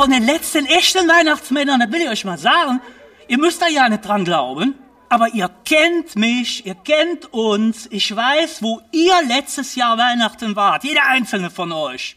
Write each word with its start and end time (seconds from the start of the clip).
von 0.00 0.10
den 0.10 0.24
letzten 0.24 0.64
echten 0.64 1.06
Weihnachtsmännern, 1.06 1.78
das 1.78 1.92
will 1.92 2.00
ich 2.00 2.08
euch 2.08 2.24
mal 2.24 2.38
sagen. 2.38 2.80
Ihr 3.28 3.36
müsst 3.36 3.60
da 3.60 3.68
ja 3.68 3.86
nicht 3.86 4.02
dran 4.02 4.24
glauben. 4.24 4.74
Aber 5.10 5.28
ihr 5.34 5.50
kennt 5.66 6.16
mich, 6.16 6.64
ihr 6.64 6.74
kennt 6.74 7.30
uns. 7.34 7.86
Ich 7.90 8.16
weiß, 8.16 8.62
wo 8.62 8.80
ihr 8.92 9.12
letztes 9.28 9.74
Jahr 9.74 9.98
Weihnachten 9.98 10.56
wart. 10.56 10.84
Jeder 10.84 11.06
einzelne 11.06 11.50
von 11.50 11.70
euch. 11.70 12.16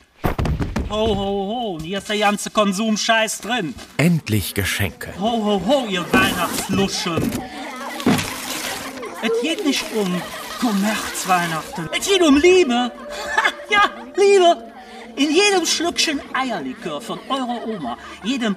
Ho, 0.90 1.08
ho, 1.08 1.16
ho. 1.18 1.74
Und 1.74 1.82
hier 1.82 1.98
ist 1.98 2.08
der 2.08 2.20
ganze 2.20 2.52
Konsumscheiß 2.52 3.42
drin. 3.42 3.76
Endlich 3.98 4.54
Geschenke. 4.54 5.14
Ho, 5.20 5.44
ho, 5.44 5.62
ho, 5.68 5.86
ihr 5.90 6.06
Weihnachtsluschen. 6.14 7.32
Es 9.22 9.42
geht 9.42 9.66
nicht 9.66 9.84
um 9.94 10.22
Kommerzweihnachten. 10.62 11.90
Es 12.00 12.08
geht 12.08 12.22
um 12.22 12.38
Liebe. 12.38 12.76
Ha, 12.76 13.52
ja, 13.70 13.82
Liebe. 14.16 14.73
In 15.16 15.30
jedem 15.30 15.66
Schlückchen 15.66 16.22
Eierlikör 16.34 17.00
von 17.00 17.20
eurer 17.30 17.68
Oma, 17.68 17.98
jedem 18.24 18.56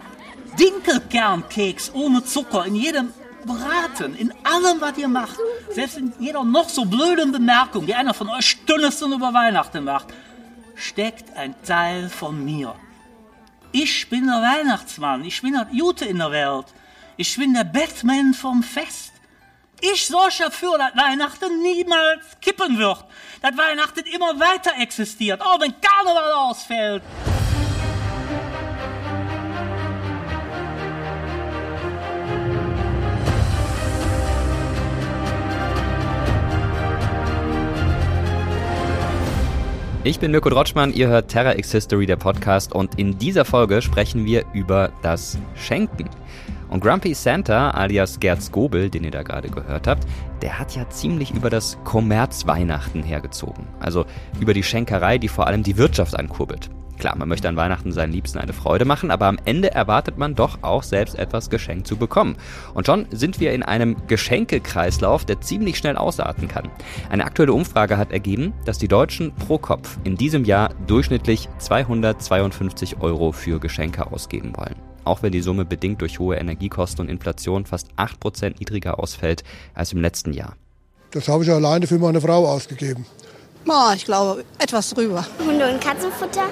Dinkelkernkeks 0.59 1.93
ohne 1.93 2.25
Zucker, 2.25 2.65
in 2.65 2.75
jedem 2.75 3.13
Braten, 3.45 4.17
in 4.17 4.33
allem, 4.43 4.81
was 4.81 4.97
ihr 4.97 5.09
macht, 5.09 5.37
selbst 5.71 5.99
in 5.99 6.13
jeder 6.19 6.45
noch 6.45 6.69
so 6.69 6.85
blöden 6.85 7.31
Bemerkung, 7.31 7.87
die 7.87 7.95
einer 7.95 8.15
von 8.15 8.29
euch 8.31 8.47
Stündesten 8.47 9.13
über 9.13 9.35
Weihnachten 9.35 9.85
macht, 9.85 10.09
steckt 10.75 11.37
ein 11.37 11.55
Teil 11.63 12.09
von 12.09 12.45
mir. 12.45 12.75
Ich 13.73 14.09
bin 14.09 14.27
der 14.27 14.41
Weihnachtsmann, 14.41 15.25
ich 15.25 15.43
bin 15.43 15.53
der 15.53 15.69
Jute 15.71 16.07
in 16.07 16.19
der 16.19 16.31
Welt, 16.31 16.67
ich 17.19 17.37
bin 17.37 17.53
der 17.53 17.65
Batman 17.65 18.33
vom 18.33 18.63
Fest. 18.63 19.13
Ich 19.81 20.07
sorge 20.07 20.37
dafür, 20.39 20.79
dass 20.79 20.97
Weihnachten 20.97 21.61
niemals 21.61 22.23
kippen 22.41 22.79
wird, 22.79 23.05
dass 23.43 23.57
Weihnachten 23.57 24.05
immer 24.13 24.39
weiter 24.41 24.73
existiert, 24.81 25.41
auch 25.41 25.61
wenn 25.61 25.75
Karneval 25.81 26.33
ausfällt. 26.33 27.03
Ich 40.07 40.21
bin 40.21 40.31
Mirko 40.31 40.51
Drotschmann, 40.51 40.93
ihr 40.95 41.09
hört 41.09 41.33
Terra 41.33 41.59
X 41.59 41.73
History, 41.73 42.07
der 42.07 42.15
Podcast, 42.15 42.73
und 42.73 42.97
in 42.97 43.19
dieser 43.19 43.45
Folge 43.45 43.83
sprechen 43.83 44.25
wir 44.25 44.45
über 44.53 44.93
das 45.03 45.37
Schenken. 45.57 46.09
Und 46.69 46.83
Grumpy 46.83 47.15
Santa, 47.15 47.71
alias 47.71 48.19
Gerd 48.21 48.43
Skobel, 48.43 48.91
den 48.91 49.05
ihr 49.05 49.11
da 49.11 49.23
gerade 49.23 49.49
gehört 49.49 49.87
habt, 49.87 50.07
der 50.43 50.59
hat 50.59 50.75
ja 50.75 50.89
ziemlich 50.89 51.33
über 51.33 51.51
das 51.51 51.79
Kommerzweihnachten 51.85 53.03
hergezogen. 53.03 53.67
Also 53.81 54.05
über 54.41 54.55
die 54.55 54.63
Schenkerei, 54.63 55.19
die 55.19 55.29
vor 55.29 55.47
allem 55.47 55.63
die 55.63 55.77
Wirtschaft 55.77 56.19
ankurbelt. 56.19 56.71
Klar, 56.99 57.17
man 57.17 57.29
möchte 57.29 57.49
an 57.49 57.57
Weihnachten 57.57 57.93
seinen 57.93 58.13
Liebsten 58.13 58.39
eine 58.39 58.53
Freude 58.53 58.85
machen, 58.85 59.11
aber 59.11 59.27
am 59.27 59.39
Ende 59.45 59.71
erwartet 59.71 60.17
man 60.17 60.35
doch 60.35 60.63
auch 60.63 60.83
selbst 60.83 61.19
etwas 61.19 61.51
geschenkt 61.51 61.87
zu 61.87 61.97
bekommen. 61.97 62.37
Und 62.75 62.87
schon 62.87 63.07
sind 63.11 63.39
wir 63.39 63.53
in 63.53 63.63
einem 63.63 63.97
Geschenkekreislauf, 64.07 65.25
der 65.25 65.41
ziemlich 65.41 65.77
schnell 65.77 65.97
ausarten 65.97 66.49
kann. 66.49 66.71
Eine 67.11 67.25
aktuelle 67.25 67.53
Umfrage 67.53 67.99
hat 67.99 68.13
ergeben, 68.13 68.55
dass 68.65 68.79
die 68.79 68.89
Deutschen 68.89 69.33
pro 69.35 69.59
Kopf 69.59 69.99
in 70.05 70.17
diesem 70.17 70.45
Jahr 70.45 70.71
durchschnittlich 70.87 71.49
252 71.59 73.01
Euro 73.01 73.33
für 73.33 73.61
Geschenke 73.61 74.11
ausgeben 74.11 74.53
wollen. 74.57 74.96
Auch 75.07 75.23
wenn 75.23 75.31
die 75.31 75.41
Summe 75.41 75.65
bedingt 75.65 76.01
durch 76.01 76.19
hohe 76.19 76.35
Energiekosten 76.35 77.01
und 77.03 77.09
Inflation 77.09 77.65
fast 77.65 77.87
8% 77.97 78.59
niedriger 78.59 78.99
ausfällt 78.99 79.45
als 79.73 79.93
im 79.93 80.01
letzten 80.01 80.33
Jahr. 80.33 80.57
Das 81.13 81.29
habe 81.29 81.45
ich 81.45 81.51
alleine 81.51 81.87
für 81.87 82.01
meine 82.01 82.21
Frau 82.21 82.45
ausgegeben. 82.49 83.07
Oh, 83.69 83.93
ich 83.95 84.05
glaube, 84.05 84.45
etwas 84.59 84.91
drüber. 84.91 85.25
Hunde- 85.39 85.73
und 85.73 85.81
Katzenfutter, 85.81 86.47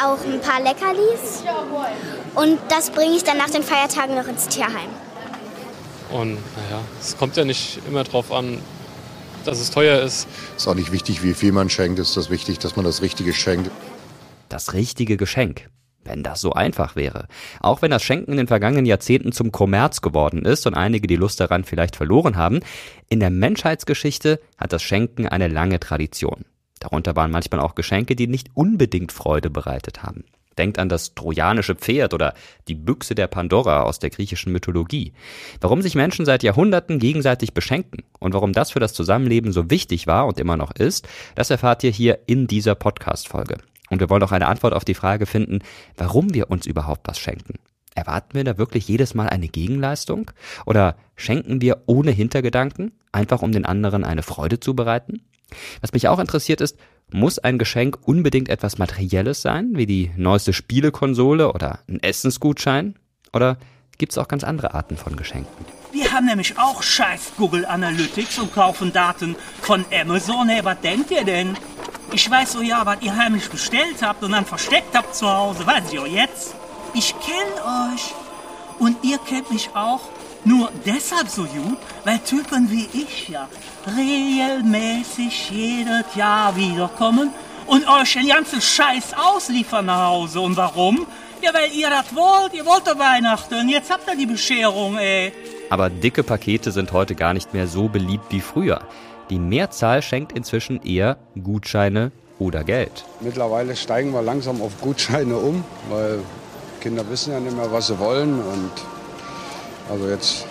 auch 0.00 0.18
ein 0.24 0.40
paar 0.40 0.60
Leckerlis. 0.62 1.42
Und 2.36 2.58
das 2.68 2.90
bringe 2.90 3.16
ich 3.16 3.24
dann 3.24 3.38
nach 3.38 3.50
den 3.50 3.64
Feiertagen 3.64 4.14
noch 4.14 4.28
ins 4.28 4.46
Tierheim. 4.46 4.90
Und 6.12 6.34
naja, 6.34 6.80
es 7.00 7.16
kommt 7.16 7.36
ja 7.36 7.44
nicht 7.44 7.80
immer 7.88 8.04
darauf 8.04 8.30
an, 8.30 8.58
dass 9.44 9.58
es 9.58 9.72
teuer 9.72 10.00
ist. 10.00 10.28
Es 10.56 10.62
ist 10.62 10.68
auch 10.68 10.74
nicht 10.76 10.92
wichtig, 10.92 11.24
wie 11.24 11.34
viel 11.34 11.50
man 11.50 11.70
schenkt. 11.70 11.98
Es 11.98 12.10
ist 12.10 12.16
das 12.16 12.30
wichtig, 12.30 12.60
dass 12.60 12.76
man 12.76 12.84
das 12.84 13.02
Richtige 13.02 13.32
schenkt. 13.32 13.68
Das 14.48 14.74
richtige 14.74 15.16
Geschenk. 15.16 15.68
Wenn 16.06 16.22
das 16.22 16.40
so 16.40 16.52
einfach 16.52 16.94
wäre. 16.96 17.26
Auch 17.60 17.82
wenn 17.82 17.90
das 17.90 18.02
Schenken 18.02 18.30
in 18.30 18.36
den 18.36 18.46
vergangenen 18.46 18.86
Jahrzehnten 18.86 19.32
zum 19.32 19.50
Kommerz 19.50 20.00
geworden 20.00 20.44
ist 20.44 20.66
und 20.66 20.74
einige 20.74 21.06
die 21.06 21.16
Lust 21.16 21.40
daran 21.40 21.64
vielleicht 21.64 21.96
verloren 21.96 22.36
haben, 22.36 22.60
in 23.08 23.20
der 23.20 23.30
Menschheitsgeschichte 23.30 24.40
hat 24.56 24.72
das 24.72 24.82
Schenken 24.82 25.26
eine 25.26 25.48
lange 25.48 25.80
Tradition. 25.80 26.44
Darunter 26.78 27.16
waren 27.16 27.30
manchmal 27.30 27.60
auch 27.60 27.74
Geschenke, 27.74 28.14
die 28.14 28.28
nicht 28.28 28.50
unbedingt 28.54 29.10
Freude 29.10 29.50
bereitet 29.50 30.02
haben. 30.02 30.24
Denkt 30.58 30.78
an 30.78 30.88
das 30.88 31.14
trojanische 31.14 31.74
Pferd 31.74 32.14
oder 32.14 32.32
die 32.66 32.74
Büchse 32.74 33.14
der 33.14 33.26
Pandora 33.26 33.82
aus 33.82 33.98
der 33.98 34.10
griechischen 34.10 34.52
Mythologie. 34.52 35.12
Warum 35.60 35.82
sich 35.82 35.94
Menschen 35.94 36.24
seit 36.24 36.42
Jahrhunderten 36.42 36.98
gegenseitig 36.98 37.52
beschenken 37.52 38.04
und 38.20 38.32
warum 38.32 38.52
das 38.52 38.70
für 38.70 38.80
das 38.80 38.94
Zusammenleben 38.94 39.52
so 39.52 39.70
wichtig 39.70 40.06
war 40.06 40.26
und 40.26 40.40
immer 40.40 40.56
noch 40.56 40.72
ist, 40.72 41.06
das 41.34 41.50
erfahrt 41.50 41.84
ihr 41.84 41.90
hier 41.90 42.20
in 42.26 42.46
dieser 42.46 42.74
Podcast-Folge. 42.74 43.58
Und 43.90 44.00
wir 44.00 44.10
wollen 44.10 44.22
auch 44.22 44.32
eine 44.32 44.48
Antwort 44.48 44.74
auf 44.74 44.84
die 44.84 44.94
Frage 44.94 45.26
finden, 45.26 45.60
warum 45.96 46.34
wir 46.34 46.50
uns 46.50 46.66
überhaupt 46.66 47.06
was 47.06 47.18
schenken. 47.18 47.54
Erwarten 47.94 48.34
wir 48.34 48.44
da 48.44 48.58
wirklich 48.58 48.86
jedes 48.88 49.14
Mal 49.14 49.28
eine 49.28 49.48
Gegenleistung? 49.48 50.30
Oder 50.66 50.96
schenken 51.16 51.62
wir 51.62 51.84
ohne 51.86 52.10
Hintergedanken, 52.10 52.92
einfach 53.10 53.42
um 53.42 53.52
den 53.52 53.64
anderen 53.64 54.04
eine 54.04 54.22
Freude 54.22 54.60
zu 54.60 54.74
bereiten? 54.74 55.22
Was 55.80 55.92
mich 55.92 56.08
auch 56.08 56.18
interessiert 56.18 56.60
ist, 56.60 56.76
muss 57.12 57.38
ein 57.38 57.58
Geschenk 57.58 57.98
unbedingt 58.02 58.48
etwas 58.48 58.78
Materielles 58.78 59.40
sein, 59.40 59.70
wie 59.74 59.86
die 59.86 60.10
neueste 60.16 60.52
Spielekonsole 60.52 61.52
oder 61.52 61.80
ein 61.88 62.02
Essensgutschein? 62.02 62.96
Oder 63.32 63.56
gibt 63.96 64.12
es 64.12 64.18
auch 64.18 64.28
ganz 64.28 64.44
andere 64.44 64.74
Arten 64.74 64.96
von 64.96 65.16
Geschenken? 65.16 65.64
Wir 65.92 66.12
haben 66.12 66.26
nämlich 66.26 66.58
auch 66.58 66.82
scheiß 66.82 67.32
Google 67.38 67.64
Analytics 67.64 68.38
und 68.38 68.52
kaufen 68.52 68.92
Daten 68.92 69.36
von 69.62 69.84
Amazon. 69.90 70.48
Hey, 70.48 70.64
was 70.64 70.80
denkt 70.80 71.10
ihr 71.10 71.24
denn? 71.24 71.56
Ich 72.12 72.30
weiß 72.30 72.52
so 72.52 72.62
ja, 72.62 72.86
was 72.86 72.98
ihr 73.00 73.16
heimlich 73.16 73.48
bestellt 73.50 74.02
habt 74.02 74.22
und 74.22 74.32
dann 74.32 74.46
versteckt 74.46 74.96
habt 74.96 75.14
zu 75.14 75.28
Hause. 75.28 75.66
Weiß 75.66 75.92
ich 75.92 75.98
auch 75.98 76.06
jetzt. 76.06 76.54
Ich 76.94 77.14
kenne 77.20 77.92
euch. 77.92 78.14
Und 78.78 79.02
ihr 79.02 79.18
kennt 79.18 79.50
mich 79.50 79.70
auch 79.74 80.00
nur 80.44 80.70
deshalb 80.84 81.28
so 81.28 81.44
gut, 81.44 81.78
weil 82.04 82.18
Typen 82.20 82.70
wie 82.70 82.88
ich 82.92 83.28
ja 83.28 83.48
regelmäßig 83.86 85.50
jedes 85.50 86.14
Jahr 86.14 86.54
wiederkommen 86.56 87.30
und 87.66 87.88
euch 87.88 88.12
den 88.12 88.28
ganzen 88.28 88.60
Scheiß 88.60 89.14
ausliefern 89.16 89.86
nach 89.86 90.06
Hause. 90.08 90.40
Und 90.40 90.56
warum? 90.56 91.06
Ja, 91.42 91.52
weil 91.52 91.72
ihr 91.72 91.90
das 91.90 92.14
wollt. 92.14 92.54
Ihr 92.54 92.64
wollt 92.64 92.86
doch 92.86 92.98
Weihnachten. 92.98 93.68
Jetzt 93.68 93.90
habt 93.90 94.08
ihr 94.08 94.16
die 94.16 94.26
Bescherung, 94.26 94.98
ey. 94.98 95.32
Aber 95.68 95.90
dicke 95.90 96.22
Pakete 96.22 96.70
sind 96.70 96.92
heute 96.92 97.14
gar 97.14 97.34
nicht 97.34 97.52
mehr 97.52 97.66
so 97.66 97.88
beliebt 97.88 98.26
wie 98.30 98.40
früher. 98.40 98.80
Die 99.30 99.38
Mehrzahl 99.38 100.02
schenkt 100.02 100.32
inzwischen 100.32 100.82
eher 100.82 101.16
Gutscheine 101.42 102.12
oder 102.38 102.62
Geld. 102.62 103.04
Mittlerweile 103.20 103.74
steigen 103.74 104.12
wir 104.12 104.22
langsam 104.22 104.62
auf 104.62 104.80
Gutscheine 104.80 105.36
um, 105.36 105.64
weil 105.88 106.20
Kinder 106.80 107.08
wissen 107.10 107.32
ja 107.32 107.40
nicht 107.40 107.56
mehr, 107.56 107.72
was 107.72 107.88
sie 107.88 107.98
wollen. 107.98 108.34
Und 108.34 108.70
also 109.90 110.08
jetzt 110.08 110.46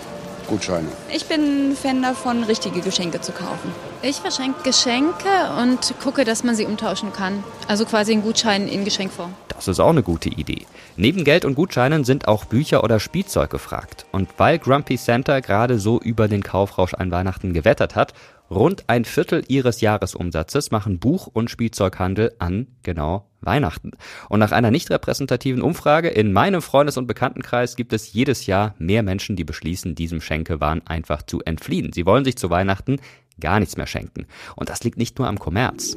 Gutscheine. 0.46 0.88
Ich 1.12 1.24
bin 1.26 1.74
Fan 1.74 2.02
davon, 2.02 2.44
richtige 2.44 2.80
Geschenke 2.80 3.20
zu 3.20 3.32
kaufen. 3.32 3.72
Ich 4.02 4.16
verschenke 4.16 4.62
Geschenke 4.62 5.28
und 5.60 5.94
gucke, 6.02 6.24
dass 6.24 6.44
man 6.44 6.54
sie 6.54 6.66
umtauschen 6.66 7.12
kann. 7.12 7.42
Also 7.68 7.84
quasi 7.84 8.12
einen 8.12 8.22
Gutschein 8.22 8.68
in 8.68 8.84
Geschenkform. 8.84 9.34
Das 9.48 9.68
ist 9.68 9.80
auch 9.80 9.90
eine 9.90 10.02
gute 10.02 10.28
Idee. 10.28 10.66
Neben 10.96 11.24
Geld 11.24 11.46
und 11.46 11.54
Gutscheinen 11.54 12.04
sind 12.04 12.28
auch 12.28 12.44
Bücher 12.44 12.84
oder 12.84 13.00
Spielzeug 13.00 13.48
gefragt. 13.48 14.04
Und 14.12 14.28
weil 14.36 14.58
Grumpy 14.58 14.98
Santa 14.98 15.40
gerade 15.40 15.78
so 15.78 15.98
über 15.98 16.28
den 16.28 16.42
Kaufrausch 16.42 16.92
an 16.92 17.10
Weihnachten 17.10 17.54
gewettert 17.54 17.96
hat, 17.96 18.12
rund 18.50 18.84
ein 18.88 19.04
Viertel 19.04 19.44
ihres 19.48 19.80
Jahresumsatzes 19.80 20.70
machen 20.70 20.98
Buch- 20.98 21.26
und 21.26 21.50
Spielzeughandel 21.50 22.34
an 22.38 22.68
genau 22.82 23.28
Weihnachten. 23.40 23.92
Und 24.28 24.40
nach 24.40 24.52
einer 24.52 24.70
nicht 24.70 24.90
repräsentativen 24.90 25.62
Umfrage 25.62 26.08
in 26.08 26.32
meinem 26.32 26.62
Freundes- 26.62 26.96
und 26.96 27.06
Bekanntenkreis 27.06 27.76
gibt 27.76 27.92
es 27.92 28.12
jedes 28.12 28.46
Jahr 28.46 28.74
mehr 28.78 29.02
Menschen, 29.02 29.36
die 29.36 29.44
beschließen, 29.44 29.94
diesem 29.94 30.20
Schenkewahn 30.20 30.86
einfach 30.86 31.22
zu 31.22 31.40
entfliehen. 31.42 31.92
Sie 31.92 32.06
wollen 32.06 32.24
sich 32.24 32.36
zu 32.36 32.50
Weihnachten 32.50 32.98
gar 33.40 33.60
nichts 33.60 33.76
mehr 33.76 33.86
schenken. 33.86 34.26
Und 34.54 34.68
das 34.68 34.82
liegt 34.84 34.98
nicht 34.98 35.18
nur 35.18 35.28
am 35.28 35.38
Kommerz. 35.38 35.96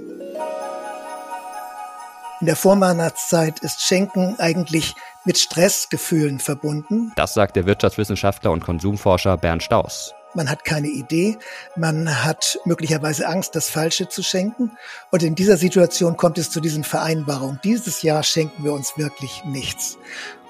In 2.42 2.46
der 2.46 2.56
Vorweihnachtszeit 2.56 3.60
ist 3.60 3.82
Schenken 3.82 4.36
eigentlich 4.40 4.94
mit 5.26 5.38
Stressgefühlen 5.38 6.40
verbunden. 6.40 7.12
Das 7.18 7.34
sagt 7.34 7.58
der 7.58 7.66
Wirtschaftswissenschaftler 7.66 8.52
und 8.52 8.64
Konsumforscher 8.64 9.36
Bernd 9.36 9.62
Staus. 9.62 10.14
Man 10.34 10.50
hat 10.50 10.64
keine 10.64 10.88
Idee, 10.88 11.38
man 11.76 12.24
hat 12.24 12.60
möglicherweise 12.66 13.28
Angst, 13.28 13.56
das 13.56 13.70
Falsche 13.70 14.10
zu 14.10 14.24
schenken. 14.24 14.72
Und 15.12 15.24
in 15.24 15.36
dieser 15.36 15.58
Situation 15.58 16.18
kommt 16.18 16.38
es 16.38 16.52
zu 16.52 16.60
diesen 16.62 16.84
Vereinbarungen. 16.84 17.60
Dieses 17.64 18.02
Jahr 18.02 18.24
schenken 18.24 18.64
wir 18.64 18.74
uns 18.74 18.98
wirklich 18.98 19.44
nichts. 19.46 19.98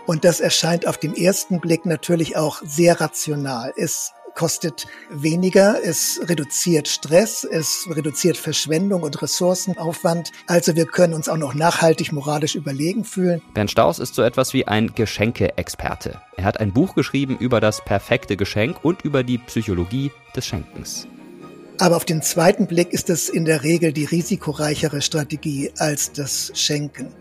Und 0.06 0.26
das 0.26 0.40
erscheint 0.40 0.88
auf 0.88 0.98
den 0.98 1.16
ersten 1.16 1.60
Blick 1.60 1.86
natürlich 1.86 2.36
auch 2.36 2.62
sehr 2.66 3.00
rational. 3.00 3.74
Es 3.78 4.14
kostet 4.40 4.88
weniger, 5.10 5.84
es 5.84 6.22
reduziert 6.24 6.88
Stress, 6.88 7.44
es 7.44 7.86
reduziert 7.94 8.38
Verschwendung 8.38 9.04
und 9.04 9.22
Ressourcenaufwand. 9.22 10.32
Also 10.48 10.78
wir 10.78 10.86
können 10.86 11.14
uns 11.14 11.28
auch 11.28 11.36
noch 11.36 11.54
nachhaltig 11.54 12.14
moralisch 12.14 12.56
überlegen 12.56 13.04
fühlen. 13.04 13.42
Bernd 13.54 13.70
Staus 13.70 14.00
ist 14.00 14.16
so 14.16 14.22
etwas 14.22 14.54
wie 14.54 14.66
ein 14.66 14.96
Geschenke-Experte. 14.96 16.22
Er 16.38 16.46
hat 16.46 16.62
ein 16.62 16.72
Buch 16.72 16.96
geschrieben 16.96 17.36
über 17.38 17.60
das 17.60 17.84
perfekte 17.84 18.38
Geschenk 18.38 18.78
und 18.82 19.02
über 19.02 19.24
die 19.24 19.40
Psychologie 19.40 20.10
des 20.34 20.46
Schenkens. 20.46 21.06
Aber 21.78 21.98
auf 21.98 22.06
den 22.06 22.22
zweiten 22.22 22.66
Blick 22.66 22.94
ist 22.94 23.10
es 23.10 23.28
in 23.28 23.44
der 23.44 23.64
Regel 23.64 23.92
die 23.92 24.06
risikoreichere 24.06 25.02
Strategie 25.02 25.72
als 25.78 26.14
das 26.14 26.54
Schenken. 26.54 27.14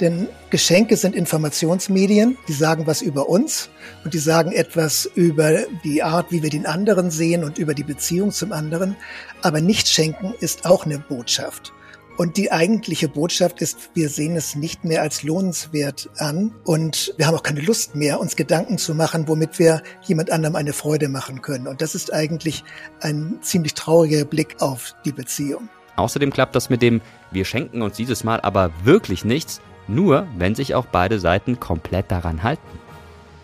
Denn 0.00 0.28
Geschenke 0.50 0.96
sind 0.96 1.14
Informationsmedien, 1.14 2.36
die 2.48 2.52
sagen 2.52 2.86
was 2.86 3.02
über 3.02 3.28
uns 3.28 3.68
und 4.04 4.14
die 4.14 4.18
sagen 4.18 4.52
etwas 4.52 5.08
über 5.14 5.60
die 5.84 6.02
Art, 6.02 6.32
wie 6.32 6.42
wir 6.42 6.50
den 6.50 6.66
anderen 6.66 7.10
sehen 7.10 7.44
und 7.44 7.58
über 7.58 7.74
die 7.74 7.84
Beziehung 7.84 8.30
zum 8.32 8.52
anderen. 8.52 8.96
Aber 9.42 9.60
nicht 9.60 9.88
schenken 9.88 10.34
ist 10.40 10.66
auch 10.66 10.86
eine 10.86 10.98
Botschaft. 10.98 11.72
Und 12.18 12.36
die 12.36 12.52
eigentliche 12.52 13.08
Botschaft 13.08 13.62
ist, 13.62 13.90
wir 13.94 14.08
sehen 14.08 14.36
es 14.36 14.54
nicht 14.54 14.84
mehr 14.84 15.00
als 15.00 15.22
lohnenswert 15.22 16.10
an 16.18 16.54
und 16.64 17.14
wir 17.16 17.26
haben 17.26 17.34
auch 17.34 17.42
keine 17.42 17.62
Lust 17.62 17.94
mehr, 17.94 18.20
uns 18.20 18.36
Gedanken 18.36 18.76
zu 18.76 18.94
machen, 18.94 19.28
womit 19.28 19.58
wir 19.58 19.82
jemand 20.02 20.30
anderem 20.30 20.56
eine 20.56 20.74
Freude 20.74 21.08
machen 21.08 21.40
können. 21.40 21.66
Und 21.66 21.80
das 21.80 21.94
ist 21.94 22.12
eigentlich 22.12 22.64
ein 23.00 23.38
ziemlich 23.40 23.74
trauriger 23.74 24.24
Blick 24.26 24.60
auf 24.60 24.94
die 25.06 25.12
Beziehung. 25.12 25.68
Außerdem 25.96 26.30
klappt 26.30 26.54
das 26.54 26.68
mit 26.70 26.82
dem 26.82 27.00
Wir 27.30 27.44
schenken 27.44 27.80
uns 27.82 27.96
dieses 27.96 28.24
Mal 28.24 28.40
aber 28.40 28.70
wirklich 28.84 29.24
nichts, 29.24 29.60
nur 29.88 30.26
wenn 30.36 30.54
sich 30.54 30.74
auch 30.74 30.86
beide 30.86 31.18
Seiten 31.20 31.60
komplett 31.60 32.10
daran 32.10 32.42
halten. 32.42 32.62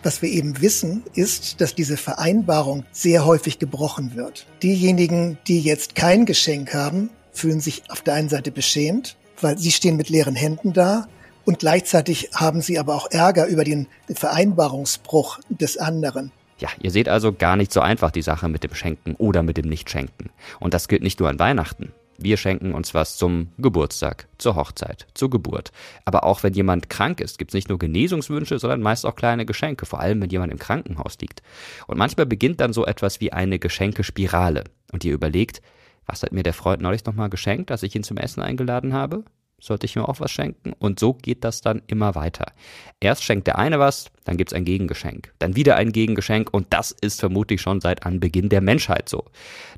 Was 0.03 0.21
wir 0.21 0.29
eben 0.29 0.61
wissen, 0.61 1.03
ist, 1.13 1.59
dass 1.59 1.75
diese 1.75 1.97
Vereinbarung 1.97 2.85
sehr 2.91 3.25
häufig 3.25 3.59
gebrochen 3.59 4.15
wird. 4.15 4.45
Diejenigen, 4.63 5.37
die 5.47 5.59
jetzt 5.59 5.95
kein 5.95 6.25
Geschenk 6.25 6.73
haben, 6.73 7.09
fühlen 7.33 7.59
sich 7.59 7.83
auf 7.89 8.01
der 8.01 8.13
einen 8.13 8.29
Seite 8.29 8.51
beschämt, 8.51 9.17
weil 9.41 9.57
sie 9.57 9.71
stehen 9.71 9.97
mit 9.97 10.09
leeren 10.09 10.35
Händen 10.35 10.73
da 10.73 11.07
und 11.45 11.59
gleichzeitig 11.59 12.29
haben 12.33 12.61
sie 12.61 12.79
aber 12.79 12.95
auch 12.95 13.11
Ärger 13.11 13.47
über 13.47 13.63
den 13.63 13.87
Vereinbarungsbruch 14.13 15.39
des 15.49 15.77
anderen. 15.77 16.31
Ja, 16.59 16.69
ihr 16.81 16.91
seht 16.91 17.07
also 17.09 17.33
gar 17.33 17.55
nicht 17.55 17.71
so 17.71 17.79
einfach 17.79 18.11
die 18.11 18.21
Sache 18.21 18.49
mit 18.49 18.63
dem 18.63 18.73
Schenken 18.73 19.15
oder 19.15 19.43
mit 19.43 19.57
dem 19.57 19.67
Nichtschenken. 19.67 20.29
Und 20.59 20.73
das 20.73 20.87
gilt 20.87 21.03
nicht 21.03 21.19
nur 21.19 21.29
an 21.29 21.39
Weihnachten. 21.39 21.93
Wir 22.21 22.35
schenken 22.35 22.73
uns 22.73 22.93
was 22.93 23.15
zum 23.15 23.47
Geburtstag, 23.57 24.27
zur 24.37 24.55
Hochzeit, 24.55 25.07
zur 25.13 25.29
Geburt. 25.29 25.71
Aber 26.03 26.25
auch 26.25 26.43
wenn 26.43 26.53
jemand 26.53 26.89
krank 26.89 27.21
ist, 27.21 27.37
gibt 27.37 27.51
es 27.51 27.55
nicht 27.55 27.69
nur 27.69 27.79
Genesungswünsche, 27.79 28.59
sondern 28.59 28.81
meist 28.81 29.05
auch 29.05 29.15
kleine 29.15 29.45
Geschenke, 29.45 29.85
vor 29.85 30.01
allem 30.01 30.21
wenn 30.21 30.29
jemand 30.29 30.51
im 30.51 30.59
Krankenhaus 30.59 31.17
liegt. 31.21 31.41
Und 31.87 31.97
manchmal 31.97 32.25
beginnt 32.25 32.59
dann 32.59 32.73
so 32.73 32.85
etwas 32.85 33.21
wie 33.21 33.31
eine 33.31 33.57
Geschenkespirale. 33.57 34.65
Und 34.91 35.05
ihr 35.05 35.13
überlegt, 35.13 35.61
was 36.05 36.23
hat 36.23 36.33
mir 36.33 36.43
der 36.43 36.53
Freund 36.53 36.81
neulich 36.81 37.05
nochmal 37.05 37.29
geschenkt, 37.29 37.71
als 37.71 37.83
ich 37.83 37.95
ihn 37.95 38.03
zum 38.03 38.17
Essen 38.17 38.41
eingeladen 38.41 38.93
habe? 38.93 39.23
Sollte 39.59 39.85
ich 39.85 39.95
mir 39.95 40.07
auch 40.07 40.19
was 40.19 40.31
schenken? 40.31 40.73
Und 40.79 40.99
so 40.99 41.13
geht 41.13 41.43
das 41.43 41.61
dann 41.61 41.81
immer 41.87 42.15
weiter. 42.15 42.53
Erst 42.99 43.23
schenkt 43.23 43.47
der 43.47 43.57
eine 43.57 43.79
was, 43.79 44.11
dann 44.25 44.37
gibt's 44.37 44.53
ein 44.53 44.65
Gegengeschenk, 44.65 45.33
dann 45.39 45.55
wieder 45.55 45.75
ein 45.75 45.91
Gegengeschenk 45.91 46.49
und 46.53 46.67
das 46.69 46.91
ist 46.91 47.19
vermutlich 47.19 47.61
schon 47.61 47.81
seit 47.81 48.05
Anbeginn 48.05 48.49
der 48.49 48.61
Menschheit 48.61 49.09
so. 49.09 49.25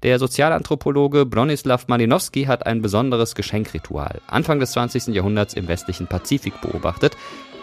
Der 0.03 0.19
Sozialanthropologe 0.19 1.25
Bronislaw 1.25 1.83
Malinowski 1.87 2.45
hat 2.45 2.65
ein 2.65 2.81
besonderes 2.81 3.35
Geschenkritual 3.35 4.21
Anfang 4.27 4.59
des 4.59 4.71
20. 4.73 5.07
Jahrhunderts 5.07 5.53
im 5.53 5.67
westlichen 5.67 6.07
Pazifik 6.07 6.59
beobachtet, 6.61 7.15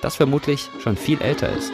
das 0.03 0.17
vermutlich 0.17 0.69
schon 0.83 0.97
viel 0.97 1.21
älter 1.21 1.51
ist. 1.51 1.73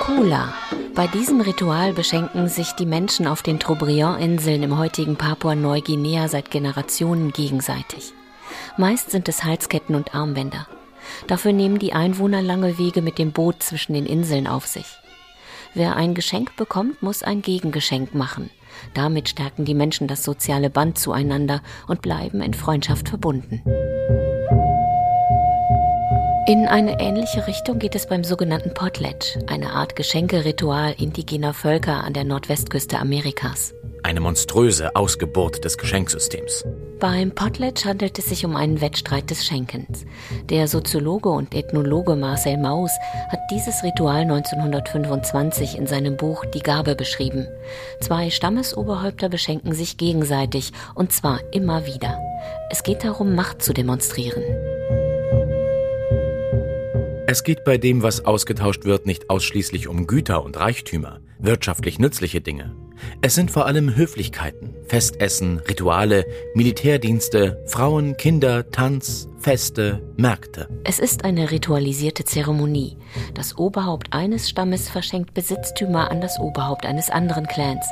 Cola 0.00 0.54
bei 0.98 1.06
diesem 1.06 1.40
Ritual 1.40 1.92
beschenken 1.92 2.48
sich 2.48 2.72
die 2.72 2.84
Menschen 2.84 3.28
auf 3.28 3.44
den 3.44 3.60
Trobriand-Inseln 3.60 4.64
im 4.64 4.78
heutigen 4.78 5.14
Papua-Neuguinea 5.14 6.26
seit 6.26 6.50
Generationen 6.50 7.32
gegenseitig. 7.32 8.12
Meist 8.76 9.12
sind 9.12 9.28
es 9.28 9.44
Halsketten 9.44 9.94
und 9.94 10.12
Armbänder. 10.12 10.66
Dafür 11.28 11.52
nehmen 11.52 11.78
die 11.78 11.92
Einwohner 11.92 12.42
lange 12.42 12.78
Wege 12.78 13.00
mit 13.00 13.16
dem 13.16 13.30
Boot 13.30 13.62
zwischen 13.62 13.92
den 13.92 14.06
Inseln 14.06 14.48
auf 14.48 14.66
sich. 14.66 14.86
Wer 15.72 15.94
ein 15.94 16.16
Geschenk 16.16 16.56
bekommt, 16.56 17.00
muss 17.00 17.22
ein 17.22 17.42
Gegengeschenk 17.42 18.16
machen. 18.16 18.50
Damit 18.94 19.28
stärken 19.28 19.64
die 19.64 19.74
Menschen 19.74 20.08
das 20.08 20.24
soziale 20.24 20.68
Band 20.68 20.98
zueinander 20.98 21.62
und 21.86 22.02
bleiben 22.02 22.42
in 22.42 22.54
Freundschaft 22.54 23.08
verbunden. 23.08 23.62
In 26.48 26.66
eine 26.66 26.98
ähnliche 26.98 27.46
Richtung 27.46 27.78
geht 27.78 27.94
es 27.94 28.06
beim 28.06 28.24
sogenannten 28.24 28.72
Potlatch, 28.72 29.36
eine 29.48 29.72
Art 29.72 29.96
Geschenkeritual 29.96 30.94
indigener 30.96 31.52
Völker 31.52 32.02
an 32.02 32.14
der 32.14 32.24
Nordwestküste 32.24 32.98
Amerikas. 32.98 33.74
Eine 34.02 34.20
monströse 34.20 34.96
Ausgeburt 34.96 35.62
des 35.62 35.76
Geschenksystems. 35.76 36.64
Beim 37.00 37.32
Potlatch 37.32 37.84
handelt 37.84 38.18
es 38.18 38.30
sich 38.30 38.46
um 38.46 38.56
einen 38.56 38.80
Wettstreit 38.80 39.28
des 39.28 39.44
Schenkens. 39.44 40.06
Der 40.48 40.68
Soziologe 40.68 41.28
und 41.28 41.54
Ethnologe 41.54 42.16
Marcel 42.16 42.56
Maus 42.56 42.92
hat 43.30 43.40
dieses 43.50 43.84
Ritual 43.84 44.22
1925 44.22 45.76
in 45.76 45.86
seinem 45.86 46.16
Buch 46.16 46.46
Die 46.46 46.60
Gabe 46.60 46.94
beschrieben. 46.94 47.46
Zwei 48.00 48.30
Stammesoberhäupter 48.30 49.28
beschenken 49.28 49.74
sich 49.74 49.98
gegenseitig, 49.98 50.72
und 50.94 51.12
zwar 51.12 51.40
immer 51.52 51.84
wieder. 51.84 52.18
Es 52.70 52.82
geht 52.82 53.04
darum, 53.04 53.34
Macht 53.34 53.62
zu 53.62 53.74
demonstrieren. 53.74 54.42
Es 57.30 57.44
geht 57.44 57.62
bei 57.62 57.76
dem, 57.76 58.02
was 58.02 58.24
ausgetauscht 58.24 58.86
wird, 58.86 59.04
nicht 59.04 59.28
ausschließlich 59.28 59.86
um 59.86 60.06
Güter 60.06 60.42
und 60.42 60.58
Reichtümer, 60.58 61.20
wirtschaftlich 61.38 61.98
nützliche 61.98 62.40
Dinge. 62.40 62.74
Es 63.20 63.34
sind 63.34 63.50
vor 63.50 63.66
allem 63.66 63.94
Höflichkeiten, 63.94 64.74
Festessen, 64.86 65.58
Rituale, 65.58 66.24
Militärdienste, 66.54 67.62
Frauen, 67.66 68.16
Kinder, 68.16 68.70
Tanz, 68.70 69.28
Feste, 69.36 70.02
Märkte. 70.16 70.70
Es 70.84 70.98
ist 70.98 71.26
eine 71.26 71.50
ritualisierte 71.50 72.24
Zeremonie. 72.24 72.96
Das 73.34 73.58
Oberhaupt 73.58 74.14
eines 74.14 74.48
Stammes 74.48 74.88
verschenkt 74.88 75.34
Besitztümer 75.34 76.10
an 76.10 76.22
das 76.22 76.38
Oberhaupt 76.38 76.86
eines 76.86 77.10
anderen 77.10 77.46
Clans. 77.46 77.84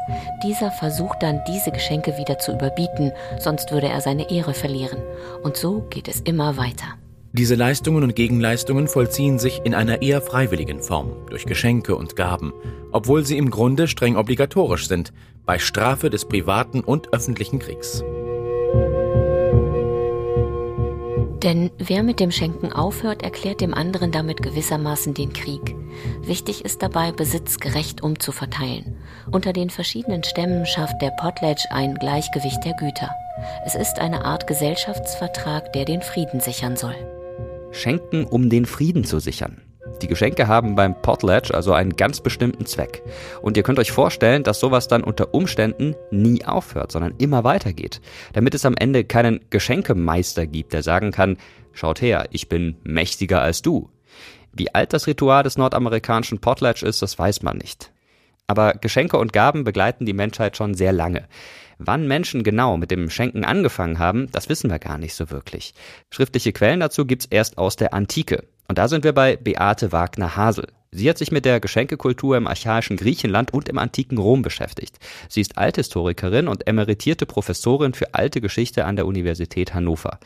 Dieser 0.45 0.71
versucht 0.71 1.23
dann, 1.23 1.43
diese 1.47 1.73
Geschenke 1.73 2.17
wieder 2.17 2.39
zu 2.39 2.53
überbieten, 2.53 3.13
sonst 3.39 3.71
würde 3.71 3.89
er 3.89 4.01
seine 4.01 4.31
Ehre 4.31 4.55
verlieren. 4.55 5.03
Und 5.43 5.59
so 5.59 5.83
geht 5.91 6.09
es 6.09 6.23
immer 6.23 6.57
weiter. 6.57 6.97
Diese 7.37 7.55
Leistungen 7.55 8.03
und 8.03 8.17
Gegenleistungen 8.17 8.89
vollziehen 8.89 9.39
sich 9.39 9.61
in 9.63 9.75
einer 9.75 10.01
eher 10.01 10.23
freiwilligen 10.23 10.81
Form, 10.81 11.13
durch 11.29 11.45
Geschenke 11.45 11.95
und 11.95 12.17
Gaben, 12.17 12.55
obwohl 12.93 13.27
sie 13.27 13.37
im 13.37 13.51
Grunde 13.51 13.89
streng 13.89 14.17
obligatorisch 14.17 14.89
sind, 14.89 15.13
bei 15.45 15.59
Strafe 15.59 16.09
des 16.09 16.25
privaten 16.25 16.81
und 16.81 17.13
öffentlichen 17.13 17.59
Kriegs. 17.59 18.03
Denn 21.43 21.71
wer 21.77 22.03
mit 22.03 22.21
dem 22.21 22.31
Schenken 22.31 22.73
aufhört, 22.73 23.23
erklärt 23.23 23.61
dem 23.61 23.75
anderen 23.75 24.13
damit 24.13 24.43
gewissermaßen 24.43 25.13
den 25.13 25.35
Krieg. 25.35 25.77
Wichtig 26.23 26.65
ist 26.65 26.83
dabei, 26.83 27.13
Besitz 27.13 27.61
gerecht 27.61 28.03
umzuverteilen. 28.03 28.97
Unter 29.31 29.53
den 29.53 29.69
verschiedenen 29.69 30.25
Stämmen 30.25 30.65
schafft 30.65 31.03
der 31.03 31.11
Potlatch 31.11 31.67
ein 31.69 31.97
Gleichgewicht 31.97 32.65
der 32.65 32.73
Güter. 32.73 33.11
Es 33.67 33.75
ist 33.75 33.99
eine 33.99 34.25
Art 34.25 34.47
Gesellschaftsvertrag, 34.47 35.75
der 35.75 35.85
den 35.85 36.01
Frieden 36.01 36.41
sichern 36.41 36.77
soll 36.77 36.97
schenken, 37.77 38.25
um 38.25 38.51
den 38.51 38.67
Frieden 38.67 39.05
zu 39.05 39.19
sichern. 39.19 39.61
Die 40.03 40.09
Geschenke 40.09 40.47
haben 40.49 40.75
beim 40.75 41.01
Potlatch 41.01 41.51
also 41.53 41.73
einen 41.73 41.97
ganz 41.97 42.21
bestimmten 42.21 42.67
Zweck. 42.67 43.03
Und 43.41 43.57
ihr 43.57 43.63
könnt 43.63 43.79
euch 43.79 43.93
vorstellen, 43.93 44.43
dass 44.43 44.61
sowas 44.61 44.89
dann 44.89 45.03
unter 45.03 45.33
Umständen 45.33 45.95
nie 46.11 46.45
aufhört, 46.45 46.93
sondern 46.93 47.15
immer 47.19 47.45
weitergeht. 47.45 48.01
Damit 48.33 48.55
es 48.55 48.67
am 48.67 48.75
Ende 48.77 49.05
keinen 49.05 49.41
Geschenkemeister 49.49 50.47
gibt, 50.47 50.73
der 50.73 50.83
sagen 50.83 51.13
kann, 51.13 51.39
schaut 51.73 52.03
her, 52.03 52.27
ich 52.31 52.49
bin 52.49 52.77
mächtiger 52.83 53.41
als 53.41 53.63
du. 53.63 53.89
Wie 54.53 54.75
alt 54.75 54.93
das 54.93 55.07
Ritual 55.07 55.43
des 55.43 55.57
nordamerikanischen 55.57 56.41
Potlatch 56.41 56.83
ist, 56.83 57.01
das 57.03 57.19
weiß 57.19 57.43
man 57.43 57.59
nicht. 57.59 57.93
Aber 58.47 58.75
Geschenke 58.75 59.19
und 59.19 59.33
Gaben 59.33 59.65
begleiten 59.65 60.07
die 60.07 60.13
Menschheit 60.13 60.57
schon 60.57 60.75
sehr 60.75 60.93
lange. 60.93 61.27
Wann 61.79 62.09
Menschen 62.09 62.43
genau 62.43 62.77
mit 62.77 62.91
dem 62.91 63.11
Schenken 63.11 63.45
angefangen 63.45 63.99
haben, 63.99 64.31
das 64.33 64.49
wissen 64.49 64.71
wir 64.71 64.79
gar 64.79 64.99
nicht 64.99 65.15
so 65.15 65.31
wirklich. 65.31 65.75
Schriftliche 66.11 66.53
Quellen 66.53 66.81
dazu 66.81 67.05
gibt's 67.05 67.27
erst 67.27 67.59
aus 67.59 67.77
der 67.77 67.93
Antike. 67.93 68.45
Und 68.69 68.79
da 68.79 68.89
sind 68.89 69.05
wir 69.05 69.13
bei 69.13 69.37
Beate 69.37 69.93
Wagner-Hasel. 69.93 70.69
Sie 70.91 71.09
hat 71.09 71.19
sich 71.19 71.33
mit 71.33 71.45
der 71.45 71.61
Geschenkekultur 71.61 72.37
im 72.37 72.47
archaischen 72.47 72.97
Griechenland 72.97 73.53
und 73.53 73.69
im 73.69 73.79
antiken 73.79 74.19
Rom 74.19 74.43
beschäftigt. 74.43 74.99
Sie 75.29 75.41
ist 75.41 75.59
Althistorikerin 75.59 76.49
und 76.49 76.67
emeritierte 76.67 77.27
Professorin 77.27 77.93
für 77.93 78.15
alte 78.15 78.41
Geschichte 78.41 78.85
an 78.85 78.97
der 78.97 79.07
Universität 79.07 79.75
Hannover. 79.75 80.19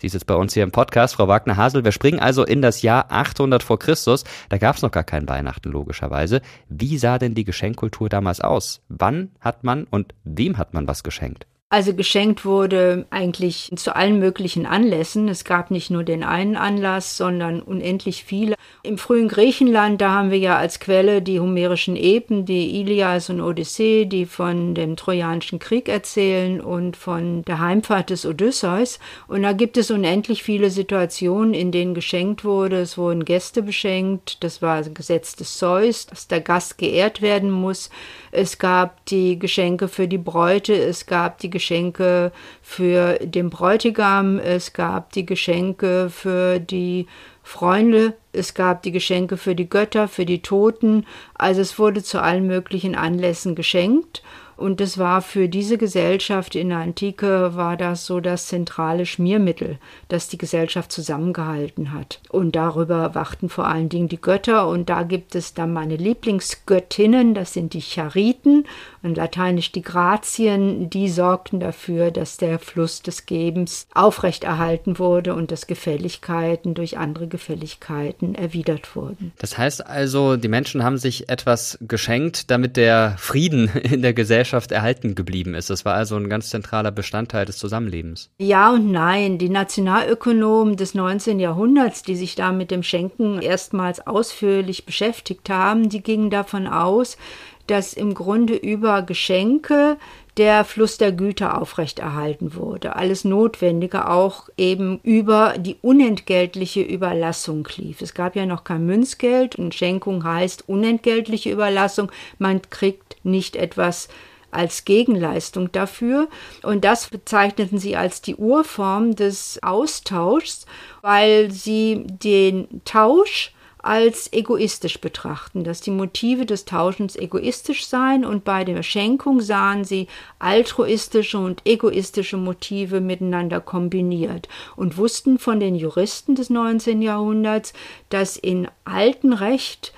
Sie 0.00 0.06
ist 0.06 0.14
jetzt 0.14 0.26
bei 0.26 0.34
uns 0.34 0.54
hier 0.54 0.62
im 0.62 0.72
Podcast, 0.72 1.14
Frau 1.14 1.28
Wagner-Hasel. 1.28 1.84
Wir 1.84 1.92
springen 1.92 2.20
also 2.20 2.44
in 2.44 2.62
das 2.62 2.82
Jahr 2.82 3.06
800 3.10 3.62
vor 3.62 3.78
Christus. 3.78 4.24
Da 4.48 4.58
gab 4.58 4.76
es 4.76 4.82
noch 4.82 4.90
gar 4.90 5.04
kein 5.04 5.28
Weihnachten, 5.28 5.70
logischerweise. 5.70 6.42
Wie 6.68 6.98
sah 6.98 7.18
denn 7.18 7.34
die 7.34 7.44
Geschenkkultur 7.44 8.08
damals 8.08 8.40
aus? 8.40 8.80
Wann 8.88 9.30
hat 9.40 9.64
man 9.64 9.84
und 9.84 10.14
wem 10.24 10.58
hat 10.58 10.74
man 10.74 10.88
was 10.88 11.02
geschenkt? 11.02 11.46
Also 11.70 11.92
geschenkt 11.92 12.46
wurde 12.46 13.04
eigentlich 13.10 13.70
zu 13.76 13.94
allen 13.94 14.18
möglichen 14.18 14.64
Anlässen. 14.64 15.28
Es 15.28 15.44
gab 15.44 15.70
nicht 15.70 15.90
nur 15.90 16.02
den 16.02 16.24
einen 16.24 16.56
Anlass, 16.56 17.18
sondern 17.18 17.60
unendlich 17.60 18.24
viele. 18.24 18.54
Im 18.82 18.96
frühen 18.96 19.28
Griechenland, 19.28 20.00
da 20.00 20.12
haben 20.12 20.30
wir 20.30 20.38
ja 20.38 20.56
als 20.56 20.80
Quelle 20.80 21.20
die 21.20 21.40
homerischen 21.40 21.94
Epen, 21.94 22.46
die 22.46 22.80
Ilias 22.80 23.28
und 23.28 23.42
Odyssee, 23.42 24.06
die 24.06 24.24
von 24.24 24.74
dem 24.74 24.96
Trojanischen 24.96 25.58
Krieg 25.58 25.90
erzählen 25.90 26.62
und 26.62 26.96
von 26.96 27.42
der 27.42 27.60
Heimfahrt 27.60 28.08
des 28.08 28.24
Odysseus. 28.24 28.98
Und 29.26 29.42
da 29.42 29.52
gibt 29.52 29.76
es 29.76 29.90
unendlich 29.90 30.42
viele 30.42 30.70
Situationen, 30.70 31.52
in 31.52 31.70
denen 31.70 31.92
geschenkt 31.92 32.46
wurde. 32.46 32.80
Es 32.80 32.96
wurden 32.96 33.26
Gäste 33.26 33.60
beschenkt. 33.60 34.42
Das 34.42 34.62
war 34.62 34.82
Gesetz 34.84 35.36
des 35.36 35.58
Zeus, 35.58 36.06
dass 36.06 36.28
der 36.28 36.40
Gast 36.40 36.78
geehrt 36.78 37.20
werden 37.20 37.50
muss. 37.50 37.90
Es 38.30 38.58
gab 38.58 39.04
die 39.06 39.38
Geschenke 39.38 39.88
für 39.88 40.08
die 40.08 40.18
Bräute, 40.18 40.74
es 40.74 41.06
gab 41.06 41.38
die 41.38 41.50
Geschenke 41.50 42.32
für 42.62 43.18
den 43.18 43.50
Bräutigam, 43.50 44.38
es 44.38 44.72
gab 44.72 45.12
die 45.12 45.26
Geschenke 45.26 46.10
für 46.10 46.58
die 46.58 47.06
Freunde, 47.42 48.14
es 48.32 48.54
gab 48.54 48.82
die 48.82 48.92
Geschenke 48.92 49.36
für 49.36 49.54
die 49.54 49.68
Götter, 49.68 50.08
für 50.08 50.26
die 50.26 50.42
Toten, 50.42 51.06
also 51.34 51.60
es 51.60 51.78
wurde 51.78 52.02
zu 52.02 52.20
allen 52.20 52.46
möglichen 52.46 52.94
Anlässen 52.94 53.54
geschenkt 53.54 54.22
und 54.58 54.80
das 54.80 54.98
war 54.98 55.22
für 55.22 55.48
diese 55.48 55.78
Gesellschaft 55.78 56.56
in 56.56 56.70
der 56.70 56.78
Antike, 56.78 57.54
war 57.54 57.76
das 57.76 58.06
so 58.06 58.18
das 58.18 58.48
zentrale 58.48 59.06
Schmiermittel, 59.06 59.78
das 60.08 60.26
die 60.28 60.36
Gesellschaft 60.36 60.90
zusammengehalten 60.90 61.92
hat. 61.92 62.20
Und 62.28 62.56
darüber 62.56 63.14
wachten 63.14 63.50
vor 63.50 63.68
allen 63.68 63.88
Dingen 63.88 64.08
die 64.08 64.20
Götter. 64.20 64.66
Und 64.66 64.90
da 64.90 65.04
gibt 65.04 65.36
es 65.36 65.54
dann 65.54 65.72
meine 65.72 65.94
Lieblingsgöttinnen, 65.94 67.34
das 67.34 67.52
sind 67.52 67.72
die 67.72 67.82
Chariten 67.82 68.64
und 69.04 69.16
lateinisch 69.16 69.70
die 69.70 69.82
Grazien. 69.82 70.90
Die 70.90 71.08
sorgten 71.08 71.60
dafür, 71.60 72.10
dass 72.10 72.36
der 72.36 72.58
Fluss 72.58 73.00
des 73.00 73.26
Gebens 73.26 73.86
aufrechterhalten 73.94 74.98
wurde 74.98 75.36
und 75.36 75.52
dass 75.52 75.68
Gefälligkeiten 75.68 76.74
durch 76.74 76.98
andere 76.98 77.28
Gefälligkeiten 77.28 78.34
erwidert 78.34 78.96
wurden. 78.96 79.32
Das 79.38 79.56
heißt 79.56 79.86
also, 79.86 80.36
die 80.36 80.48
Menschen 80.48 80.82
haben 80.82 80.98
sich 80.98 81.28
etwas 81.28 81.78
geschenkt, 81.80 82.50
damit 82.50 82.76
der 82.76 83.14
Frieden 83.18 83.68
in 83.68 84.02
der 84.02 84.14
Gesellschaft 84.14 84.47
Gesellschaft 84.48 84.72
erhalten 84.72 85.14
geblieben 85.14 85.54
ist. 85.54 85.68
Das 85.68 85.84
war 85.84 85.94
also 85.94 86.16
ein 86.16 86.30
ganz 86.30 86.48
zentraler 86.48 86.90
Bestandteil 86.90 87.44
des 87.44 87.58
Zusammenlebens. 87.58 88.30
Ja 88.38 88.72
und 88.72 88.90
nein. 88.90 89.36
Die 89.36 89.50
Nationalökonomen 89.50 90.76
des 90.76 90.94
19. 90.94 91.38
Jahrhunderts, 91.38 92.02
die 92.02 92.16
sich 92.16 92.34
da 92.34 92.52
mit 92.52 92.70
dem 92.70 92.82
Schenken 92.82 93.42
erstmals 93.42 94.06
ausführlich 94.06 94.86
beschäftigt 94.86 95.50
haben, 95.50 95.90
die 95.90 96.02
gingen 96.02 96.30
davon 96.30 96.66
aus, 96.66 97.18
dass 97.66 97.92
im 97.92 98.14
Grunde 98.14 98.54
über 98.54 99.02
Geschenke 99.02 99.98
der 100.38 100.64
Fluss 100.64 100.96
der 100.96 101.12
Güter 101.12 101.60
aufrechterhalten 101.60 102.54
wurde. 102.54 102.96
Alles 102.96 103.24
Notwendige 103.24 104.08
auch 104.08 104.48
eben 104.56 105.00
über 105.02 105.56
die 105.58 105.76
unentgeltliche 105.82 106.80
Überlassung 106.80 107.68
lief. 107.76 108.00
Es 108.00 108.14
gab 108.14 108.34
ja 108.34 108.46
noch 108.46 108.64
kein 108.64 108.86
Münzgeld 108.86 109.56
und 109.56 109.74
Schenkung 109.74 110.24
heißt 110.24 110.68
unentgeltliche 110.68 111.50
Überlassung. 111.50 112.10
Man 112.38 112.62
kriegt 112.70 113.16
nicht 113.24 113.56
etwas 113.56 114.08
als 114.50 114.84
Gegenleistung 114.84 115.70
dafür. 115.72 116.28
Und 116.62 116.84
das 116.84 117.08
bezeichneten 117.08 117.78
sie 117.78 117.96
als 117.96 118.22
die 118.22 118.36
Urform 118.36 119.14
des 119.14 119.58
Austauschs, 119.62 120.66
weil 121.02 121.50
sie 121.50 122.04
den 122.06 122.82
Tausch 122.84 123.52
als 123.80 124.32
egoistisch 124.32 125.00
betrachten, 125.00 125.64
dass 125.64 125.80
die 125.80 125.92
Motive 125.92 126.44
des 126.46 126.64
Tauschens 126.64 127.16
egoistisch 127.16 127.86
seien 127.86 128.24
und 128.24 128.44
bei 128.44 128.64
der 128.64 128.82
Schenkung 128.82 129.40
sahen 129.40 129.84
sie 129.84 130.08
altruistische 130.38 131.38
und 131.38 131.62
egoistische 131.64 132.36
Motive 132.36 133.00
miteinander 133.00 133.60
kombiniert 133.60 134.48
und 134.76 134.96
wussten 134.96 135.38
von 135.38 135.60
den 135.60 135.74
Juristen 135.74 136.34
des 136.34 136.50
19. 136.50 137.02
Jahrhunderts, 137.02 137.72
dass 138.08 138.36
in 138.36 138.68
altem 138.84 139.32
Recht 139.32 139.92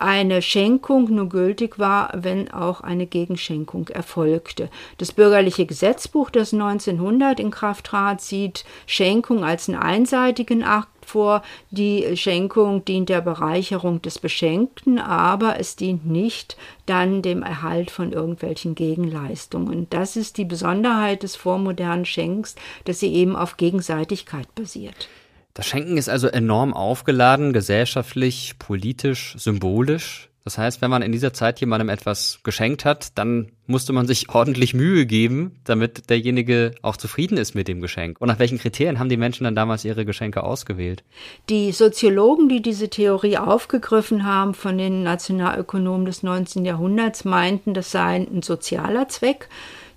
eine 0.00 0.42
Schenkung 0.42 1.14
nur 1.14 1.28
gültig 1.28 1.78
war, 1.78 2.12
wenn 2.14 2.50
auch 2.50 2.80
eine 2.80 3.06
Gegenschenkung 3.06 3.88
erfolgte. 3.88 4.70
Das 4.98 5.12
bürgerliche 5.12 5.66
Gesetzbuch, 5.66 6.30
das 6.30 6.52
1900 6.52 7.40
in 7.40 7.50
Kraft 7.50 7.86
trat, 7.86 8.20
sieht 8.20 8.64
Schenkung 8.86 9.44
als 9.44 9.68
einen 9.68 9.78
einseitigen 9.78 10.62
Akt 10.62 10.88
vor. 11.08 11.42
Die 11.70 12.16
Schenkung 12.16 12.84
dient 12.84 13.08
der 13.08 13.20
Bereicherung 13.20 14.02
des 14.02 14.18
Beschenkten, 14.18 14.98
aber 14.98 15.58
es 15.58 15.74
dient 15.74 16.06
nicht 16.06 16.56
dann 16.86 17.22
dem 17.22 17.42
Erhalt 17.42 17.90
von 17.90 18.12
irgendwelchen 18.12 18.74
Gegenleistungen. 18.74 19.86
Das 19.90 20.16
ist 20.16 20.36
die 20.36 20.44
Besonderheit 20.44 21.22
des 21.22 21.34
vormodernen 21.34 22.04
Schenkens, 22.04 22.54
dass 22.84 23.00
sie 23.00 23.12
eben 23.12 23.34
auf 23.34 23.56
Gegenseitigkeit 23.56 24.54
basiert. 24.54 25.08
Das 25.54 25.66
Schenken 25.66 25.96
ist 25.96 26.08
also 26.08 26.28
enorm 26.28 26.72
aufgeladen, 26.72 27.52
gesellschaftlich, 27.52 28.54
politisch, 28.58 29.34
symbolisch. 29.38 30.28
Das 30.48 30.56
heißt, 30.56 30.80
wenn 30.80 30.90
man 30.90 31.02
in 31.02 31.12
dieser 31.12 31.34
Zeit 31.34 31.60
jemandem 31.60 31.90
etwas 31.90 32.38
geschenkt 32.42 32.86
hat, 32.86 33.18
dann 33.18 33.52
musste 33.66 33.92
man 33.92 34.06
sich 34.06 34.28
ordentlich 34.34 34.72
Mühe 34.72 35.04
geben, 35.04 35.60
damit 35.64 36.08
derjenige 36.08 36.74
auch 36.80 36.96
zufrieden 36.96 37.36
ist 37.36 37.54
mit 37.54 37.68
dem 37.68 37.82
Geschenk. 37.82 38.18
Und 38.18 38.28
nach 38.28 38.38
welchen 38.38 38.58
Kriterien 38.58 38.98
haben 38.98 39.10
die 39.10 39.18
Menschen 39.18 39.44
dann 39.44 39.54
damals 39.54 39.84
ihre 39.84 40.06
Geschenke 40.06 40.42
ausgewählt? 40.42 41.04
Die 41.50 41.70
Soziologen, 41.72 42.48
die 42.48 42.62
diese 42.62 42.88
Theorie 42.88 43.36
aufgegriffen 43.36 44.24
haben 44.24 44.54
von 44.54 44.78
den 44.78 45.02
Nationalökonomen 45.02 46.06
des 46.06 46.22
19. 46.22 46.64
Jahrhunderts, 46.64 47.26
meinten, 47.26 47.74
das 47.74 47.90
sei 47.90 48.26
ein 48.26 48.40
sozialer 48.40 49.08
Zweck 49.08 49.50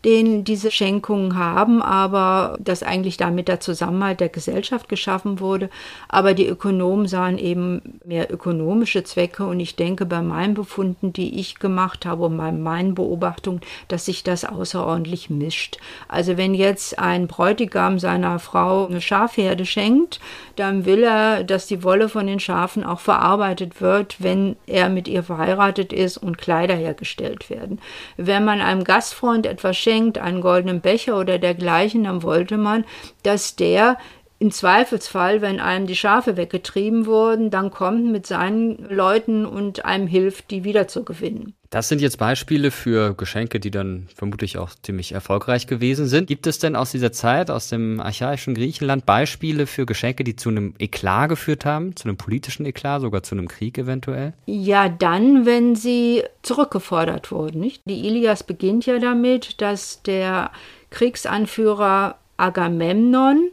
den 0.03 0.43
diese 0.43 0.71
Schenkungen 0.71 1.37
haben, 1.37 1.81
aber 1.81 2.57
dass 2.59 2.81
eigentlich 2.81 3.17
damit 3.17 3.47
der 3.47 3.59
Zusammenhalt 3.59 4.19
der 4.19 4.29
Gesellschaft 4.29 4.89
geschaffen 4.89 5.39
wurde. 5.39 5.69
Aber 6.09 6.33
die 6.33 6.47
Ökonomen 6.47 7.07
sahen 7.07 7.37
eben 7.37 7.99
mehr 8.03 8.33
ökonomische 8.33 9.03
Zwecke 9.03 9.45
und 9.45 9.59
ich 9.59 9.75
denke 9.75 10.05
bei 10.05 10.21
meinen 10.21 10.55
Befunden, 10.55 11.13
die 11.13 11.39
ich 11.39 11.59
gemacht 11.59 12.05
habe 12.05 12.23
und 12.23 12.37
bei 12.37 12.51
meinen 12.51 12.95
Beobachtungen, 12.95 13.61
dass 13.89 14.05
sich 14.05 14.23
das 14.23 14.43
außerordentlich 14.43 15.29
mischt. 15.29 15.77
Also 16.07 16.35
wenn 16.35 16.55
jetzt 16.55 16.97
ein 16.97 17.27
Bräutigam 17.27 17.99
seiner 17.99 18.39
Frau 18.39 18.87
eine 18.87 19.01
Schafherde 19.01 19.65
schenkt, 19.65 20.19
dann 20.55 20.85
will 20.85 21.03
er, 21.03 21.43
dass 21.43 21.67
die 21.67 21.83
Wolle 21.83 22.09
von 22.09 22.25
den 22.25 22.39
Schafen 22.39 22.83
auch 22.83 22.99
verarbeitet 22.99 23.81
wird, 23.81 24.17
wenn 24.19 24.55
er 24.65 24.89
mit 24.89 25.07
ihr 25.07 25.21
verheiratet 25.21 25.93
ist 25.93 26.17
und 26.17 26.39
Kleider 26.39 26.75
hergestellt 26.75 27.49
werden. 27.51 27.79
Wenn 28.17 28.43
man 28.45 28.61
einem 28.61 28.83
Gastfreund 28.83 29.45
etwas 29.45 29.77
schenkt, 29.77 29.90
schenkt, 29.91 30.19
einen 30.19 30.39
goldenen 30.39 30.79
Becher 30.79 31.19
oder 31.19 31.37
dergleichen, 31.37 32.05
dann 32.05 32.23
wollte 32.23 32.55
man, 32.57 32.85
dass 33.23 33.57
der 33.57 33.97
im 34.41 34.49
Zweifelsfall, 34.49 35.41
wenn 35.41 35.59
einem 35.59 35.85
die 35.85 35.95
Schafe 35.95 36.35
weggetrieben 36.35 37.05
wurden, 37.05 37.51
dann 37.51 37.69
kommt 37.69 38.11
mit 38.11 38.25
seinen 38.25 38.89
Leuten 38.89 39.45
und 39.45 39.85
einem 39.85 40.07
hilft, 40.07 40.49
die 40.49 40.63
wiederzugewinnen. 40.63 41.53
Das 41.69 41.89
sind 41.89 42.01
jetzt 42.01 42.17
Beispiele 42.17 42.71
für 42.71 43.13
Geschenke, 43.13 43.59
die 43.59 43.69
dann 43.69 44.07
vermutlich 44.15 44.57
auch 44.57 44.71
ziemlich 44.81 45.11
erfolgreich 45.11 45.67
gewesen 45.67 46.07
sind. 46.07 46.25
Gibt 46.25 46.47
es 46.47 46.57
denn 46.57 46.75
aus 46.75 46.89
dieser 46.89 47.11
Zeit, 47.11 47.51
aus 47.51 47.69
dem 47.69 47.99
archaischen 47.99 48.55
Griechenland, 48.55 49.05
Beispiele 49.05 49.67
für 49.67 49.85
Geschenke, 49.85 50.23
die 50.23 50.35
zu 50.35 50.49
einem 50.49 50.73
Eklat 50.79 51.29
geführt 51.29 51.63
haben, 51.63 51.95
zu 51.95 52.07
einem 52.07 52.17
politischen 52.17 52.65
Eklat, 52.65 53.01
sogar 53.01 53.21
zu 53.21 53.35
einem 53.35 53.47
Krieg 53.47 53.77
eventuell? 53.77 54.33
Ja, 54.47 54.89
dann, 54.89 55.45
wenn 55.45 55.75
sie 55.75 56.23
zurückgefordert 56.41 57.31
wurden. 57.31 57.61
Nicht? 57.61 57.83
Die 57.85 58.07
Ilias 58.07 58.41
beginnt 58.41 58.87
ja 58.87 58.97
damit, 58.97 59.61
dass 59.61 60.01
der 60.01 60.49
Kriegsanführer 60.89 62.15
Agamemnon 62.37 63.51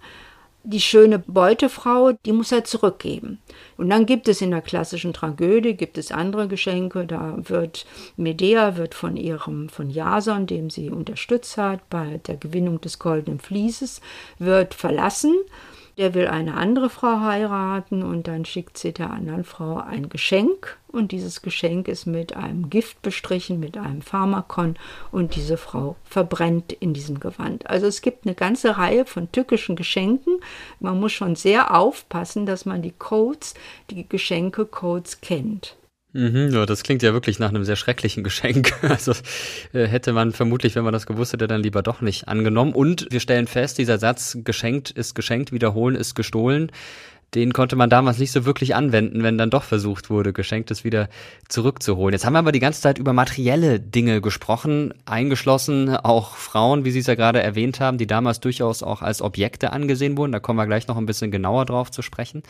die 0.69 0.81
schöne 0.81 1.19
Beutefrau, 1.19 2.13
die 2.13 2.33
muss 2.33 2.53
er 2.53 2.65
zurückgeben. 2.65 3.41
Und 3.79 3.89
dann 3.89 4.05
gibt 4.05 4.29
es 4.29 4.43
in 4.43 4.51
der 4.51 4.61
klassischen 4.61 5.15
Tragödie, 5.15 5.75
gibt 5.75 5.97
es 5.97 6.13
andere 6.13 6.47
Geschenke, 6.47 7.07
da 7.07 7.37
wird 7.39 7.87
Medea 8.17 8.77
wird 8.77 8.95
von 8.95 9.17
ihrem, 9.17 9.71
von 9.71 9.89
Jason, 9.89 10.47
dem 10.47 10.69
sie 10.69 10.91
unterstützt 10.91 11.57
hat, 11.57 11.89
bei 11.89 12.21
der 12.27 12.37
Gewinnung 12.37 12.81
des 12.83 12.99
goldenen 12.99 13.41
Vlieses, 13.41 14.03
wird 14.39 14.75
verlassen 14.75 15.35
der 15.99 16.15
will 16.15 16.29
eine 16.29 16.55
andere 16.55 16.91
Frau 16.91 17.21
heiraten 17.21 18.05
und 18.05 18.29
dann 18.29 18.45
schickt 18.45 18.79
sie 18.79 18.93
der 18.93 19.11
anderen 19.11 19.43
Frau 19.43 19.79
ein 19.79 20.09
Geschenk 20.09 20.79
und 20.87 21.11
dieses 21.11 21.43
Geschenk 21.43 21.89
ist 21.89 22.07
mit 22.07 22.37
einem 22.37 22.71
Gift 22.71 23.03
bestrichen, 23.03 23.59
mit 23.59 23.77
einem 23.77 24.01
Pharmakon 24.01 24.77
und 25.11 25.35
diese 25.35 25.57
Frau 25.57 25.97
verbrennt 26.05 26.73
in 26.73 26.95
diesem 26.95 27.19
Gewand. 27.19 27.69
Also 27.69 27.87
es 27.87 28.01
gibt 28.01 28.27
eine 28.27 28.37
ganze 28.37 28.79
Reihe 28.79 29.07
von 29.07 29.33
tückischen 29.33 29.75
Geschenken. 29.75 30.39
Man 30.79 31.01
muss 31.01 31.13
schon 31.13 31.35
sehr 31.35 31.77
aufpassen, 31.77 32.47
dass 32.47 32.65
man 32.65 32.81
die 32.81 32.95
Codes, 32.97 33.55
die 33.91 34.09
Geschenke-Codes 34.09 35.21
kennt. 35.21 35.78
Mhm, 36.15 36.51
ja, 36.53 36.65
das 36.65 36.83
klingt 36.83 37.03
ja 37.03 37.13
wirklich 37.13 37.39
nach 37.39 37.51
einem 37.51 37.65
sehr 37.65 37.77
schrecklichen 37.77 38.25
Geschenk. 38.25 38.73
Also 38.83 39.13
äh, 39.73 39.87
hätte 39.87 40.13
man 40.13 40.33
vermutlich, 40.33 40.75
wenn 40.75 40.85
man 40.85 40.93
das 40.93 41.07
gewusst 41.07 41.33
hätte, 41.33 41.47
dann 41.47 41.63
lieber 41.63 41.83
doch 41.83 42.01
nicht 42.01 42.29
angenommen. 42.29 42.73
Und 42.73 43.07
wir 43.11 43.21
stellen 43.21 43.47
fest, 43.47 43.79
dieser 43.79 43.99
Satz, 43.99 44.39
geschenkt 44.43 44.91
ist 44.91 45.15
geschenkt, 45.15 45.53
wiederholen 45.53 45.97
ist 45.97 46.15
gestohlen, 46.15 46.73
den 47.35 47.53
konnte 47.53 47.77
man 47.77 47.91
damals 47.91 48.19
nicht 48.19 48.33
so 48.33 48.47
wirklich 48.47 48.75
anwenden, 48.75 49.23
wenn 49.23 49.37
dann 49.37 49.51
doch 49.51 49.63
versucht 49.63 50.09
wurde, 50.09 50.33
Geschenktes 50.33 50.83
wieder 50.83 51.09
zurückzuholen. 51.49 52.15
Jetzt 52.15 52.25
haben 52.25 52.33
wir 52.33 52.39
aber 52.39 52.53
die 52.53 52.59
ganze 52.59 52.81
Zeit 52.81 52.99
über 52.99 53.13
materielle 53.13 53.81
Dinge 53.81 54.21
gesprochen, 54.21 54.95
eingeschlossen 55.05 55.95
auch 55.95 56.37
Frauen, 56.37 56.85
wie 56.85 56.91
Sie 56.91 57.01
es 57.01 57.07
ja 57.07 57.17
gerade 57.17 57.43
erwähnt 57.43 57.81
haben, 57.81 57.99
die 57.99 58.07
damals 58.07 58.41
durchaus 58.41 58.83
auch 58.83 59.03
als 59.03 59.21
Objekte 59.21 59.73
angesehen 59.73 60.17
wurden. 60.17 60.33
Da 60.33 60.41
kommen 60.41 60.59
wir 60.59 60.67
gleich 60.67 60.89
noch 60.89 60.97
ein 60.97 61.07
bisschen 61.07 61.31
genauer 61.31 61.67
drauf 61.67 61.91
zu 61.91 62.01
sprechen. 62.01 62.43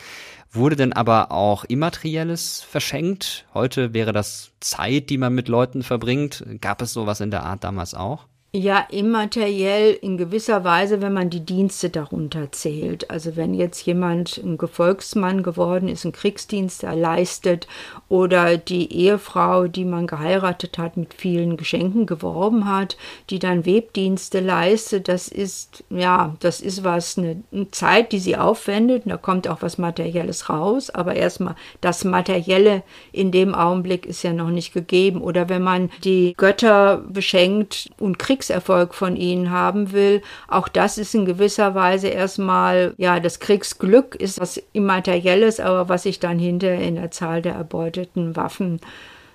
Wurde 0.51 0.77
denn 0.77 0.93
aber 0.93 1.31
auch 1.31 1.65
Immaterielles 1.65 2.61
verschenkt? 2.61 3.45
Heute 3.53 3.93
wäre 3.93 4.13
das 4.13 4.51
Zeit, 4.61 5.09
die 5.09 5.17
man 5.17 5.35
mit 5.35 5.49
Leuten 5.49 5.83
verbringt. 5.83 6.45
Gab 6.61 6.81
es 6.81 6.93
sowas 6.93 7.19
in 7.19 7.31
der 7.31 7.43
Art 7.43 7.65
damals 7.65 7.93
auch? 7.93 8.27
Ja, 8.51 8.79
immateriell 8.89 9.93
in 10.01 10.17
gewisser 10.17 10.63
Weise, 10.63 11.03
wenn 11.03 11.13
man 11.13 11.29
die 11.29 11.45
Dienste 11.45 11.91
darunter 11.91 12.51
zählt. 12.51 13.11
Also 13.11 13.35
wenn 13.35 13.53
jetzt 13.53 13.85
jemand 13.85 14.39
ein 14.43 14.57
Gefolgsmann 14.57 15.43
geworden 15.43 15.87
ist, 15.87 16.03
einen 16.03 16.13
Kriegsdienst 16.13 16.81
leistet 16.81 17.67
oder 18.07 18.57
die 18.57 18.91
Ehefrau, 18.91 19.67
die 19.67 19.85
man 19.85 20.07
geheiratet 20.07 20.79
hat, 20.79 20.97
mit 20.97 21.13
vielen 21.13 21.57
Geschenken 21.57 22.07
geworben 22.07 22.67
hat, 22.67 22.97
die 23.29 23.37
dann 23.37 23.67
Webdienste 23.67 24.39
leistet, 24.39 25.09
das 25.09 25.27
ist, 25.27 25.83
ja, 25.91 26.35
das 26.39 26.59
ist 26.59 26.83
was, 26.83 27.19
eine, 27.19 27.43
Zeit, 27.69 28.11
die 28.11 28.19
sie 28.19 28.35
aufwendet. 28.35 29.03
Da 29.05 29.17
kommt 29.17 29.47
auch 29.47 29.61
was 29.61 29.77
Materielles 29.77 30.49
raus. 30.49 30.89
Aber 30.89 31.13
erstmal, 31.13 31.53
das 31.81 32.03
Materielle 32.03 32.81
in 33.11 33.31
dem 33.31 33.53
Augenblick 33.53 34.07
ist 34.07 34.23
ja 34.23 34.33
noch 34.33 34.49
nicht 34.49 34.73
gegeben. 34.73 35.21
Oder 35.21 35.49
wenn 35.49 35.61
man 35.61 35.91
die 36.03 36.33
Götter 36.35 36.97
beschenkt 37.07 37.91
und 37.99 38.17
kriegt 38.17 38.38
Kriegserfolg 38.39 38.95
von 38.95 39.17
ihnen 39.17 39.51
haben 39.51 39.91
will. 39.91 40.21
Auch 40.47 40.69
das 40.69 40.97
ist 40.97 41.13
in 41.13 41.25
gewisser 41.25 41.75
Weise 41.75 42.07
erstmal, 42.07 42.93
ja, 42.97 43.19
das 43.19 43.39
Kriegsglück 43.39 44.15
ist 44.15 44.39
was 44.39 44.61
Immaterielles, 44.71 45.59
aber 45.59 45.89
was 45.89 46.03
sich 46.03 46.19
dann 46.19 46.39
hinterher 46.39 46.81
in 46.81 46.95
der 46.95 47.11
Zahl 47.11 47.41
der 47.41 47.53
erbeuteten 47.55 48.35
Waffen 48.37 48.79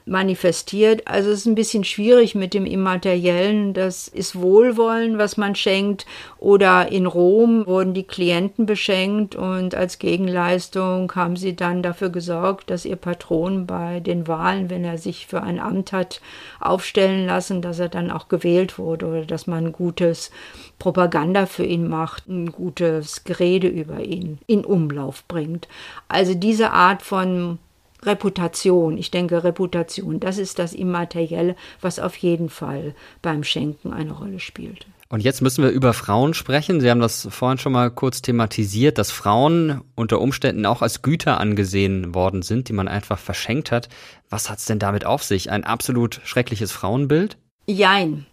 manifestiert. 0.06 1.06
Also 1.06 1.30
es 1.30 1.40
ist 1.40 1.46
ein 1.46 1.54
bisschen 1.54 1.84
schwierig 1.84 2.34
mit 2.34 2.52
dem 2.52 2.66
Immateriellen. 2.66 3.72
Das 3.72 4.06
ist 4.06 4.38
Wohlwollen, 4.38 5.16
was 5.16 5.36
man 5.36 5.54
schenkt. 5.54 6.04
Oder 6.38 6.92
in 6.92 7.06
Rom 7.06 7.66
wurden 7.66 7.94
die 7.94 8.06
Klienten 8.06 8.66
beschenkt 8.66 9.34
und 9.34 9.74
als 9.74 9.98
Gegenleistung 9.98 11.10
haben 11.14 11.36
sie 11.36 11.56
dann 11.56 11.82
dafür 11.82 12.10
gesorgt, 12.10 12.68
dass 12.68 12.84
ihr 12.84 12.96
Patron 12.96 13.66
bei 13.66 14.00
den 14.00 14.28
Wahlen, 14.28 14.68
wenn 14.68 14.84
er 14.84 14.98
sich 14.98 15.26
für 15.26 15.42
ein 15.42 15.58
Amt 15.58 15.92
hat 15.92 16.20
aufstellen 16.60 17.26
lassen, 17.26 17.62
dass 17.62 17.78
er 17.78 17.88
dann 17.88 18.10
auch 18.10 18.28
gewählt 18.28 18.78
wurde 18.78 19.06
oder 19.06 19.24
dass 19.24 19.46
man 19.46 19.72
gutes 19.72 20.30
Propaganda 20.78 21.46
für 21.46 21.64
ihn 21.64 21.88
macht, 21.88 22.28
ein 22.28 22.52
gutes 22.52 23.24
Gerede 23.24 23.68
über 23.68 24.00
ihn 24.00 24.38
in 24.46 24.66
Umlauf 24.66 25.24
bringt. 25.28 25.66
Also 26.08 26.34
diese 26.34 26.72
Art 26.72 27.00
von 27.02 27.58
Reputation. 28.06 28.98
Ich 28.98 29.10
denke, 29.10 29.44
Reputation, 29.44 30.20
das 30.20 30.38
ist 30.38 30.58
das 30.58 30.72
Immaterielle, 30.72 31.56
was 31.80 31.98
auf 31.98 32.16
jeden 32.16 32.48
Fall 32.48 32.94
beim 33.22 33.44
Schenken 33.44 33.92
eine 33.92 34.12
Rolle 34.12 34.40
spielt. 34.40 34.86
Und 35.08 35.20
jetzt 35.20 35.42
müssen 35.42 35.62
wir 35.62 35.70
über 35.70 35.92
Frauen 35.92 36.34
sprechen. 36.34 36.80
Sie 36.80 36.90
haben 36.90 37.00
das 37.00 37.28
vorhin 37.30 37.58
schon 37.58 37.72
mal 37.72 37.90
kurz 37.90 38.22
thematisiert, 38.22 38.98
dass 38.98 39.10
Frauen 39.10 39.82
unter 39.94 40.20
Umständen 40.20 40.66
auch 40.66 40.82
als 40.82 41.02
Güter 41.02 41.38
angesehen 41.38 42.14
worden 42.14 42.42
sind, 42.42 42.68
die 42.68 42.72
man 42.72 42.88
einfach 42.88 43.18
verschenkt 43.18 43.70
hat. 43.70 43.88
Was 44.28 44.50
hat 44.50 44.58
es 44.58 44.64
denn 44.64 44.78
damit 44.78 45.04
auf 45.06 45.22
sich? 45.22 45.50
Ein 45.50 45.64
absolut 45.64 46.20
schreckliches 46.24 46.72
Frauenbild? 46.72 47.36
Jein. 47.66 48.26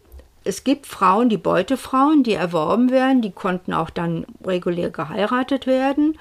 Es 0.43 0.63
gibt 0.63 0.87
Frauen, 0.87 1.29
die 1.29 1.37
Beutefrauen, 1.37 2.23
die 2.23 2.33
erworben 2.33 2.89
werden, 2.89 3.21
die 3.21 3.31
konnten 3.31 3.73
auch 3.73 3.91
dann 3.91 4.25
regulär 4.43 4.89
geheiratet 4.89 5.67
werden. 5.67 6.17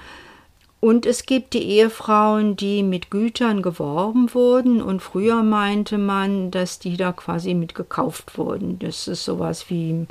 Und 0.81 1.05
es 1.05 1.27
gibt 1.27 1.53
die 1.53 1.61
Ehefrauen, 1.61 2.55
die 2.55 2.81
mit 2.81 3.11
Gütern 3.11 3.61
geworben 3.61 4.33
wurden 4.33 4.81
und 4.81 4.99
früher 4.99 5.43
meinte 5.43 5.99
man, 5.99 6.49
dass 6.49 6.79
die 6.79 6.97
da 6.97 7.11
quasi 7.11 7.53
mit 7.53 7.75
gekauft 7.75 8.35
wurden. 8.35 8.79
Das 8.79 9.07
ist 9.07 9.23
sowas 9.23 9.69
wie, 9.69 10.07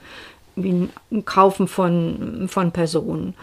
wie 0.54 0.88
ein 1.10 1.24
Kaufen 1.24 1.66
von, 1.66 2.46
von 2.48 2.70
Personen. 2.70 3.34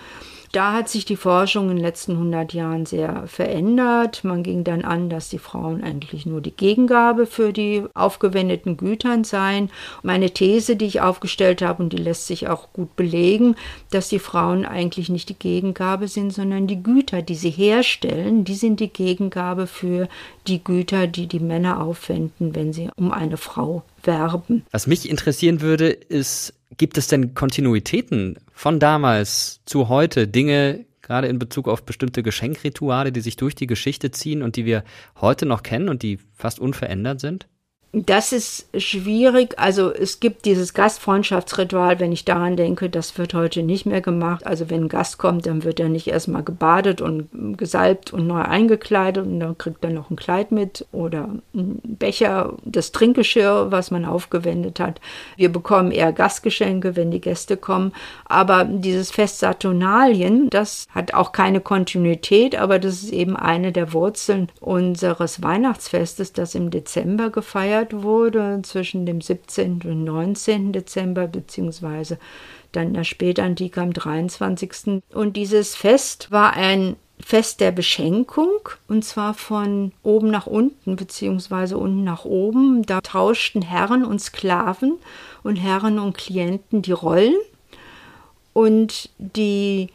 Da 0.58 0.74
hat 0.74 0.90
sich 0.90 1.06
die 1.06 1.18
Forschung 1.18 1.70
in 1.70 1.76
den 1.76 1.86
letzten 1.86 2.14
100 2.14 2.52
Jahren 2.52 2.88
sehr 2.88 3.28
verändert. 3.28 4.24
Man 4.24 4.42
ging 4.42 4.64
dann 4.64 4.84
an, 4.84 5.08
dass 5.08 5.30
die 5.30 5.38
Frauen 5.38 5.84
eigentlich 5.84 6.26
nur 6.26 6.42
die 6.42 6.50
Gegengabe 6.50 7.28
für 7.28 7.54
die 7.54 7.84
aufgewendeten 7.94 8.76
Gütern 8.76 9.24
seien. 9.24 9.70
Meine 10.02 10.32
These, 10.32 10.76
die 10.76 10.88
ich 10.88 11.00
aufgestellt 11.00 11.62
habe, 11.62 11.84
und 11.84 11.94
die 11.94 11.98
lässt 11.98 12.26
sich 12.26 12.48
auch 12.48 12.74
gut 12.74 12.96
belegen, 12.96 13.56
dass 13.92 14.10
die 14.10 14.18
Frauen 14.18 14.66
eigentlich 14.66 15.10
nicht 15.10 15.30
die 15.30 15.38
Gegengabe 15.38 16.08
sind, 16.08 16.34
sondern 16.34 16.66
die 16.66 16.82
Güter, 16.82 17.22
die 17.22 17.36
sie 17.36 17.52
herstellen, 17.52 18.44
die 18.44 18.56
sind 18.56 18.80
die 18.80 18.92
Gegengabe 18.92 19.68
für 19.68 20.10
die 20.48 20.64
Güter, 20.64 21.06
die 21.06 21.28
die 21.28 21.40
Männer 21.40 21.84
aufwenden, 21.84 22.56
wenn 22.56 22.74
sie 22.74 22.90
um 22.96 23.12
eine 23.12 23.38
Frau 23.38 23.84
werben. 24.02 24.66
Was 24.72 24.88
mich 24.88 25.08
interessieren 25.08 25.62
würde, 25.62 25.90
ist, 25.90 26.57
gibt 26.76 26.98
es 26.98 27.08
denn 27.08 27.34
Kontinuitäten 27.34 28.38
von 28.52 28.80
damals 28.80 29.62
zu 29.66 29.90
heute, 29.90 30.28
Dinge, 30.28 30.86
gerade 31.02 31.28
in 31.28 31.40
Bezug 31.40 31.68
auf 31.68 31.84
bestimmte 31.84 32.24
Geschenkrituale, 32.24 33.12
die 33.12 33.22
sich 33.22 33.38
durch 33.38 33.56
die 33.56 33.68
Geschichte 33.68 34.12
ziehen 34.12 34.42
und 34.42 34.56
die 34.56 34.66
wir 34.66 34.84
heute 35.22 35.46
noch 35.46 35.64
kennen 35.64 35.88
und 35.88 36.04
die 36.04 36.20
fast 36.34 36.60
unverändert 36.60 37.22
sind? 37.22 37.48
Das 37.94 38.34
ist 38.34 38.68
schwierig. 38.78 39.58
Also 39.58 39.92
es 39.94 40.20
gibt 40.20 40.44
dieses 40.44 40.74
Gastfreundschaftsritual, 40.74 42.00
wenn 42.00 42.12
ich 42.12 42.26
daran 42.26 42.58
denke, 42.58 42.90
das 42.90 43.18
wird 43.18 43.34
heute 43.34 43.64
nicht 43.64 43.86
mehr 43.86 44.02
gemacht. 44.02 44.46
Also 44.46 44.70
wenn 44.70 44.84
ein 44.84 44.90
Gast 44.90 45.18
kommt, 45.18 45.46
dann 45.46 45.64
wird 45.64 45.80
er 45.80 45.88
nicht 45.88 46.08
erstmal 46.08 46.44
gebadet 46.44 47.00
und 47.00 47.58
gesalbt 47.58 48.12
und 48.12 48.28
neu 48.28 48.42
eingekleidet 48.42 49.26
und 49.26 49.40
dann 49.40 49.58
kriegt 49.58 49.84
er 49.86 49.92
noch 49.92 50.10
ein 50.10 50.18
Kleid 50.18 50.52
mit 50.52 50.86
oder 50.92 51.30
ein 51.56 51.80
Becher, 51.84 52.56
das 52.66 52.92
Trinkgeschirr, 52.92 53.72
was 53.72 53.90
man 53.90 54.04
aufgewendet 54.04 54.82
hat. 54.82 55.00
Wir 55.38 55.52
bekommen 55.52 55.92
eher 55.92 56.12
Gastgeschenke, 56.12 56.98
wenn 56.98 57.10
die 57.10 57.22
Gäste 57.22 57.56
kommen. 57.56 57.94
Aber 58.26 58.66
dieses 58.66 59.12
Fest 59.12 59.40
Saturnalien, 59.40 60.50
das 60.50 60.88
hat 60.94 61.14
auch 61.14 61.32
keine 61.32 61.62
Kontinuität, 61.62 62.58
aber 62.58 62.80
das 62.80 63.02
ist 63.04 63.14
eben 63.14 63.38
eine 63.38 63.72
der 63.72 63.94
Wurzeln 63.94 64.50
unseres 64.60 65.42
Weihnachtsfestes, 65.42 66.34
das 66.34 66.54
im 66.54 66.70
Dezember 66.70 67.30
gefeiert 67.30 67.77
gefeiert 67.78 68.04
wurde 68.04 68.62
zwischen 68.64 69.06
dem 69.06 69.22
17. 69.22 69.82
und 69.86 70.04
19. 70.04 70.72
Dezember, 70.72 71.28
beziehungsweise 71.28 72.18
dann 72.72 72.94
der 72.94 73.04
Spätantike 73.04 73.82
am 73.82 73.94
23. 73.94 75.02
Und 75.14 75.38
dieses 75.38 75.76
Fest 75.76 76.32
war 76.32 76.54
ein 76.54 76.96
Fest 77.20 77.62
der 77.62 77.72
Beschenkung 77.72 78.52
und 78.88 79.04
zwar 79.04 79.34
von 79.34 79.92
oben 80.04 80.30
nach 80.30 80.46
unten 80.46 80.96
beziehungsweise 80.96 81.78
unten 81.78 82.04
nach 82.04 82.26
oben. 82.26 82.84
Da 82.86 83.02
tauschten 83.02 83.64
Herren 83.64 84.06
und 84.06 84.20
Sklaven 84.20 84.98
und 85.44 85.56
Herren 85.56 85.98
und 85.98 86.16
Klienten 86.16 86.84
die 86.84 86.92
Rollen 86.92 87.34
und 88.54 89.10
die 89.18 89.90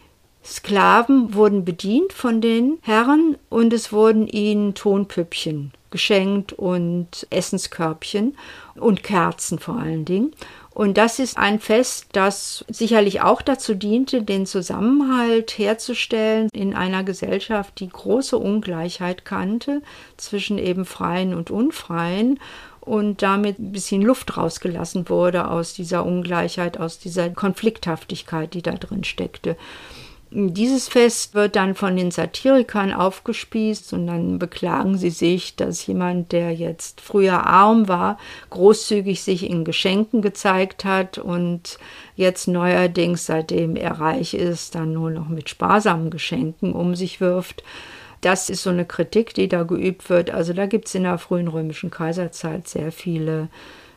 Sklaven 0.45 1.35
wurden 1.35 1.65
bedient 1.65 2.13
von 2.13 2.41
den 2.41 2.79
Herren 2.83 3.37
und 3.49 3.73
es 3.73 3.93
wurden 3.93 4.27
ihnen 4.27 4.75
Tonpüppchen 4.75 5.73
geschenkt 5.93 6.53
und 6.53 7.27
Essenskörbchen 7.31 8.37
und 8.75 9.05
Kerzen 9.05 9.61
vor 9.61 9.79
allen 9.79 10.05
Dingen. 10.05 10.33
Und 10.75 10.97
das 10.97 11.19
ist 11.19 11.37
ein 11.37 11.61
Fest, 11.61 12.07
das 12.13 12.65
sicherlich 12.69 13.21
auch 13.21 13.43
dazu 13.43 13.75
diente, 13.75 14.23
den 14.23 14.47
Zusammenhalt 14.47 15.59
herzustellen 15.59 16.49
in 16.53 16.75
einer 16.75 17.05
Gesellschaft, 17.05 17.79
die 17.79 17.91
große 17.91 18.39
Ungleichheit 18.39 19.25
kannte 19.27 19.83
zwischen 20.17 20.57
eben 20.59 20.87
Freien 20.87 21.35
und 21.35 21.51
Unfreien 21.51 22.41
und 22.81 23.23
damit 23.23 23.59
ein 23.59 23.73
bisschen 23.73 24.03
Luft 24.03 24.37
rausgelassen 24.37 25.09
wurde 25.09 25.49
aus 25.49 25.75
dieser 25.75 26.05
Ungleichheit, 26.05 26.81
aus 26.81 26.99
dieser 26.99 27.29
Konflikthaftigkeit, 27.31 28.55
die 28.55 28.63
da 28.63 28.73
drin 28.73 29.05
steckte. 29.05 29.57
Dieses 30.35 30.89
Fest 30.89 31.35
wird 31.35 31.57
dann 31.57 31.75
von 31.75 31.95
den 31.95 32.11
Satirikern 32.11 32.95
aufgespießt 32.95 33.93
und 33.93 34.07
dann 34.07 34.39
beklagen 34.39 34.97
sie 34.97 35.11
sich, 35.11 35.57
dass 35.57 35.87
jemand, 35.87 36.33
der 36.33 36.55
jetzt 36.55 37.03
früher 37.03 37.47
arm 37.47 37.87
war, 37.87 38.17
großzügig 38.49 39.23
sich 39.23 39.49
in 39.49 39.63
Geschenken 39.65 40.23
gezeigt 40.23 40.87
hat 40.87 41.19
und 41.19 41.79
jetzt 42.17 42.49
neuerdings, 42.49 43.27
seitdem 43.27 43.77
er 43.77 44.01
reich 44.01 44.33
ist, 44.33 44.75
dann 44.75 44.95
nur 44.95 45.11
noch 45.11 45.29
mit 45.29 45.51
sparsamen 45.51 46.09
Geschenken 46.09 46.73
um 46.73 46.95
sich 46.95 47.21
wirft. 47.21 47.63
Das 48.23 48.49
ist 48.49 48.63
so 48.63 48.71
eine 48.71 48.87
Kritik, 48.87 49.35
die 49.35 49.49
da 49.49 49.65
geübt 49.65 50.09
wird. 50.09 50.31
Also 50.31 50.55
da 50.55 50.65
gibt 50.65 50.89
es 50.89 50.95
in 50.95 51.03
der 51.03 51.19
frühen 51.19 51.49
römischen 51.49 51.91
Kaiserzeit 51.91 52.69
sehr 52.69 52.91
viele 52.91 53.49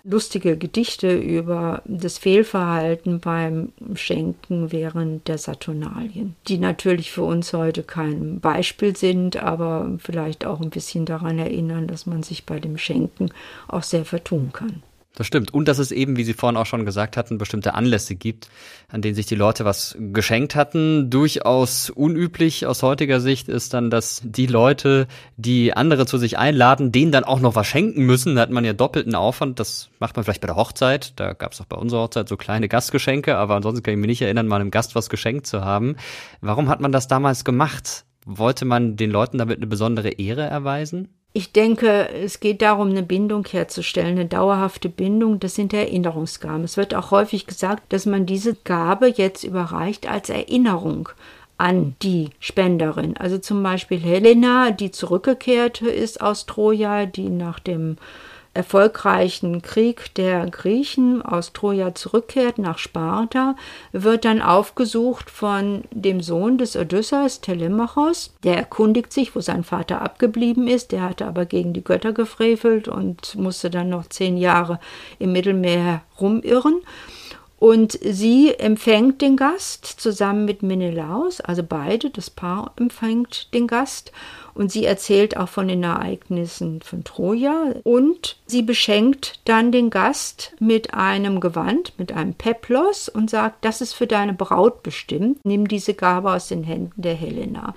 lustige 0.06 0.56
Gedichte 0.56 1.14
über 1.16 1.82
das 1.86 2.18
Fehlverhalten 2.18 3.20
beim 3.20 3.74
Schenken 3.96 4.72
während 4.72 5.28
der 5.28 5.38
Saturnalien, 5.38 6.36
die 6.48 6.60
natürlich 6.60 7.12
für 7.12 7.24
uns 7.24 7.52
heute 7.54 7.84
kein 7.84 8.40
Beispiel 8.40 8.96
sind, 8.96 9.38
aber 9.38 9.92
vielleicht 9.98 10.46
auch 10.46 10.62
ein 10.62 10.70
bisschen 10.70 11.06
daran 11.06 11.40
erinnern, 11.40 11.88
dass 11.88 12.06
man 12.06 12.24
sich 12.24 12.46
bei 12.46 12.60
dem 12.60 12.78
Schenken 12.78 13.30
auch 13.68 13.84
sehr 13.84 14.06
vertun 14.06 14.52
kann. 14.54 14.84
Das 15.16 15.26
stimmt. 15.26 15.54
Und 15.54 15.68
dass 15.70 15.80
es 15.80 15.92
eben, 15.92 16.18
wie 16.18 16.26
Sie 16.26 16.34
vorhin 16.34 16.58
auch 16.58 16.66
schon 16.66 16.86
gesagt 16.86 17.16
hatten, 17.16 17.38
bestimmte 17.38 17.74
Anlässe 17.74 18.16
gibt, 18.16 18.50
an 18.90 19.02
denen 19.02 19.16
sich 19.16 19.26
die 19.26 19.36
Leute 19.36 19.64
was 19.64 19.96
geschenkt 19.98 20.56
hatten. 20.56 21.10
Durchaus 21.10 21.90
unüblich 21.90 22.66
aus 22.66 22.84
heutiger 22.84 23.22
Sicht 23.22 23.48
ist 23.48 23.74
dann, 23.74 23.90
dass 23.90 24.22
die 24.24 24.46
Leute, 24.46 25.08
die 25.38 25.74
andere 25.74 26.06
zu 26.06 26.18
sich 26.18 26.38
einladen, 26.38 26.92
denen 26.92 27.14
dann 27.14 27.24
auch 27.24 27.40
noch 27.40 27.56
was 27.56 27.66
schenken 27.66 28.06
müssen. 28.06 28.36
Da 28.36 28.42
hat 28.42 28.52
man 28.52 28.66
ja 28.66 28.74
doppelten 28.74 29.16
Aufwand. 29.16 29.60
Das 29.60 29.90
macht 30.00 30.18
man 30.18 30.26
vielleicht 30.26 30.42
bei 30.42 30.48
der 30.48 30.58
Hochzeit. 30.58 31.14
Da 31.18 31.32
gab 31.32 31.54
es 31.54 31.62
auch 31.62 31.66
bei 31.66 31.78
unserer 31.78 32.02
Hochzeit 32.02 32.28
so 32.28 32.36
kleine 32.36 32.68
Gastgeschenke, 32.68 33.38
aber 33.38 33.56
ansonsten 33.56 33.84
kann 33.84 33.94
ich 33.94 34.00
mich 34.00 34.08
nicht 34.08 34.22
erinnern, 34.22 34.48
mal 34.48 34.60
einem 34.60 34.72
Gast 34.72 34.96
was 34.96 35.10
geschenkt 35.10 35.48
zu 35.48 35.64
haben. 35.64 35.96
Warum 36.42 36.68
hat 36.68 36.82
man 36.82 36.92
das 36.92 37.08
damals 37.08 37.46
gemacht? 37.46 38.04
Wollte 38.26 38.66
man 38.66 38.98
den 38.98 39.12
Leuten 39.12 39.38
damit 39.38 39.58
eine 39.58 39.68
besondere 39.68 40.10
Ehre 40.10 40.42
erweisen? 40.42 41.10
Ich 41.38 41.52
denke, 41.52 42.08
es 42.12 42.40
geht 42.40 42.62
darum, 42.62 42.92
eine 42.92 43.04
Bindung 43.04 43.46
herzustellen, 43.46 44.18
eine 44.18 44.26
dauerhafte 44.26 44.88
Bindung. 44.88 45.38
Das 45.38 45.56
sind 45.56 45.74
Erinnerungsgaben. 45.74 46.64
Es 46.64 46.78
wird 46.78 46.96
auch 46.96 47.12
häufig 47.12 47.46
gesagt, 47.46 47.92
dass 47.92 48.06
man 48.06 48.26
diese 48.26 48.56
Gabe 48.64 49.10
jetzt 49.10 49.44
überreicht 49.44 50.10
als 50.10 50.30
Erinnerung 50.30 51.10
an 51.58 51.98
die 52.02 52.30
Spenderin. 52.40 53.18
Also 53.18 53.38
zum 53.38 53.62
Beispiel 53.64 54.00
Helena, 54.00 54.72
die 54.72 54.92
zurückgekehrt 54.92 55.82
ist 55.82 56.22
aus 56.22 56.46
Troja, 56.46 57.06
die 57.06 57.28
nach 57.28 57.60
dem 57.60 57.98
erfolgreichen 58.56 59.62
Krieg 59.62 60.16
der 60.16 60.50
Griechen 60.50 61.22
aus 61.22 61.54
Troja 61.54 61.94
zurückkehrt 61.94 62.58
nach 62.58 62.78
Sparta, 62.78 63.56
wird 63.92 64.26
dann 64.26 64.42
aufgesucht 64.42 65.30
von 65.30 65.84
dem 65.92 66.22
Sohn 66.22 66.58
des 66.58 66.76
Odysseus, 66.76 67.42
Telemachos. 67.42 68.34
Der 68.44 68.56
erkundigt 68.58 69.12
sich, 69.12 69.36
wo 69.36 69.42
sein 69.42 69.64
Vater 69.64 70.02
abgeblieben 70.02 70.68
ist. 70.68 70.92
Der 70.92 71.04
hatte 71.04 71.28
aber 71.28 71.46
gegen 71.46 71.74
die 71.74 71.84
Götter 71.84 72.14
gefrevelt 72.14 72.88
und 72.88 73.36
musste 73.36 73.70
dann 73.70 73.90
noch 73.90 74.08
zehn 74.08 74.38
Jahre 74.38 74.80
im 75.20 75.34
Mittelmeer 75.34 76.02
rumirren. 76.20 76.82
Und 77.66 77.98
sie 78.00 78.54
empfängt 78.54 79.24
den 79.24 79.38
Gast 79.38 79.88
zusammen 79.88 80.46
mit 80.46 80.62
Menelaos, 80.62 81.42
also 81.42 81.64
beide, 81.64 82.12
das 82.12 82.30
Paar 82.30 82.74
empfängt 82.76 83.52
den 83.56 83.66
Gast. 83.66 84.12
Und 84.54 84.72
sie 84.72 84.86
erzählt 84.86 85.36
auch 85.36 85.50
von 85.50 85.68
den 85.68 85.82
Ereignissen 85.82 86.82
von 86.84 87.04
Troja. 87.04 87.74
Und 87.82 88.38
sie 88.46 88.62
beschenkt 88.62 89.40
dann 89.46 89.72
den 89.72 89.90
Gast 89.90 90.54
mit 90.60 90.94
einem 90.94 91.40
Gewand, 91.40 91.98
mit 91.98 92.12
einem 92.12 92.36
Peplos 92.36 93.10
und 93.10 93.32
sagt, 93.32 93.66
das 93.66 93.82
ist 93.82 93.94
für 93.94 94.06
deine 94.06 94.34
Braut 94.34 94.84
bestimmt. 94.84 95.44
Nimm 95.44 95.68
diese 95.68 95.96
Gabe 95.96 96.34
aus 96.34 96.50
den 96.50 96.64
Händen 96.64 97.02
der 97.02 97.16
Helena 97.16 97.74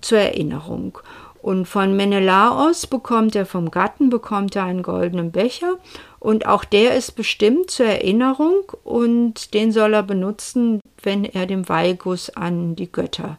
zur 0.00 0.18
Erinnerung. 0.18 0.98
Und 1.42 1.66
von 1.66 1.96
Menelaos 1.96 2.88
bekommt 2.88 3.34
er 3.36 3.46
vom 3.46 3.70
Gatten 3.70 4.10
bekommt 4.10 4.54
er 4.56 4.64
einen 4.64 4.82
goldenen 4.82 5.32
Becher 5.32 5.78
und 6.22 6.46
auch 6.46 6.64
der 6.64 6.94
ist 6.94 7.16
bestimmt 7.16 7.68
zur 7.68 7.86
Erinnerung 7.86 8.70
und 8.84 9.54
den 9.54 9.72
soll 9.72 9.92
er 9.92 10.04
benutzen, 10.04 10.80
wenn 11.02 11.24
er 11.24 11.46
den 11.46 11.68
Weihguss 11.68 12.30
an 12.30 12.76
die 12.76 12.90
Götter 12.90 13.38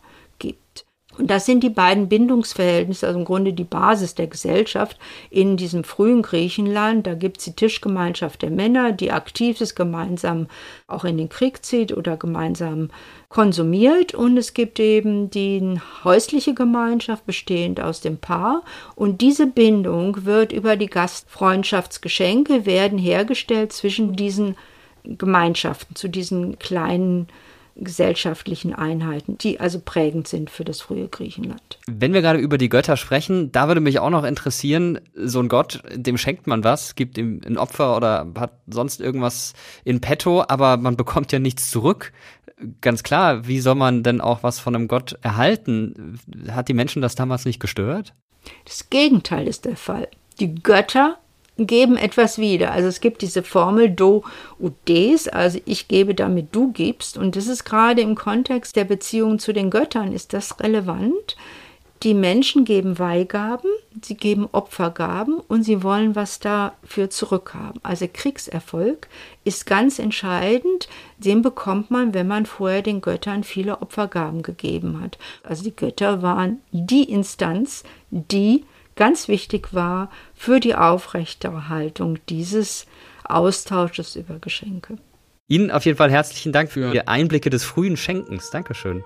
und 1.18 1.30
das 1.30 1.46
sind 1.46 1.64
die 1.64 1.70
beiden 1.70 2.10
Bindungsverhältnisse, 2.10 3.06
also 3.06 3.20
im 3.20 3.26
Grunde 3.26 3.54
die 3.54 3.64
Basis 3.64 4.16
der 4.16 4.28
Gesellschaft 4.28 4.98
in 5.30 5.58
diesem 5.58 5.84
frühen 5.84 6.24
Griechenland. 6.24 7.06
Da 7.06 7.14
gibt 7.14 7.38
es 7.38 7.46
die 7.46 7.56
Tischgemeinschaft 7.56 8.42
der 8.42 8.50
Männer, 8.50 8.92
die 8.92 9.12
aktiv 9.12 9.62
ist, 9.62 9.76
gemeinsam 9.76 10.48
auch 10.88 11.04
in 11.04 11.18
den 11.18 11.30
Krieg 11.30 11.64
zieht 11.64 11.96
oder 11.96 12.18
gemeinsam 12.18 12.90
konsumiert. 13.30 14.16
Und 14.16 14.38
es 14.38 14.56
gibt 14.56 14.80
eben 14.80 15.30
die 15.30 15.80
häusliche 16.04 16.56
Gemeinschaft 16.56 17.26
bestehend 17.28 17.80
aus 17.80 18.02
dem 18.02 18.18
Paar. 18.18 18.64
Und 18.96 19.22
diese 19.22 19.46
Bindung 19.46 20.26
wird 20.26 20.52
über 20.52 20.76
die 20.76 20.88
Gastfreundschaftsgeschenke 20.88 22.66
werden 22.66 22.98
hergestellt 22.98 23.72
zwischen 23.72 24.16
diesen 24.16 24.56
Gemeinschaften, 25.04 25.96
zu 25.96 26.08
diesen 26.08 26.58
kleinen 26.60 27.28
gesellschaftlichen 27.76 28.74
Einheiten, 28.74 29.38
die 29.38 29.60
also 29.60 29.80
prägend 29.80 30.28
sind 30.28 30.50
für 30.50 30.64
das 30.64 30.82
frühe 30.82 31.08
Griechenland. 31.08 31.80
Wenn 31.88 32.14
wir 32.14 32.22
gerade 32.22 32.40
über 32.40 32.58
die 32.58 32.70
Götter 32.70 32.98
sprechen, 32.98 33.52
da 33.52 33.68
würde 33.68 33.82
mich 33.82 34.00
auch 34.00 34.10
noch 34.10 34.24
interessieren, 34.24 35.00
so 35.16 35.40
ein 35.40 35.50
Gott, 35.50 35.82
dem 35.94 36.18
schenkt 36.18 36.48
man 36.48 36.64
was, 36.64 36.96
gibt 36.96 37.18
ihm 37.18 37.42
ein 37.46 37.58
Opfer 37.58 37.96
oder 37.98 38.28
hat 38.38 38.60
sonst 38.68 39.02
irgendwas 39.02 39.54
in 39.84 40.02
petto, 40.02 40.44
aber 40.48 40.78
man 40.78 40.98
bekommt 40.98 41.32
ja 41.32 41.40
nichts 41.40 41.70
zurück. 41.70 42.14
Ganz 42.82 43.04
klar, 43.04 43.48
wie 43.48 43.60
soll 43.60 43.76
man 43.76 44.04
denn 44.04 44.22
auch 44.22 44.44
was 44.44 44.60
von 44.60 44.76
einem 44.76 44.88
Gott 44.88 45.18
erhalten? 45.22 46.20
Hat 46.52 46.70
die 46.70 46.74
Menschen 46.74 47.02
das 47.02 47.16
damals 47.16 47.46
nicht 47.46 47.60
gestört? 47.60 48.14
Das 48.66 48.90
Gegenteil 48.90 49.48
ist 49.48 49.66
der 49.66 49.78
Fall. 49.78 50.08
Die 50.40 50.56
Götter 50.56 51.18
geben 51.58 51.98
etwas 51.98 52.38
wieder. 52.38 52.72
Also 52.72 52.88
es 52.88 53.00
gibt 53.00 53.22
diese 53.22 53.44
Formel 53.44 53.90
do 53.90 54.24
und 54.58 54.76
des, 54.88 55.28
also 55.28 55.60
ich 55.66 55.88
gebe 55.88 56.16
damit 56.16 56.56
du 56.56 56.72
gibst. 56.72 57.18
Und 57.18 57.36
das 57.36 57.48
ist 57.48 57.64
gerade 57.64 58.02
im 58.02 58.16
Kontext 58.16 58.76
der 58.76 58.86
Beziehung 58.86 59.40
zu 59.40 59.54
den 59.54 59.70
Göttern, 59.70 60.14
ist 60.14 60.34
das 60.34 60.60
relevant. 60.60 61.36
Die 62.04 62.14
Menschen 62.14 62.66
geben 62.66 63.00
Weihgaben, 63.00 63.70
sie 64.02 64.16
geben 64.16 64.50
Opfergaben 64.52 65.40
und 65.40 65.64
sie 65.64 65.84
wollen 65.84 66.18
was 66.18 66.40
dafür 66.40 67.10
zurückhaben. 67.10 67.80
Also 67.82 68.08
Kriegserfolg 68.12 69.08
ist 69.46 69.66
ganz 69.66 70.00
entscheidend. 70.00 70.90
Den 71.18 71.42
bekommt 71.42 71.92
man, 71.92 72.14
wenn 72.14 72.28
man 72.28 72.46
vorher 72.46 72.82
den 72.82 73.00
Göttern 73.00 73.46
viele 73.46 73.82
Opfergaben 73.82 74.42
gegeben 74.42 75.00
hat. 75.00 75.18
Also 75.44 75.64
die 75.64 75.76
Götter 75.76 76.22
waren 76.22 76.60
die 76.72 77.10
Instanz, 77.10 77.84
die 78.12 78.66
ganz 78.96 79.28
wichtig 79.28 79.74
war 79.74 80.10
für 80.34 80.60
die 80.60 80.76
Aufrechterhaltung 80.76 82.20
dieses 82.30 82.86
Austausches 83.24 84.16
über 84.16 84.40
Geschenke. 84.40 84.98
Ihnen 85.48 85.72
auf 85.72 85.86
jeden 85.86 85.98
Fall 85.98 86.12
herzlichen 86.12 86.52
Dank 86.52 86.72
für 86.72 86.94
Ihre 86.94 87.08
Einblicke 87.08 87.50
des 87.50 87.64
frühen 87.64 87.98
Schenkens. 87.98 88.50
Dankeschön. 88.50 89.04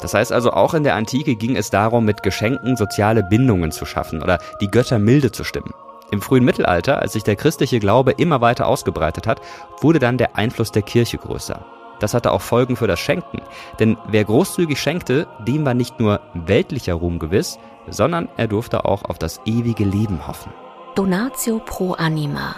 Das 0.00 0.14
heißt 0.14 0.32
also, 0.32 0.52
auch 0.52 0.74
in 0.74 0.82
der 0.82 0.96
Antike 0.96 1.36
ging 1.36 1.56
es 1.56 1.70
darum, 1.70 2.04
mit 2.04 2.22
Geschenken 2.24 2.76
soziale 2.76 3.22
Bindungen 3.22 3.70
zu 3.70 3.86
schaffen 3.86 4.20
oder 4.20 4.38
die 4.60 4.68
Götter 4.68 4.98
milde 4.98 5.30
zu 5.30 5.44
stimmen. 5.44 5.72
Im 6.10 6.20
frühen 6.20 6.44
Mittelalter, 6.44 7.00
als 7.00 7.14
sich 7.14 7.22
der 7.22 7.36
christliche 7.36 7.78
Glaube 7.78 8.12
immer 8.12 8.40
weiter 8.40 8.66
ausgebreitet 8.66 9.26
hat, 9.26 9.40
wurde 9.80 10.00
dann 10.00 10.18
der 10.18 10.36
Einfluss 10.36 10.72
der 10.72 10.82
Kirche 10.82 11.18
größer. 11.18 11.64
Das 12.02 12.14
hatte 12.14 12.32
auch 12.32 12.40
Folgen 12.40 12.74
für 12.74 12.88
das 12.88 12.98
Schenken, 12.98 13.40
denn 13.78 13.96
wer 14.08 14.24
großzügig 14.24 14.80
schenkte, 14.80 15.28
dem 15.38 15.64
war 15.64 15.74
nicht 15.74 16.00
nur 16.00 16.20
weltlicher 16.34 16.94
Ruhm 16.94 17.20
gewiss, 17.20 17.60
sondern 17.88 18.28
er 18.36 18.48
durfte 18.48 18.84
auch 18.84 19.04
auf 19.04 19.18
das 19.18 19.40
ewige 19.44 19.84
Leben 19.84 20.26
hoffen. 20.26 20.52
Donatio 20.96 21.60
pro 21.64 21.92
anima. 21.92 22.56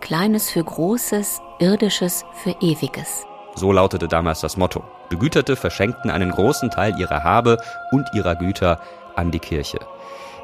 Kleines 0.00 0.48
für 0.48 0.64
Großes, 0.64 1.42
Irdisches 1.58 2.24
für 2.42 2.56
Ewiges. 2.62 3.26
So 3.54 3.70
lautete 3.70 4.08
damals 4.08 4.40
das 4.40 4.56
Motto. 4.56 4.82
Begüterte 5.10 5.56
verschenkten 5.56 6.10
einen 6.10 6.30
großen 6.30 6.70
Teil 6.70 6.98
ihrer 6.98 7.22
Habe 7.22 7.58
und 7.92 8.06
ihrer 8.14 8.34
Güter 8.34 8.80
an 9.14 9.30
die 9.30 9.40
Kirche. 9.40 9.78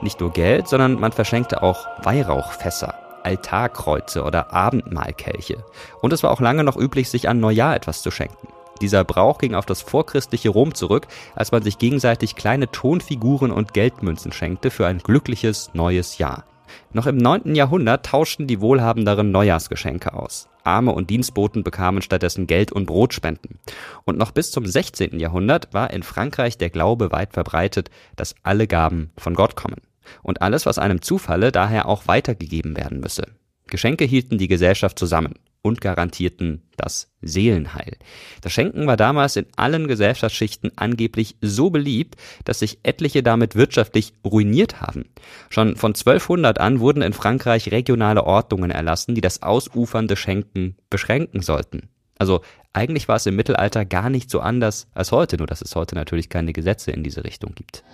Nicht 0.02 0.20
nur 0.20 0.30
Geld, 0.30 0.68
sondern 0.68 1.00
man 1.00 1.12
verschenkte 1.12 1.62
auch 1.62 1.86
Weihrauchfässer, 2.02 2.94
Altarkreuze 3.24 4.22
oder 4.22 4.52
Abendmahlkelche. 4.52 5.64
Und 6.00 6.12
es 6.12 6.22
war 6.22 6.30
auch 6.30 6.40
lange 6.40 6.64
noch 6.64 6.76
üblich, 6.76 7.08
sich 7.11 7.28
an 7.28 7.40
Neujahr 7.40 7.76
etwas 7.76 8.02
zu 8.02 8.11
schenken. 8.11 8.48
Dieser 8.80 9.04
Brauch 9.04 9.38
ging 9.38 9.54
auf 9.54 9.64
das 9.64 9.80
vorchristliche 9.80 10.50
Rom 10.50 10.74
zurück, 10.74 11.06
als 11.37 11.52
man 11.52 11.62
sich 11.62 11.78
gegenseitig 11.78 12.35
kleine 12.35 12.70
Tonfiguren 12.70 13.52
und 13.52 13.74
Geldmünzen 13.74 14.32
schenkte 14.32 14.70
für 14.70 14.87
ein 14.87 14.98
glückliches 14.98 15.70
neues 15.72 16.18
Jahr. 16.18 16.44
Noch 16.92 17.06
im 17.06 17.16
9. 17.16 17.54
Jahrhundert 17.54 18.06
tauschten 18.06 18.46
die 18.46 18.61
Wohlhabenderen 18.61 19.30
Neujahrsgeschenke 19.30 20.14
aus. 20.14 20.48
Arme 20.64 20.92
und 20.92 21.11
Dienstboten 21.11 21.62
bekamen 21.62 22.02
stattdessen 22.02 22.46
Geld 22.46 22.72
und 22.72 22.87
Brotspenden. 22.87 23.58
Und 24.04 24.18
noch 24.18 24.32
bis 24.32 24.50
zum 24.50 24.66
16. 24.66 25.20
Jahrhundert 25.20 25.72
war 25.72 25.90
in 25.92 26.02
Frankreich 26.02 26.58
der 26.58 26.70
Glaube 26.70 27.12
weit 27.12 27.32
verbreitet, 27.35 27.90
dass 28.16 28.35
alle 28.42 28.66
Gaben 28.66 29.11
von 29.16 29.35
Gott 29.35 29.54
kommen 29.54 29.80
und 30.22 30.42
alles, 30.42 30.66
was 30.66 30.78
einem 30.78 31.02
zufalle, 31.02 31.52
daher 31.52 31.86
auch 31.86 32.06
weitergegeben 32.06 32.76
werden 32.76 33.00
müsse. 33.00 33.24
Geschenke 33.66 34.04
hielten 34.04 34.38
die 34.38 34.48
Gesellschaft 34.48 34.98
zusammen 34.98 35.34
und 35.62 35.80
garantierten 35.80 36.62
das 36.76 37.08
Seelenheil. 37.22 37.96
Das 38.40 38.52
Schenken 38.52 38.86
war 38.86 38.96
damals 38.96 39.36
in 39.36 39.46
allen 39.56 39.86
Gesellschaftsschichten 39.86 40.72
angeblich 40.76 41.36
so 41.40 41.70
beliebt, 41.70 42.16
dass 42.44 42.58
sich 42.58 42.80
etliche 42.82 43.22
damit 43.22 43.54
wirtschaftlich 43.54 44.12
ruiniert 44.24 44.80
haben. 44.80 45.04
Schon 45.48 45.76
von 45.76 45.90
1200 45.90 46.58
an 46.58 46.80
wurden 46.80 47.02
in 47.02 47.12
Frankreich 47.12 47.70
regionale 47.70 48.24
Ordnungen 48.24 48.72
erlassen, 48.72 49.14
die 49.14 49.20
das 49.20 49.42
ausufernde 49.42 50.16
Schenken 50.16 50.76
beschränken 50.90 51.40
sollten. 51.40 51.88
Also 52.18 52.42
eigentlich 52.72 53.08
war 53.08 53.16
es 53.16 53.26
im 53.26 53.36
Mittelalter 53.36 53.84
gar 53.84 54.10
nicht 54.10 54.30
so 54.30 54.40
anders 54.40 54.88
als 54.94 55.12
heute, 55.12 55.36
nur 55.36 55.46
dass 55.46 55.62
es 55.62 55.74
heute 55.76 55.94
natürlich 55.94 56.28
keine 56.28 56.52
Gesetze 56.52 56.90
in 56.90 57.04
diese 57.04 57.24
Richtung 57.24 57.54
gibt. 57.54 57.84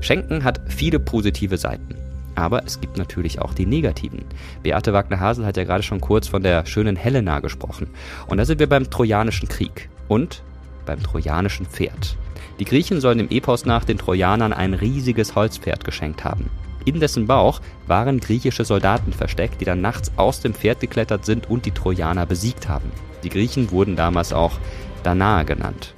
Schenken 0.00 0.44
hat 0.44 0.60
viele 0.66 0.98
positive 0.98 1.56
Seiten. 1.56 1.96
Aber 2.34 2.64
es 2.64 2.80
gibt 2.80 2.96
natürlich 2.96 3.40
auch 3.40 3.54
die 3.54 3.66
negativen. 3.66 4.24
Beate 4.62 4.92
Wagner-Hasel 4.92 5.44
hat 5.44 5.56
ja 5.56 5.64
gerade 5.64 5.82
schon 5.82 6.00
kurz 6.00 6.28
von 6.28 6.42
der 6.42 6.64
schönen 6.64 6.96
Helena 6.96 7.40
gesprochen. 7.40 7.88
Und 8.28 8.38
da 8.38 8.44
sind 8.44 8.60
wir 8.60 8.68
beim 8.68 8.88
Trojanischen 8.88 9.48
Krieg 9.48 9.90
und 10.08 10.42
beim 10.86 11.02
Trojanischen 11.02 11.66
Pferd. 11.66 12.16
Die 12.58 12.64
Griechen 12.64 13.00
sollen 13.00 13.18
im 13.18 13.30
Epos 13.30 13.64
nach 13.64 13.84
den 13.84 13.98
Trojanern 13.98 14.52
ein 14.52 14.74
riesiges 14.74 15.34
Holzpferd 15.34 15.84
geschenkt 15.84 16.24
haben. 16.24 16.50
In 16.84 17.00
dessen 17.00 17.26
Bauch 17.26 17.60
waren 17.86 18.20
griechische 18.20 18.64
Soldaten 18.64 19.12
versteckt, 19.12 19.60
die 19.60 19.64
dann 19.64 19.80
nachts 19.80 20.12
aus 20.16 20.40
dem 20.40 20.54
Pferd 20.54 20.80
geklettert 20.80 21.24
sind 21.24 21.50
und 21.50 21.66
die 21.66 21.72
Trojaner 21.72 22.26
besiegt 22.26 22.68
haben. 22.68 22.90
Die 23.22 23.28
Griechen 23.28 23.70
wurden 23.70 23.96
damals 23.96 24.32
auch 24.32 24.58
Danae 25.02 25.44
genannt. 25.44 25.94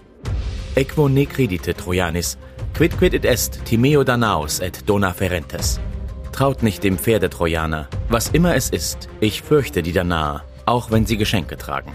Equo 0.74 1.08
ne 1.08 1.26
credite 1.26 1.74
Trojanis, 1.74 2.38
quid 2.74 2.96
quid 2.96 3.14
et 3.14 3.24
est 3.24 3.64
Timeo 3.64 4.02
Danaos 4.02 4.60
et 4.60 4.82
Dona 4.86 5.12
Ferentes. 5.12 5.78
Traut 6.32 6.62
nicht 6.62 6.82
dem 6.82 6.98
Pferde 6.98 7.28
Trojaner, 7.28 7.88
was 8.08 8.28
immer 8.28 8.56
es 8.56 8.70
ist, 8.70 9.08
ich 9.20 9.42
fürchte 9.42 9.82
die 9.82 9.92
Danae, 9.92 10.40
auch 10.64 10.90
wenn 10.90 11.04
sie 11.04 11.18
Geschenke 11.18 11.58
tragen. 11.58 11.92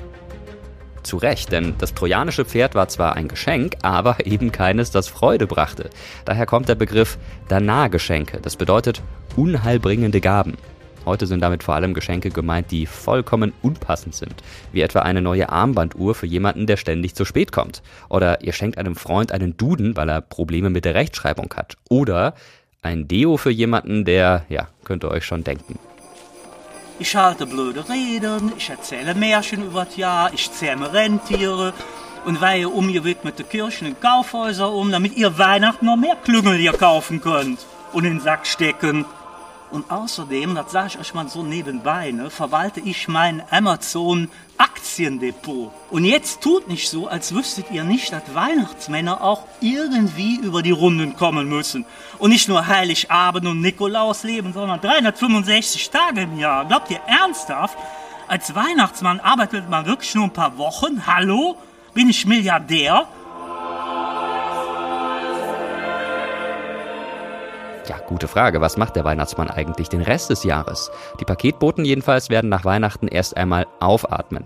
Zu 1.01 1.17
Recht, 1.17 1.51
denn 1.51 1.75
das 1.79 1.93
trojanische 1.93 2.45
Pferd 2.45 2.75
war 2.75 2.87
zwar 2.89 3.15
ein 3.15 3.27
Geschenk, 3.27 3.77
aber 3.81 4.17
eben 4.25 4.51
keines, 4.51 4.91
das 4.91 5.07
Freude 5.07 5.47
brachte. 5.47 5.89
Daher 6.25 6.45
kommt 6.45 6.69
der 6.69 6.75
Begriff 6.75 7.17
Danae-Geschenke. 7.47 8.39
Das 8.41 8.55
bedeutet 8.55 9.01
unheilbringende 9.35 10.21
Gaben. 10.21 10.57
Heute 11.07 11.25
sind 11.25 11.39
damit 11.39 11.63
vor 11.63 11.73
allem 11.73 11.93
Geschenke 11.93 12.31
gemeint, 12.31 12.69
die 12.69 12.85
vollkommen 12.85 13.53
unpassend 13.61 14.13
sind, 14.13 14.35
wie 14.73 14.81
etwa 14.81 14.99
eine 14.99 15.21
neue 15.21 15.47
Armbanduhr 15.47 16.13
für 16.13 16.25
jemanden, 16.25 16.67
der 16.67 16.75
ständig 16.75 17.15
zu 17.15 17.23
spät 17.23 17.53
kommt. 17.53 17.81
Oder 18.09 18.43
ihr 18.43 18.51
schenkt 18.51 18.77
einem 18.77 18.97
Freund 18.97 19.31
einen 19.31 19.55
Duden, 19.55 19.95
weil 19.95 20.09
er 20.09 20.19
Probleme 20.19 20.69
mit 20.69 20.83
der 20.83 20.95
Rechtschreibung 20.95 21.53
hat. 21.55 21.75
Oder 21.89 22.33
ein 22.81 23.07
Deo 23.07 23.37
für 23.37 23.51
jemanden, 23.51 24.03
der, 24.03 24.45
ja, 24.49 24.67
könnt 24.83 25.05
ihr 25.05 25.11
euch 25.11 25.23
schon 25.23 25.45
denken. 25.45 25.79
Ich 26.99 27.15
halte 27.15 27.45
blöde 27.45 27.87
Reden, 27.87 28.51
ich 28.57 28.69
erzähle 28.69 29.15
Märchen 29.15 29.65
über 29.65 29.85
das 29.85 29.95
Jahr, 29.95 30.33
ich 30.33 30.51
zähme 30.51 30.91
Rentiere 30.91 31.73
und 32.25 32.41
weihe 32.41 32.67
umgewidmete 32.67 33.45
Kirchen 33.45 33.87
und 33.87 34.01
Kaufhäuser 34.01 34.73
um, 34.73 34.91
damit 34.91 35.15
ihr 35.15 35.37
Weihnachten 35.37 35.85
noch 35.85 35.95
mehr 35.95 36.17
Klüngel 36.21 36.57
hier 36.57 36.73
kaufen 36.73 37.21
könnt 37.21 37.59
und 37.93 38.03
in 38.03 38.15
den 38.15 38.19
Sack 38.19 38.45
stecken. 38.45 39.05
Und 39.69 39.91
außerdem, 39.91 40.55
das 40.55 40.71
sage 40.71 40.87
ich 40.89 40.99
euch 40.99 41.13
mal 41.13 41.27
so 41.27 41.43
nebenbei, 41.43 42.11
ne, 42.11 42.29
verwalte 42.29 42.79
ich 42.79 43.09
mein 43.09 43.43
Amazon 43.51 44.29
Aktiendepot. 44.57 45.71
Und 45.91 46.05
jetzt 46.05 46.41
tut 46.41 46.69
nicht 46.69 46.89
so, 46.89 47.07
als 47.07 47.35
wüsstet 47.35 47.69
ihr 47.71 47.83
nicht, 47.83 48.13
dass 48.13 48.33
Weihnachtsmänner 48.33 49.21
auch 49.21 49.43
irgendwie 49.59 50.37
über 50.37 50.61
die 50.61 50.71
Runden 50.71 51.17
kommen 51.17 51.49
müssen. 51.49 51.85
Und 52.17 52.29
nicht 52.31 52.47
nur 52.47 52.65
Heiligabend 52.65 53.45
und 53.45 53.61
Nikolaus 53.61 54.23
leben, 54.23 54.53
sondern 54.53 54.79
365 54.79 55.89
Tage 55.89 56.21
im 56.21 56.39
Jahr. 56.39 56.65
Glaubt 56.65 56.89
ihr 56.89 57.01
ernsthaft? 57.05 57.77
Als 58.27 58.55
Weihnachtsmann 58.55 59.19
arbeitet 59.19 59.69
man 59.69 59.85
wirklich 59.85 60.15
nur 60.15 60.25
ein 60.25 60.33
paar 60.33 60.57
Wochen? 60.57 61.05
Hallo? 61.05 61.57
Bin 61.93 62.09
ich 62.09 62.25
Milliardär? 62.25 63.07
Ja, 67.87 67.99
gute 68.05 68.27
Frage. 68.27 68.59
Was 68.59 68.75
macht 68.75 68.97
der 68.97 69.05
Weihnachtsmann 69.05 69.49
eigentlich 69.49 69.87
den 69.87 70.01
Rest 70.01 70.29
des 70.29 70.43
Jahres? 70.43 70.91
Die 71.21 71.25
Paketboten 71.25 71.85
jedenfalls 71.85 72.29
werden 72.29 72.49
nach 72.49 72.65
Weihnachten 72.65 73.07
erst 73.07 73.37
einmal 73.37 73.65
aufatmen. 73.79 74.43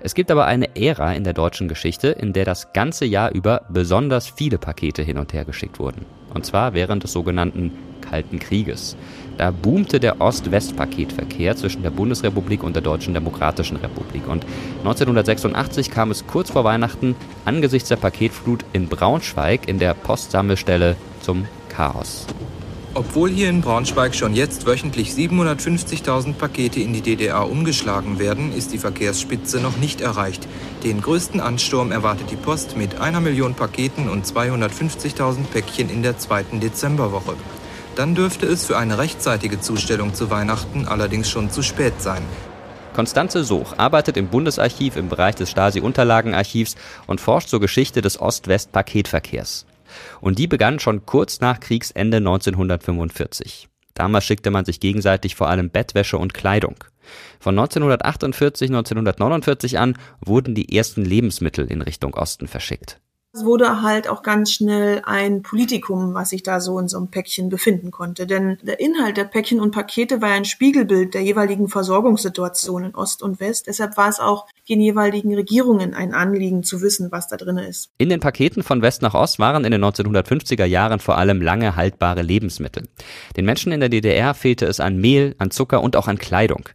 Es 0.00 0.14
gibt 0.14 0.30
aber 0.30 0.44
eine 0.46 0.76
Ära 0.76 1.12
in 1.12 1.24
der 1.24 1.32
deutschen 1.32 1.66
Geschichte, 1.66 2.08
in 2.08 2.32
der 2.32 2.44
das 2.44 2.72
ganze 2.72 3.04
Jahr 3.04 3.32
über 3.32 3.62
besonders 3.68 4.28
viele 4.28 4.58
Pakete 4.58 5.02
hin 5.02 5.18
und 5.18 5.32
her 5.32 5.44
geschickt 5.44 5.80
wurden. 5.80 6.06
Und 6.32 6.46
zwar 6.46 6.72
während 6.74 7.02
des 7.02 7.12
sogenannten 7.12 7.72
Kalten 8.00 8.38
Krieges. 8.38 8.96
Da 9.38 9.50
boomte 9.50 9.98
der 9.98 10.20
Ost-West-Paketverkehr 10.20 11.56
zwischen 11.56 11.82
der 11.82 11.90
Bundesrepublik 11.90 12.62
und 12.62 12.76
der 12.76 12.82
Deutschen 12.82 13.14
Demokratischen 13.14 13.76
Republik. 13.78 14.28
Und 14.28 14.44
1986 14.80 15.90
kam 15.90 16.12
es 16.12 16.26
kurz 16.28 16.50
vor 16.50 16.62
Weihnachten 16.62 17.16
angesichts 17.44 17.88
der 17.88 17.96
Paketflut 17.96 18.64
in 18.72 18.88
Braunschweig 18.88 19.68
in 19.68 19.80
der 19.80 19.94
Postsammelstelle 19.94 20.94
zum 21.22 21.46
Chaos. 21.68 22.26
Obwohl 22.96 23.30
hier 23.30 23.50
in 23.50 23.60
Braunschweig 23.60 24.14
schon 24.14 24.34
jetzt 24.34 24.66
wöchentlich 24.66 25.10
750.000 25.10 26.34
Pakete 26.34 26.78
in 26.78 26.92
die 26.92 27.00
DDR 27.00 27.50
umgeschlagen 27.50 28.20
werden, 28.20 28.52
ist 28.52 28.72
die 28.72 28.78
Verkehrsspitze 28.78 29.58
noch 29.58 29.76
nicht 29.78 30.00
erreicht. 30.00 30.46
Den 30.84 31.00
größten 31.00 31.40
Ansturm 31.40 31.90
erwartet 31.90 32.30
die 32.30 32.36
Post 32.36 32.76
mit 32.76 33.00
einer 33.00 33.20
Million 33.20 33.54
Paketen 33.54 34.08
und 34.08 34.24
250.000 34.24 35.44
Päckchen 35.52 35.90
in 35.90 36.04
der 36.04 36.18
zweiten 36.18 36.60
Dezemberwoche. 36.60 37.34
Dann 37.96 38.14
dürfte 38.14 38.46
es 38.46 38.64
für 38.64 38.78
eine 38.78 38.96
rechtzeitige 38.96 39.60
Zustellung 39.60 40.14
zu 40.14 40.30
Weihnachten 40.30 40.86
allerdings 40.86 41.28
schon 41.28 41.50
zu 41.50 41.62
spät 41.62 41.94
sein. 42.00 42.22
Konstanze 42.94 43.42
Soch 43.42 43.76
arbeitet 43.76 44.16
im 44.16 44.28
Bundesarchiv 44.28 44.94
im 44.94 45.08
Bereich 45.08 45.34
des 45.34 45.50
Stasi-Unterlagenarchivs 45.50 46.76
und 47.08 47.20
forscht 47.20 47.48
zur 47.48 47.58
Geschichte 47.58 48.02
des 48.02 48.20
Ost-West-Paketverkehrs. 48.20 49.66
Und 50.20 50.38
die 50.38 50.46
begann 50.46 50.78
schon 50.78 51.06
kurz 51.06 51.40
nach 51.40 51.60
Kriegsende 51.60 52.18
1945. 52.18 53.68
Damals 53.94 54.24
schickte 54.24 54.50
man 54.50 54.64
sich 54.64 54.80
gegenseitig 54.80 55.36
vor 55.36 55.48
allem 55.48 55.70
Bettwäsche 55.70 56.18
und 56.18 56.34
Kleidung. 56.34 56.76
Von 57.38 57.58
1948, 57.58 58.70
1949 58.70 59.78
an 59.78 59.96
wurden 60.20 60.54
die 60.54 60.76
ersten 60.76 61.04
Lebensmittel 61.04 61.70
in 61.70 61.82
Richtung 61.82 62.14
Osten 62.14 62.48
verschickt. 62.48 63.00
Es 63.36 63.44
wurde 63.44 63.82
halt 63.82 64.06
auch 64.06 64.22
ganz 64.22 64.52
schnell 64.52 65.02
ein 65.04 65.42
Politikum, 65.42 66.14
was 66.14 66.30
sich 66.30 66.44
da 66.44 66.60
so 66.60 66.78
in 66.78 66.86
so 66.86 66.98
einem 66.98 67.08
Päckchen 67.08 67.48
befinden 67.48 67.90
konnte. 67.90 68.28
Denn 68.28 68.58
der 68.62 68.78
Inhalt 68.78 69.16
der 69.16 69.24
Päckchen 69.24 69.58
und 69.58 69.72
Pakete 69.72 70.22
war 70.22 70.30
ein 70.30 70.44
Spiegelbild 70.44 71.14
der 71.14 71.22
jeweiligen 71.22 71.66
Versorgungssituation 71.66 72.84
in 72.84 72.94
Ost 72.94 73.24
und 73.24 73.40
West. 73.40 73.66
Deshalb 73.66 73.96
war 73.96 74.08
es 74.08 74.20
auch 74.20 74.46
den 74.68 74.80
jeweiligen 74.80 75.34
Regierungen 75.34 75.94
ein 75.94 76.14
Anliegen 76.14 76.62
zu 76.62 76.80
wissen, 76.80 77.10
was 77.10 77.26
da 77.26 77.36
drin 77.36 77.58
ist. 77.58 77.90
In 77.98 78.08
den 78.08 78.20
Paketen 78.20 78.62
von 78.62 78.82
West 78.82 79.02
nach 79.02 79.14
Ost 79.14 79.40
waren 79.40 79.64
in 79.64 79.72
den 79.72 79.84
1950er 79.84 80.64
Jahren 80.64 81.00
vor 81.00 81.18
allem 81.18 81.42
lange 81.42 81.74
haltbare 81.74 82.22
Lebensmittel. 82.22 82.86
Den 83.36 83.46
Menschen 83.46 83.72
in 83.72 83.80
der 83.80 83.88
DDR 83.88 84.34
fehlte 84.34 84.66
es 84.66 84.78
an 84.78 84.96
Mehl, 84.98 85.34
an 85.38 85.50
Zucker 85.50 85.82
und 85.82 85.96
auch 85.96 86.06
an 86.06 86.18
Kleidung. 86.18 86.68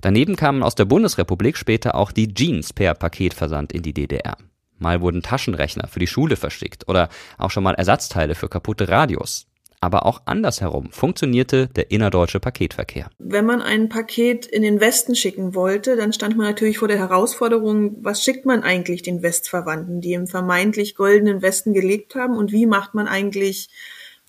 Daneben 0.00 0.36
kamen 0.36 0.62
aus 0.62 0.76
der 0.76 0.84
Bundesrepublik 0.84 1.56
später 1.56 1.96
auch 1.96 2.12
die 2.12 2.32
Jeans 2.32 2.72
per 2.72 2.94
Paketversand 2.94 3.72
in 3.72 3.82
die 3.82 3.94
DDR. 3.94 4.36
Mal 4.78 5.00
wurden 5.00 5.22
Taschenrechner 5.22 5.88
für 5.88 6.00
die 6.00 6.06
Schule 6.06 6.36
verschickt 6.36 6.88
oder 6.88 7.08
auch 7.38 7.50
schon 7.50 7.64
mal 7.64 7.74
Ersatzteile 7.74 8.34
für 8.34 8.48
kaputte 8.48 8.88
Radios. 8.88 9.46
Aber 9.80 10.06
auch 10.06 10.22
andersherum 10.24 10.90
funktionierte 10.92 11.68
der 11.68 11.90
innerdeutsche 11.90 12.40
Paketverkehr. 12.40 13.10
Wenn 13.18 13.44
man 13.44 13.60
ein 13.60 13.90
Paket 13.90 14.46
in 14.46 14.62
den 14.62 14.80
Westen 14.80 15.14
schicken 15.14 15.54
wollte, 15.54 15.94
dann 15.96 16.14
stand 16.14 16.38
man 16.38 16.46
natürlich 16.46 16.78
vor 16.78 16.88
der 16.88 16.96
Herausforderung, 16.96 17.96
was 18.00 18.24
schickt 18.24 18.46
man 18.46 18.62
eigentlich 18.62 19.02
den 19.02 19.22
Westverwandten, 19.22 20.00
die 20.00 20.14
im 20.14 20.26
vermeintlich 20.26 20.94
goldenen 20.94 21.42
Westen 21.42 21.74
gelebt 21.74 22.14
haben 22.14 22.34
und 22.34 22.50
wie 22.50 22.64
macht 22.64 22.94
man 22.94 23.08
eigentlich 23.08 23.68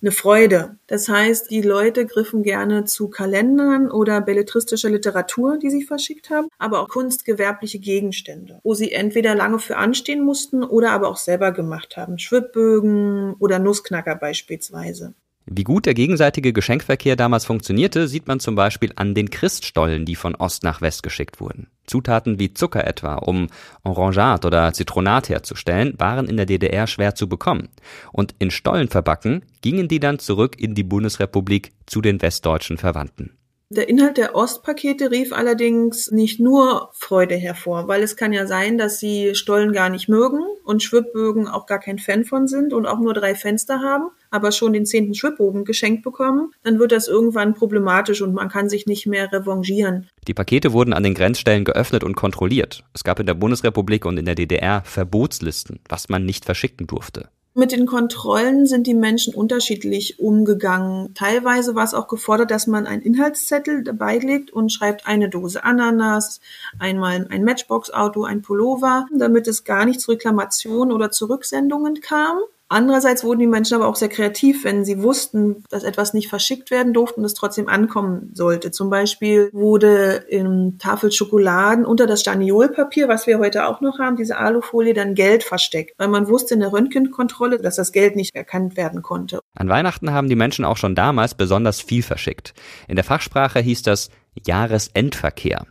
eine 0.06 0.12
Freude. 0.12 0.78
Das 0.86 1.08
heißt, 1.08 1.50
die 1.50 1.62
Leute 1.62 2.06
griffen 2.06 2.44
gerne 2.44 2.84
zu 2.84 3.08
Kalendern 3.08 3.90
oder 3.90 4.20
belletristischer 4.20 4.88
Literatur, 4.88 5.58
die 5.58 5.68
sie 5.68 5.82
verschickt 5.82 6.30
haben, 6.30 6.46
aber 6.58 6.80
auch 6.80 6.88
kunstgewerbliche 6.88 7.80
Gegenstände, 7.80 8.60
wo 8.62 8.74
sie 8.74 8.92
entweder 8.92 9.34
lange 9.34 9.58
für 9.58 9.76
anstehen 9.76 10.24
mussten 10.24 10.62
oder 10.62 10.92
aber 10.92 11.08
auch 11.08 11.16
selber 11.16 11.50
gemacht 11.50 11.96
haben. 11.96 12.20
Schwibbögen 12.20 13.34
oder 13.40 13.58
Nussknacker 13.58 14.14
beispielsweise. 14.14 15.14
Wie 15.44 15.64
gut 15.64 15.86
der 15.86 15.94
gegenseitige 15.94 16.52
Geschenkverkehr 16.52 17.16
damals 17.16 17.44
funktionierte, 17.44 18.06
sieht 18.06 18.28
man 18.28 18.38
zum 18.38 18.54
Beispiel 18.54 18.92
an 18.94 19.14
den 19.14 19.30
Christstollen, 19.30 20.04
die 20.04 20.16
von 20.16 20.36
Ost 20.36 20.62
nach 20.62 20.80
West 20.80 21.02
geschickt 21.02 21.40
wurden. 21.40 21.68
Zutaten 21.86 22.38
wie 22.38 22.54
Zucker 22.54 22.86
etwa, 22.86 23.14
um 23.14 23.48
Orangat 23.82 24.44
oder 24.44 24.72
Zitronat 24.72 25.28
herzustellen, 25.28 25.94
waren 25.98 26.28
in 26.28 26.36
der 26.36 26.46
DDR 26.46 26.86
schwer 26.86 27.14
zu 27.14 27.28
bekommen. 27.28 27.68
Und 28.12 28.34
in 28.38 28.50
Stollen 28.50 28.88
verbacken 28.88 29.44
gingen 29.62 29.88
die 29.88 30.00
dann 30.00 30.18
zurück 30.18 30.58
in 30.58 30.74
die 30.74 30.84
Bundesrepublik 30.84 31.72
zu 31.86 32.00
den 32.00 32.20
westdeutschen 32.22 32.78
Verwandten. 32.78 33.36
Der 33.68 33.88
Inhalt 33.88 34.16
der 34.16 34.36
Ostpakete 34.36 35.10
rief 35.10 35.32
allerdings 35.32 36.12
nicht 36.12 36.38
nur 36.38 36.90
Freude 36.92 37.34
hervor, 37.34 37.88
weil 37.88 38.00
es 38.04 38.14
kann 38.14 38.32
ja 38.32 38.46
sein, 38.46 38.78
dass 38.78 39.00
sie 39.00 39.34
Stollen 39.34 39.72
gar 39.72 39.88
nicht 39.88 40.08
mögen 40.08 40.38
und 40.62 40.84
Schwibbögen 40.84 41.48
auch 41.48 41.66
gar 41.66 41.80
kein 41.80 41.98
Fan 41.98 42.24
von 42.24 42.46
sind 42.46 42.72
und 42.72 42.86
auch 42.86 43.00
nur 43.00 43.12
drei 43.12 43.34
Fenster 43.34 43.80
haben, 43.80 44.10
aber 44.30 44.52
schon 44.52 44.72
den 44.72 44.86
zehnten 44.86 45.14
Schwibbogen 45.14 45.64
geschenkt 45.64 46.04
bekommen, 46.04 46.52
dann 46.62 46.78
wird 46.78 46.92
das 46.92 47.08
irgendwann 47.08 47.54
problematisch 47.54 48.22
und 48.22 48.34
man 48.34 48.48
kann 48.48 48.68
sich 48.68 48.86
nicht 48.86 49.08
mehr 49.08 49.32
revanchieren. 49.32 50.08
Die 50.28 50.34
Pakete 50.34 50.72
wurden 50.72 50.92
an 50.92 51.02
den 51.02 51.14
Grenzstellen 51.14 51.64
geöffnet 51.64 52.04
und 52.04 52.14
kontrolliert. 52.14 52.84
Es 52.94 53.02
gab 53.02 53.18
in 53.18 53.26
der 53.26 53.34
Bundesrepublik 53.34 54.04
und 54.04 54.16
in 54.16 54.26
der 54.26 54.36
DDR 54.36 54.82
Verbotslisten, 54.84 55.80
was 55.88 56.08
man 56.08 56.24
nicht 56.24 56.44
verschicken 56.44 56.86
durfte. 56.86 57.30
Mit 57.58 57.72
den 57.72 57.86
Kontrollen 57.86 58.66
sind 58.66 58.86
die 58.86 58.92
Menschen 58.92 59.34
unterschiedlich 59.34 60.20
umgegangen. 60.20 61.14
Teilweise 61.14 61.74
war 61.74 61.84
es 61.84 61.94
auch 61.94 62.06
gefordert, 62.06 62.50
dass 62.50 62.66
man 62.66 62.86
einen 62.86 63.00
Inhaltszettel 63.00 63.82
dabei 63.82 64.18
legt 64.18 64.50
und 64.50 64.70
schreibt 64.70 65.06
eine 65.06 65.30
Dose 65.30 65.64
Ananas, 65.64 66.42
einmal 66.78 67.26
ein 67.30 67.44
Matchbox-Auto, 67.44 68.24
ein 68.24 68.42
Pullover, 68.42 69.06
damit 69.10 69.48
es 69.48 69.64
gar 69.64 69.86
nicht 69.86 70.02
zu 70.02 70.10
Reklamationen 70.10 70.94
oder 70.94 71.10
Zurücksendungen 71.10 72.02
kam. 72.02 72.40
Andererseits 72.68 73.22
wurden 73.22 73.38
die 73.38 73.46
Menschen 73.46 73.74
aber 73.74 73.86
auch 73.86 73.94
sehr 73.94 74.08
kreativ, 74.08 74.64
wenn 74.64 74.84
sie 74.84 75.02
wussten, 75.02 75.64
dass 75.70 75.84
etwas 75.84 76.14
nicht 76.14 76.28
verschickt 76.28 76.70
werden 76.70 76.92
durfte 76.92 77.20
und 77.20 77.24
es 77.24 77.34
trotzdem 77.34 77.68
ankommen 77.68 78.30
sollte. 78.34 78.72
Zum 78.72 78.90
Beispiel 78.90 79.50
wurde 79.52 80.24
im 80.28 80.78
Tafel 80.78 81.12
Schokoladen 81.12 81.84
unter 81.84 82.06
das 82.06 82.20
Staniolpapier, 82.20 83.08
was 83.08 83.26
wir 83.28 83.38
heute 83.38 83.68
auch 83.68 83.80
noch 83.80 84.00
haben, 84.00 84.16
diese 84.16 84.36
Alufolie, 84.38 84.94
dann 84.94 85.14
Geld 85.14 85.44
versteckt, 85.44 85.94
weil 85.98 86.08
man 86.08 86.28
wusste 86.28 86.54
in 86.54 86.60
der 86.60 86.72
Röntgenkontrolle, 86.72 87.58
dass 87.58 87.76
das 87.76 87.92
Geld 87.92 88.16
nicht 88.16 88.34
erkannt 88.34 88.76
werden 88.76 89.02
konnte. 89.02 89.40
An 89.54 89.68
Weihnachten 89.68 90.10
haben 90.12 90.28
die 90.28 90.36
Menschen 90.36 90.64
auch 90.64 90.76
schon 90.76 90.96
damals 90.96 91.34
besonders 91.34 91.80
viel 91.80 92.02
verschickt. 92.02 92.52
In 92.88 92.96
der 92.96 93.04
Fachsprache 93.04 93.60
hieß 93.60 93.82
das 93.82 94.10
Jahresendverkehr. 94.44 95.66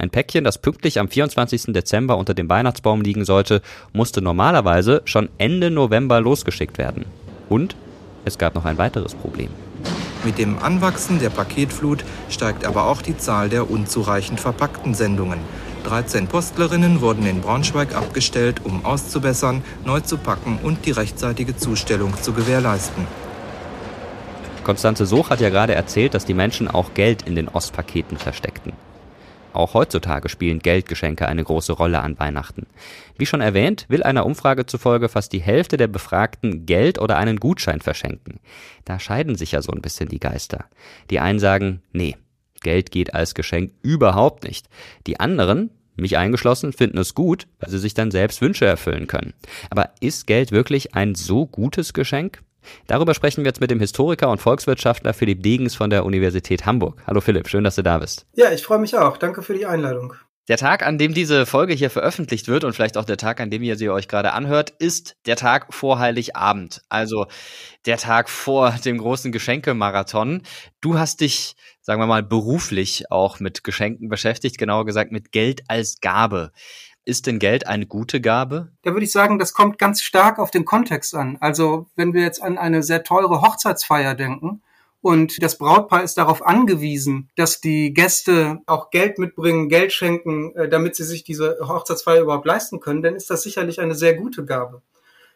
Ein 0.00 0.10
Päckchen, 0.10 0.44
das 0.44 0.58
pünktlich 0.58 1.00
am 1.00 1.08
24. 1.08 1.72
Dezember 1.72 2.18
unter 2.18 2.32
dem 2.32 2.48
Weihnachtsbaum 2.48 3.00
liegen 3.00 3.24
sollte, 3.24 3.62
musste 3.92 4.22
normalerweise 4.22 5.02
schon 5.06 5.28
Ende 5.38 5.72
November 5.72 6.20
losgeschickt 6.20 6.78
werden. 6.78 7.04
Und 7.48 7.74
es 8.24 8.38
gab 8.38 8.54
noch 8.54 8.64
ein 8.64 8.78
weiteres 8.78 9.16
Problem. 9.16 9.48
Mit 10.22 10.38
dem 10.38 10.60
Anwachsen 10.60 11.18
der 11.18 11.30
Paketflut 11.30 12.04
steigt 12.30 12.64
aber 12.64 12.86
auch 12.86 13.02
die 13.02 13.16
Zahl 13.16 13.48
der 13.48 13.68
unzureichend 13.68 14.38
verpackten 14.38 14.94
Sendungen. 14.94 15.40
13 15.82 16.28
Postlerinnen 16.28 17.00
wurden 17.00 17.26
in 17.26 17.40
Braunschweig 17.40 17.96
abgestellt, 17.96 18.60
um 18.62 18.84
auszubessern, 18.84 19.64
neu 19.84 19.98
zu 19.98 20.16
packen 20.16 20.60
und 20.62 20.86
die 20.86 20.92
rechtzeitige 20.92 21.56
Zustellung 21.56 22.14
zu 22.22 22.32
gewährleisten. 22.32 23.04
Konstanze 24.62 25.06
Soch 25.06 25.30
hat 25.30 25.40
ja 25.40 25.50
gerade 25.50 25.74
erzählt, 25.74 26.14
dass 26.14 26.24
die 26.24 26.34
Menschen 26.34 26.68
auch 26.68 26.94
Geld 26.94 27.22
in 27.22 27.34
den 27.34 27.48
Ostpaketen 27.48 28.16
versteckten. 28.16 28.74
Auch 29.52 29.74
heutzutage 29.74 30.28
spielen 30.28 30.58
Geldgeschenke 30.58 31.26
eine 31.26 31.42
große 31.42 31.72
Rolle 31.72 32.00
an 32.00 32.18
Weihnachten. 32.18 32.66
Wie 33.16 33.26
schon 33.26 33.40
erwähnt, 33.40 33.86
will 33.88 34.02
einer 34.02 34.26
Umfrage 34.26 34.66
zufolge 34.66 35.08
fast 35.08 35.32
die 35.32 35.40
Hälfte 35.40 35.76
der 35.76 35.88
Befragten 35.88 36.66
Geld 36.66 37.00
oder 37.00 37.16
einen 37.16 37.40
Gutschein 37.40 37.80
verschenken. 37.80 38.40
Da 38.84 38.98
scheiden 38.98 39.36
sich 39.36 39.52
ja 39.52 39.62
so 39.62 39.72
ein 39.72 39.82
bisschen 39.82 40.08
die 40.08 40.20
Geister. 40.20 40.66
Die 41.10 41.20
einen 41.20 41.38
sagen, 41.38 41.82
nee, 41.92 42.16
Geld 42.60 42.90
geht 42.90 43.14
als 43.14 43.34
Geschenk 43.34 43.72
überhaupt 43.82 44.44
nicht. 44.44 44.68
Die 45.06 45.20
anderen, 45.20 45.70
mich 45.96 46.16
eingeschlossen, 46.16 46.72
finden 46.72 46.98
es 46.98 47.14
gut, 47.14 47.46
weil 47.58 47.70
sie 47.70 47.78
sich 47.78 47.94
dann 47.94 48.10
selbst 48.10 48.40
Wünsche 48.40 48.66
erfüllen 48.66 49.06
können. 49.06 49.34
Aber 49.70 49.90
ist 50.00 50.26
Geld 50.26 50.52
wirklich 50.52 50.94
ein 50.94 51.14
so 51.14 51.46
gutes 51.46 51.92
Geschenk? 51.92 52.42
Darüber 52.86 53.14
sprechen 53.14 53.44
wir 53.44 53.48
jetzt 53.48 53.60
mit 53.60 53.70
dem 53.70 53.80
Historiker 53.80 54.30
und 54.30 54.40
Volkswirtschaftler 54.40 55.14
Philipp 55.14 55.42
Degens 55.42 55.74
von 55.74 55.90
der 55.90 56.04
Universität 56.04 56.66
Hamburg. 56.66 57.02
Hallo 57.06 57.20
Philipp, 57.20 57.48
schön, 57.48 57.64
dass 57.64 57.76
du 57.76 57.82
da 57.82 57.98
bist. 57.98 58.26
Ja, 58.34 58.50
ich 58.52 58.62
freue 58.62 58.78
mich 58.78 58.96
auch. 58.96 59.16
Danke 59.16 59.42
für 59.42 59.54
die 59.54 59.66
Einladung. 59.66 60.14
Der 60.48 60.56
Tag, 60.56 60.82
an 60.86 60.96
dem 60.96 61.12
diese 61.12 61.44
Folge 61.44 61.74
hier 61.74 61.90
veröffentlicht 61.90 62.48
wird 62.48 62.64
und 62.64 62.72
vielleicht 62.72 62.96
auch 62.96 63.04
der 63.04 63.18
Tag, 63.18 63.38
an 63.38 63.50
dem 63.50 63.62
ihr 63.62 63.76
sie 63.76 63.90
euch 63.90 64.08
gerade 64.08 64.32
anhört, 64.32 64.70
ist 64.78 65.16
der 65.26 65.36
Tag 65.36 65.74
vor 65.74 65.98
Heiligabend. 65.98 66.80
Also 66.88 67.26
der 67.84 67.98
Tag 67.98 68.30
vor 68.30 68.70
dem 68.82 68.96
großen 68.96 69.30
Geschenkemarathon. 69.30 70.40
Du 70.80 70.98
hast 70.98 71.20
dich, 71.20 71.54
sagen 71.82 72.00
wir 72.00 72.06
mal, 72.06 72.22
beruflich 72.22 73.12
auch 73.12 73.40
mit 73.40 73.62
Geschenken 73.62 74.08
beschäftigt, 74.08 74.56
genauer 74.56 74.86
gesagt 74.86 75.12
mit 75.12 75.32
Geld 75.32 75.60
als 75.68 76.00
Gabe. 76.00 76.50
Ist 77.08 77.26
denn 77.26 77.38
Geld 77.38 77.66
eine 77.66 77.86
gute 77.86 78.20
Gabe? 78.20 78.68
Da 78.82 78.92
würde 78.92 79.04
ich 79.04 79.12
sagen, 79.12 79.38
das 79.38 79.54
kommt 79.54 79.78
ganz 79.78 80.02
stark 80.02 80.38
auf 80.38 80.50
den 80.50 80.66
Kontext 80.66 81.14
an. 81.14 81.38
Also 81.40 81.86
wenn 81.96 82.12
wir 82.12 82.20
jetzt 82.20 82.42
an 82.42 82.58
eine 82.58 82.82
sehr 82.82 83.02
teure 83.02 83.40
Hochzeitsfeier 83.40 84.14
denken, 84.14 84.60
und 85.00 85.42
das 85.42 85.56
Brautpaar 85.56 86.02
ist 86.02 86.18
darauf 86.18 86.44
angewiesen, 86.44 87.30
dass 87.34 87.62
die 87.62 87.94
Gäste 87.94 88.58
auch 88.66 88.90
Geld 88.90 89.18
mitbringen, 89.18 89.70
Geld 89.70 89.94
schenken, 89.94 90.54
äh, 90.54 90.68
damit 90.68 90.96
sie 90.96 91.04
sich 91.04 91.24
diese 91.24 91.56
Hochzeitsfeier 91.62 92.20
überhaupt 92.20 92.44
leisten 92.44 92.78
können, 92.78 93.00
dann 93.00 93.16
ist 93.16 93.30
das 93.30 93.42
sicherlich 93.42 93.80
eine 93.80 93.94
sehr 93.94 94.12
gute 94.12 94.44
Gabe. 94.44 94.82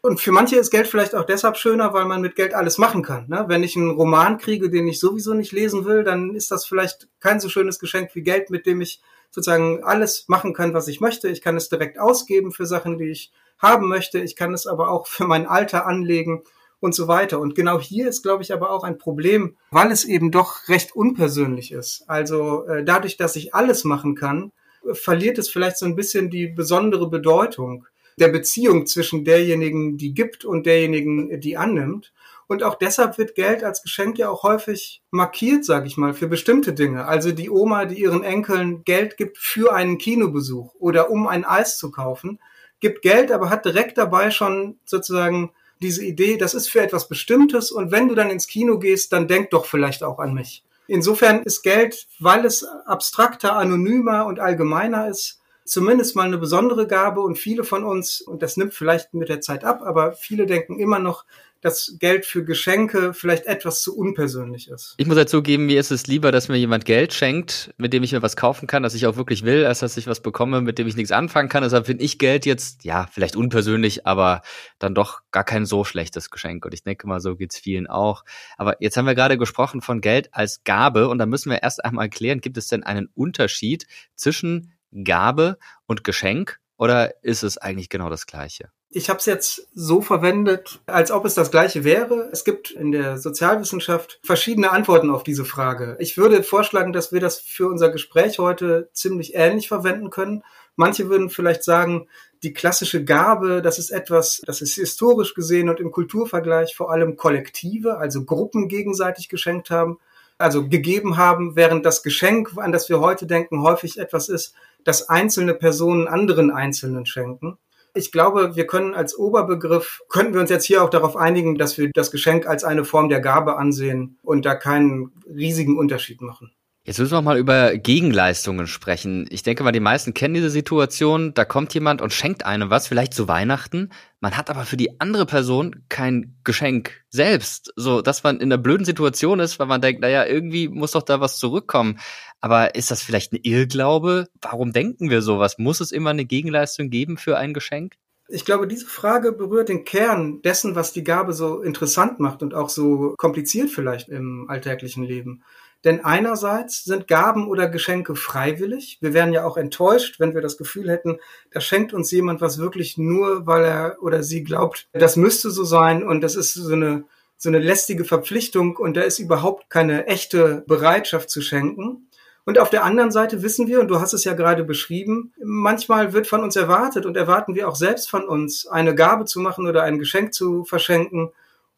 Und 0.03 0.21
für 0.21 0.33
manche 0.33 0.57
ist 0.57 0.73
Geld 0.73 0.89
vielleicht 0.89 1.15
auch 1.15 1.25
deshalb 1.25 1.57
schöner, 1.57 1.95
weil 1.95 2.05
man 2.05 2.21
mit 2.21 2.37
Geld 2.37 2.53
alles 2.53 2.77
machen 2.77 3.03
kann. 3.03 3.29
Ne? 3.29 3.47
Wenn 3.49 3.63
ich 3.63 3.77
einen 3.77 3.93
Roman 3.93 4.37
kriege, 4.37 4.69
den 4.69 4.89
ich 4.89 5.01
sowieso 5.01 5.33
nicht 5.33 5.53
lesen 5.53 5.87
will, 5.87 6.05
dann 6.05 6.35
ist 6.35 6.51
das 6.51 6.67
vielleicht 6.67 7.09
kein 7.21 7.41
so 7.41 7.49
schönes 7.49 7.79
Geschenk 7.79 8.11
wie 8.15 8.23
Geld, 8.23 8.51
mit 8.51 8.67
dem 8.67 8.83
ich 8.83 9.01
sozusagen 9.33 9.83
alles 9.83 10.27
machen 10.29 10.53
kann, 10.55 10.75
was 10.75 10.87
ich 10.87 11.01
möchte. 11.01 11.29
Ich 11.29 11.41
kann 11.41 11.57
es 11.57 11.69
direkt 11.69 11.99
ausgeben 11.99 12.53
für 12.53 12.67
Sachen, 12.67 12.99
die 12.99 13.11
ich 13.11 13.33
haben 13.59 13.89
möchte. 13.89 14.21
Ich 14.21 14.37
kann 14.37 14.55
es 14.55 14.67
aber 14.67 14.91
auch 14.91 15.07
für 15.09 15.27
mein 15.27 15.47
Alter 15.47 15.87
anlegen 15.87 16.43
und 16.79 16.95
so 16.95 17.09
weiter. 17.09 17.41
Und 17.41 17.55
genau 17.55 17.81
hier 17.81 18.09
ist, 18.09 18.23
glaube 18.23 18.43
ich, 18.43 18.53
aber 18.53 18.71
auch 18.71 18.85
ein 18.85 18.99
Problem, 18.99 19.57
weil 19.71 19.91
es 19.91 20.05
eben 20.05 20.31
doch 20.31 20.69
recht 20.69 20.95
unpersönlich 20.95 21.73
ist. 21.73 22.05
Also 22.09 22.67
äh, 22.67 22.85
dadurch, 22.85 23.17
dass 23.17 23.37
ich 23.37 23.55
alles 23.55 23.85
machen 23.85 24.15
kann, 24.15 24.53
verliert 24.93 25.39
es 25.39 25.49
vielleicht 25.49 25.79
so 25.79 25.87
ein 25.87 25.97
bisschen 25.97 26.29
die 26.29 26.49
besondere 26.49 27.09
Bedeutung 27.09 27.87
der 28.19 28.29
Beziehung 28.29 28.87
zwischen 28.87 29.25
derjenigen, 29.25 29.97
die 29.97 30.13
gibt 30.13 30.45
und 30.45 30.67
derjenigen, 30.67 31.41
die 31.41 31.57
annimmt. 31.57 32.13
Und 32.49 32.63
auch 32.63 32.75
deshalb 32.75 33.19
wird 33.19 33.35
Geld 33.35 33.65
als 33.65 33.83
Geschenk 33.83 34.19
ja 34.19 34.29
auch 34.29 34.43
häufig 34.43 35.03
markiert, 35.11 35.65
sage 35.65 35.87
ich 35.87 35.97
mal, 35.97 36.15
für 36.15 36.29
bestimmte 36.29 36.73
Dinge. 36.73 37.07
Also 37.07 37.33
die 37.33 37.51
Oma, 37.51 37.87
die 37.87 38.01
ihren 38.01 38.25
Enkeln 38.25 38.85
Geld 38.85 39.17
gibt 39.17 39.39
für 39.39 39.73
einen 39.73 39.99
Kinobesuch 39.99 40.75
oder 40.79 41.11
um 41.11 41.27
ein 41.27 41.45
Eis 41.45 41.79
zu 41.79 41.91
kaufen, 41.91 42.39
gibt 42.81 43.03
Geld, 43.03 43.33
aber 43.33 43.49
hat 43.49 43.65
direkt 43.65 43.97
dabei 43.97 44.31
schon 44.31 44.79
sozusagen 44.85 45.53
diese 45.81 46.05
Idee, 46.05 46.37
das 46.37 46.55
ist 46.55 46.69
für 46.69 46.81
etwas 46.81 47.09
Bestimmtes 47.09 47.73
und 47.73 47.91
wenn 47.91 48.09
du 48.09 48.15
dann 48.15 48.31
ins 48.31 48.47
Kino 48.47 48.79
gehst, 48.79 49.13
dann 49.13 49.29
denk 49.29 49.51
doch 49.51 49.67
vielleicht 49.67 50.03
auch 50.03 50.19
an 50.19 50.33
mich. 50.35 50.65
Insofern 50.87 51.43
ist 51.43 51.63
Geld, 51.63 52.07
weil 52.19 52.45
es 52.45 52.65
abstrakter, 52.65 53.57
anonymer 53.57 54.27
und 54.27 54.41
allgemeiner 54.41 55.09
ist, 55.09 55.41
zumindest 55.65 56.17
mal 56.17 56.27
eine 56.27 56.39
besondere 56.39 56.87
Gabe 56.87 57.21
und 57.21 57.39
viele 57.39 57.65
von 57.65 57.85
uns, 57.85 58.21
und 58.21 58.43
das 58.43 58.57
nimmt 58.57 58.75
vielleicht 58.75 59.15
mit 59.15 59.29
der 59.29 59.41
Zeit 59.41 59.65
ab, 59.65 59.83
aber 59.85 60.13
viele 60.13 60.47
denken 60.47 60.79
immer 60.79 60.99
noch, 60.99 61.25
dass 61.63 61.97
Geld 61.99 62.27
für 62.27 62.45
Geschenke 62.45 63.15
vielleicht 63.15 63.47
etwas 63.47 63.81
zu 63.81 63.97
unpersönlich 63.97 64.69
ist. 64.69 64.95
Ich 64.99 65.07
muss 65.07 65.17
ja 65.17 65.27
zugeben, 65.27 65.67
mir 65.67 65.79
ist 65.79 65.93
es 65.93 66.09
lieber, 66.09 66.33
dass 66.33 66.49
mir 66.49 66.59
jemand 66.59 66.85
Geld 66.85 67.15
schenkt, 67.15 67.73
mit 67.79 67.93
dem 67.93 68.03
ich 68.03 68.13
mir 68.13 68.21
was 68.21 68.37
kaufen 68.37 68.67
kann, 68.67 68.83
das 68.83 68.95
ich 68.95 69.07
auch 69.07 69.17
wirklich 69.17 69.45
will, 69.45 69.65
als 69.65 69.79
dass 69.79 69.97
ich 69.97 70.09
was 70.09 70.21
bekomme, 70.21 70.61
mit 70.61 70.79
dem 70.79 70.89
ich 70.89 70.97
nichts 70.97 71.13
anfangen 71.13 71.49
kann. 71.49 71.63
Deshalb 71.63 71.87
finde 71.87 72.05
ich 72.05 72.19
Geld 72.19 72.45
jetzt, 72.45 72.85
ja, 72.85 73.07
vielleicht 73.11 73.37
unpersönlich, 73.37 74.07
aber 74.07 74.43
dann 74.81 74.95
doch 74.95 75.23
gar 75.31 75.45
kein 75.45 75.65
so 75.65 75.85
schlechtes 75.85 76.31
Geschenk. 76.31 76.65
Und 76.65 76.75
ich 76.75 76.83
denke 76.83 77.07
mal, 77.07 77.21
so 77.21 77.37
geht's 77.37 77.59
vielen 77.59 77.87
auch. 77.87 78.25
Aber 78.59 78.77
jetzt 78.81 78.97
haben 78.97 79.07
wir 79.07 79.15
gerade 79.15 79.39
gesprochen 79.39 79.81
von 79.81 80.01
Geld 80.01 80.31
als 80.33 80.65
Gabe 80.65 81.09
und 81.09 81.19
da 81.19 81.27
müssen 81.27 81.51
wir 81.51 81.63
erst 81.63 81.85
einmal 81.85 82.11
klären, 82.11 82.41
gibt 82.41 82.59
es 82.59 82.67
denn 82.67 82.83
einen 82.83 83.09
Unterschied 83.15 83.87
zwischen 84.17 84.73
Gabe 85.05 85.59
und 85.87 86.05
Geschenk 86.05 86.59
oder 86.77 87.23
ist 87.23 87.43
es 87.43 87.59
eigentlich 87.59 87.89
genau 87.89 88.09
das 88.09 88.27
Gleiche? 88.27 88.71
Ich 88.95 89.09
habe 89.09 89.19
es 89.21 89.27
jetzt 89.27 89.69
so 89.75 90.03
verwendet, 90.03 90.83
als 90.85 91.11
ob 91.11 91.25
es 91.25 91.35
das 91.35 91.51
gleiche 91.51 91.83
wäre. 91.83 92.29
Es 92.31 92.45
gibt 92.45 92.71
in 92.71 92.93
der 92.93 93.17
Sozialwissenschaft 93.17 94.21
verschiedene 94.23 94.71
Antworten 94.71 95.11
auf 95.11 95.23
diese 95.23 95.47
Frage. 95.47 95.97
Ich 95.99 96.19
würde 96.19 96.43
vorschlagen, 96.43 96.93
dass 96.93 97.11
wir 97.11 97.21
das 97.21 97.39
für 97.41 97.69
unser 97.69 97.89
Gespräch 97.89 98.39
heute 98.39 98.91
ziemlich 98.93 99.35
ähnlich 99.35 99.69
verwenden 99.69 100.11
können. 100.11 100.43
Manche 100.77 101.09
würden 101.09 101.31
vielleicht 101.31 101.65
sagen, 101.65 102.07
die 102.43 102.53
klassische 102.53 103.05
Gabe, 103.05 103.63
das 103.63 103.79
ist 103.79 103.91
etwas, 103.91 104.43
das 104.45 104.61
ist 104.61 104.75
historisch 104.75 105.35
gesehen 105.35 105.71
und 105.71 105.81
im 105.81 105.91
Kulturvergleich 105.91 106.75
vor 106.75 106.91
allem 106.91 107.17
Kollektive, 107.17 107.97
also 107.97 108.25
Gruppen 108.25 108.69
gegenseitig 108.69 109.29
geschenkt 109.31 109.71
haben, 109.71 110.01
also 110.39 110.69
gegeben 110.69 111.17
haben, 111.17 111.57
während 111.57 111.87
das 111.87 112.03
Geschenk, 112.03 112.51
an 112.57 112.73
das 112.73 112.89
wir 112.89 113.01
heute 113.01 113.27
denken, 113.27 113.63
häufig 113.63 113.99
etwas 113.99 114.29
ist, 114.29 114.55
das 114.85 115.09
einzelne 115.09 115.55
Personen 115.55 116.09
anderen 116.09 116.51
Einzelnen 116.51 117.07
schenken. 117.07 117.59
Ich 117.95 118.11
glaube, 118.11 118.57
wir 118.57 118.67
können 118.67 118.95
als 118.95 119.19
Oberbegriff, 119.19 120.01
könnten 120.09 120.33
wir 120.33 120.41
uns 120.41 120.49
jetzt 120.49 120.65
hier 120.65 120.83
auch 120.83 120.89
darauf 120.89 121.17
einigen, 121.17 121.59
dass 121.59 121.77
wir 121.77 121.91
das 121.93 122.11
Geschenk 122.11 122.47
als 122.47 122.65
eine 122.65 122.85
Form 122.85 123.11
der 123.11 123.21
Gabe 123.21 123.59
ansehen 123.59 124.19
und 124.23 124.47
da 124.47 124.55
keinen 124.55 125.13
riesigen 125.27 125.77
Unterschied 125.77 126.23
machen. 126.23 126.53
Jetzt 126.85 126.99
müssen 126.99 127.13
wir 127.13 127.23
mal 127.23 127.39
über 127.39 127.77
Gegenleistungen 127.77 128.67
sprechen. 128.67 129.29
Ich 129.31 129.45
denke 129.45 129.63
mal, 129.63 129.71
die 129.71 129.79
meisten 129.79 130.15
kennen 130.15 130.35
diese 130.35 130.51
Situation. 130.51 131.33
Da 131.33 131.45
kommt 131.45 131.73
jemand 131.75 132.03
und 132.03 132.13
schenkt 132.13 132.45
einem 132.45 132.71
was, 132.71 132.89
vielleicht 132.89 133.15
zu 133.15 133.29
Weihnachten. 133.29 133.91
Man 134.19 134.37
hat 134.37 134.51
aber 134.51 134.65
für 134.65 134.77
die 134.77 135.01
andere 135.01 135.25
Person 135.25 135.85
kein 135.89 136.35
Geschenk 136.43 137.05
selbst. 137.09 137.73
So, 137.77 138.03
dass 138.03 138.25
man 138.25 138.41
in 138.41 138.53
einer 138.53 138.61
blöden 138.61 138.85
Situation 138.85 139.39
ist, 139.39 139.61
weil 139.61 139.69
man 139.69 139.81
denkt, 139.81 140.01
naja, 140.01 140.27
irgendwie 140.27 140.69
muss 140.69 140.91
doch 140.91 141.05
da 141.05 141.21
was 141.21 141.39
zurückkommen. 141.39 142.01
Aber 142.41 142.75
ist 142.75 142.91
das 142.91 143.01
vielleicht 143.01 143.33
ein 143.33 143.41
Irrglaube? 143.45 144.27
Warum 144.41 144.73
denken 144.73 145.09
wir 145.09 145.23
sowas? 145.23 145.59
Muss 145.59 145.81
es 145.81 145.93
immer 145.93 146.11
eine 146.11 146.25
Gegenleistung 146.25 146.91
geben 146.91 147.17
für 147.17 147.39
ein 147.39 147.55
Geschenk? 147.55 147.95
Ich 148.27 148.45
glaube, 148.45 148.67
diese 148.67 148.87
Frage 148.87 149.31
berührt 149.31 149.69
den 149.69 149.85
Kern 149.85 150.43
dessen, 150.43 150.75
was 150.75 150.93
die 150.93 151.05
Gabe 151.05 151.33
so 151.33 151.61
interessant 151.61 152.19
macht 152.19 152.43
und 152.43 152.55
auch 152.55 152.71
so 152.71 153.15
kompliziert 153.19 153.71
vielleicht 153.71 154.09
im 154.09 154.47
alltäglichen 154.49 155.05
Leben. 155.05 155.45
Denn 155.85 156.05
einerseits 156.05 156.85
sind 156.85 157.09
Gaben 157.09 157.49
oder 157.49 157.69
Geschenke 157.69 158.15
freiwillig. 158.15 158.99
Wir 159.01 159.15
wären 159.15 159.33
ja 159.33 159.45
auch 159.45 159.57
enttäuscht, 159.57 160.21
wenn 160.21 160.35
wir 160.35 160.41
das 160.41 160.57
Gefühl 160.57 160.89
hätten, 160.89 161.19
da 161.51 161.61
schenkt 161.61 161.93
uns 161.93 162.11
jemand 162.11 162.41
was 162.41 162.59
wirklich 162.59 162.99
nur, 162.99 163.47
weil 163.47 163.65
er 163.65 163.97
oder 164.01 164.23
sie 164.23 164.45
glaubt, 164.45 164.89
das 164.93 165.17
müsste 165.17 165.51
so 165.51 165.65
sein 165.65 166.05
und 166.05 166.21
das 166.21 166.37
ist 166.37 166.55
so 166.55 166.73
eine, 166.73 167.05
so 167.37 167.49
eine 167.49 167.59
lästige 167.59 168.05
Verpflichtung 168.05 168.77
und 168.77 168.97
da 168.97 169.01
ist 169.03 169.19
überhaupt 169.19 169.71
keine 169.71 170.07
echte 170.07 170.65
Bereitschaft 170.67 171.31
zu 171.31 171.43
schenken. 171.43 172.09
Und 172.45 172.59
auf 172.59 172.71
der 172.71 172.85
anderen 172.85 173.13
Seite 173.13 173.43
wissen 173.43 173.69
wir, 173.69 173.81
und 173.81 173.89
du 173.89 174.01
hast 174.01 174.15
es 174.15 174.25
ja 174.25 174.35
gerade 174.35 174.65
beschrieben, 174.65 175.33
manchmal 175.43 176.13
wird 176.13 176.27
von 176.27 176.43
uns 176.43 176.57
erwartet 176.57 177.07
und 177.07 177.17
erwarten 177.17 177.55
wir 177.55 177.69
auch 177.69 177.77
selbst 177.77 178.11
von 178.11 178.25
uns, 178.25 178.67
eine 178.67 178.95
Gabe 178.95 179.27
zu 179.27 179.39
machen 179.39 179.67
oder 179.69 179.83
ein 179.85 179.99
Geschenk 179.99 180.35
zu 180.35 180.65
verschenken, 180.65 181.31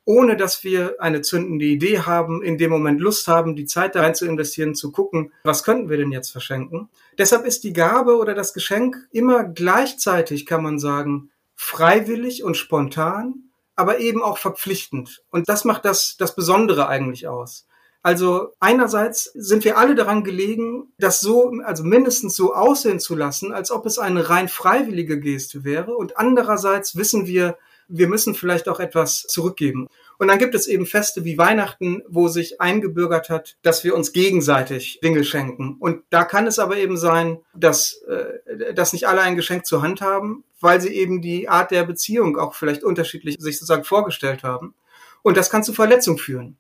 ohne 0.05 0.37
dass 0.37 0.65
wir 0.65 0.97
eine 0.99 1.23
zündende 1.23 1.65
Idee 1.65 2.01
haben, 2.01 2.43
in 2.43 2.59
dem 2.59 2.71
Moment 2.71 3.01
Lust 3.01 3.27
haben, 3.29 3.57
die 3.57 3.65
Zeit 3.65 3.95
da 3.95 4.03
rein 4.03 4.15
zu 4.15 4.27
investieren, 4.27 4.75
zu 4.75 4.93
gucken, 4.93 5.33
was 5.45 5.65
könnten 5.65 5.89
wir 5.89 5.97
denn 5.97 6.13
jetzt 6.13 6.31
verschenken. 6.31 6.89
Deshalb 7.19 7.47
ist 7.47 7.65
die 7.65 7.73
Gabe 7.73 8.17
oder 8.19 8.35
das 8.35 8.53
Geschenk 8.53 8.97
immer 9.13 9.45
gleichzeitig, 9.45 10.47
kann 10.47 10.63
man 10.63 10.79
sagen, 10.79 11.31
freiwillig 11.55 12.45
und 12.45 12.57
spontan, 12.57 13.51
aber 13.77 13.99
eben 13.99 14.23
auch 14.23 14.39
verpflichtend. 14.39 15.23
Und 15.31 15.49
das 15.49 15.65
macht 15.65 15.85
das, 15.85 16.17
das 16.19 16.35
Besondere 16.35 16.89
eigentlich 16.89 17.27
aus. 17.27 17.67
Also 18.03 18.51
einerseits 18.61 19.25
sind 19.33 19.65
wir 19.65 19.79
alle 19.79 19.95
daran 19.95 20.25
gelegen, 20.25 20.93
das 20.99 21.21
so, 21.21 21.53
also 21.65 21.85
mindestens 21.85 22.37
so 22.37 22.55
aussehen 22.55 23.01
zu 23.01 23.15
lassen, 23.15 23.51
als 23.51 23.71
ob 23.71 23.87
es 23.87 23.99
eine 23.99 24.29
rein 24.29 24.49
freiwillige 24.49 25.19
Geste 25.19 25.65
wäre. 25.65 25.97
Und 25.97 26.19
andererseits 26.19 26.97
wissen 26.97 27.27
wir, 27.27 27.57
wir 27.89 28.09
müssen 28.09 28.35
vielleicht 28.35 28.69
auch 28.69 28.81
etwas 28.81 29.23
zurückgeben. 29.23 29.89
Und 30.19 30.29
dann 30.29 30.39
gibt 30.39 30.55
es 30.55 30.67
eben 30.67 30.87
Feste 30.87 31.25
wie 31.25 31.39
Weihnachten, 31.39 32.03
wo 32.09 32.29
sich 32.29 32.61
eingebürgert 32.61 33.31
hat, 33.31 33.57
dass 33.63 33.85
wir 33.85 33.95
uns 33.95 34.13
gegenseitig 34.13 35.01
Dinge 35.03 35.25
schenken. 35.25 35.77
Und 35.81 36.03
da 36.11 36.25
kann 36.25 36.47
es 36.47 36.59
aber 36.59 36.77
eben 36.77 36.97
sein, 36.97 37.41
dass, 37.55 38.03
äh, 38.03 38.75
dass 38.75 38.93
nicht 38.93 39.09
alle 39.09 39.23
ein 39.23 39.37
Geschenk 39.37 39.67
zur 39.67 39.83
Hand 39.83 40.01
haben, 40.01 40.45
weil 40.61 40.81
sie 40.81 40.95
eben 40.95 41.21
die 41.21 41.49
Art 41.49 41.71
der 41.71 41.85
Beziehung 41.85 42.39
auch 42.39 42.55
vielleicht 42.55 42.85
unterschiedlich 42.85 43.37
sich 43.39 43.59
sozusagen 43.59 43.85
vorgestellt 43.85 44.43
haben. 44.43 44.75
Und 45.23 45.37
das 45.37 45.51
kann 45.51 45.65
zu 45.65 45.73
Verletzung 45.73 46.19
führen 46.19 46.59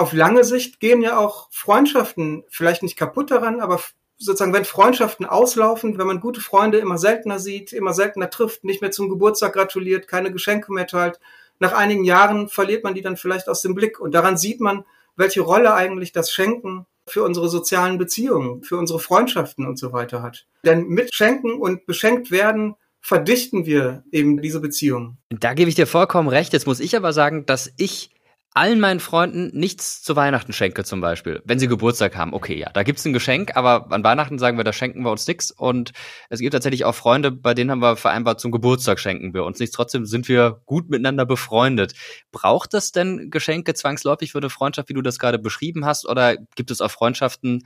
auf 0.00 0.12
lange 0.12 0.44
Sicht 0.44 0.80
gehen 0.80 1.02
ja 1.02 1.18
auch 1.18 1.48
Freundschaften 1.50 2.44
vielleicht 2.48 2.82
nicht 2.82 2.96
kaputt 2.96 3.30
daran, 3.30 3.60
aber 3.60 3.80
sozusagen, 4.20 4.52
wenn 4.52 4.64
Freundschaften 4.64 5.26
auslaufen, 5.26 5.98
wenn 5.98 6.06
man 6.06 6.20
gute 6.20 6.40
Freunde 6.40 6.78
immer 6.78 6.98
seltener 6.98 7.40
sieht, 7.40 7.72
immer 7.72 7.94
seltener 7.94 8.30
trifft, 8.30 8.64
nicht 8.64 8.82
mehr 8.82 8.90
zum 8.90 9.08
Geburtstag 9.08 9.54
gratuliert, 9.54 10.06
keine 10.06 10.30
Geschenke 10.30 10.72
mehr 10.72 10.86
teilt, 10.86 11.18
nach 11.58 11.72
einigen 11.72 12.04
Jahren 12.04 12.48
verliert 12.48 12.84
man 12.84 12.94
die 12.94 13.02
dann 13.02 13.16
vielleicht 13.16 13.48
aus 13.48 13.62
dem 13.62 13.74
Blick. 13.74 14.00
Und 14.00 14.14
daran 14.14 14.38
sieht 14.38 14.60
man, 14.60 14.84
welche 15.16 15.40
Rolle 15.40 15.74
eigentlich 15.74 16.12
das 16.12 16.30
Schenken 16.32 16.86
für 17.06 17.22
unsere 17.22 17.48
sozialen 17.48 17.98
Beziehungen, 17.98 18.62
für 18.62 18.76
unsere 18.76 19.00
Freundschaften 19.00 19.66
und 19.66 19.78
so 19.78 19.92
weiter 19.92 20.22
hat. 20.22 20.46
Denn 20.64 20.86
mit 20.86 21.14
Schenken 21.14 21.54
und 21.54 21.86
beschenkt 21.86 22.30
werden 22.30 22.76
verdichten 23.00 23.66
wir 23.66 24.04
eben 24.12 24.40
diese 24.40 24.60
Beziehungen. 24.60 25.18
Da 25.30 25.54
gebe 25.54 25.68
ich 25.68 25.74
dir 25.74 25.86
vollkommen 25.86 26.28
recht. 26.28 26.52
Jetzt 26.52 26.66
muss 26.66 26.80
ich 26.80 26.96
aber 26.96 27.12
sagen, 27.12 27.46
dass 27.46 27.72
ich 27.76 28.10
allen 28.52 28.80
meinen 28.80 28.98
Freunden 29.00 29.50
nichts 29.52 30.02
zu 30.02 30.16
Weihnachten 30.16 30.52
schenke 30.52 30.84
zum 30.84 31.00
Beispiel. 31.00 31.40
Wenn 31.44 31.60
sie 31.60 31.68
Geburtstag 31.68 32.16
haben, 32.16 32.34
okay, 32.34 32.58
ja, 32.58 32.70
da 32.70 32.82
gibt's 32.82 33.04
ein 33.04 33.12
Geschenk, 33.12 33.56
aber 33.56 33.92
an 33.92 34.02
Weihnachten 34.02 34.38
sagen 34.38 34.56
wir, 34.56 34.64
da 34.64 34.72
schenken 34.72 35.02
wir 35.04 35.10
uns 35.10 35.26
nichts. 35.28 35.52
Und 35.52 35.92
es 36.30 36.40
gibt 36.40 36.52
tatsächlich 36.52 36.84
auch 36.84 36.94
Freunde, 36.94 37.30
bei 37.30 37.54
denen 37.54 37.70
haben 37.70 37.80
wir 37.80 37.96
vereinbart, 37.96 38.40
zum 38.40 38.50
Geburtstag 38.50 38.98
schenken 38.98 39.34
wir 39.34 39.44
uns 39.44 39.60
nichts. 39.60 39.76
Trotzdem 39.76 40.04
sind 40.04 40.28
wir 40.28 40.62
gut 40.66 40.90
miteinander 40.90 41.26
befreundet. 41.26 41.94
Braucht 42.32 42.74
das 42.74 42.90
denn 42.90 43.30
Geschenke 43.30 43.74
zwangsläufig 43.74 44.32
für 44.32 44.38
eine 44.38 44.50
Freundschaft, 44.50 44.88
wie 44.88 44.94
du 44.94 45.02
das 45.02 45.20
gerade 45.20 45.38
beschrieben 45.38 45.84
hast? 45.84 46.08
Oder 46.08 46.36
gibt 46.56 46.72
es 46.72 46.80
auch 46.80 46.90
Freundschaften, 46.90 47.64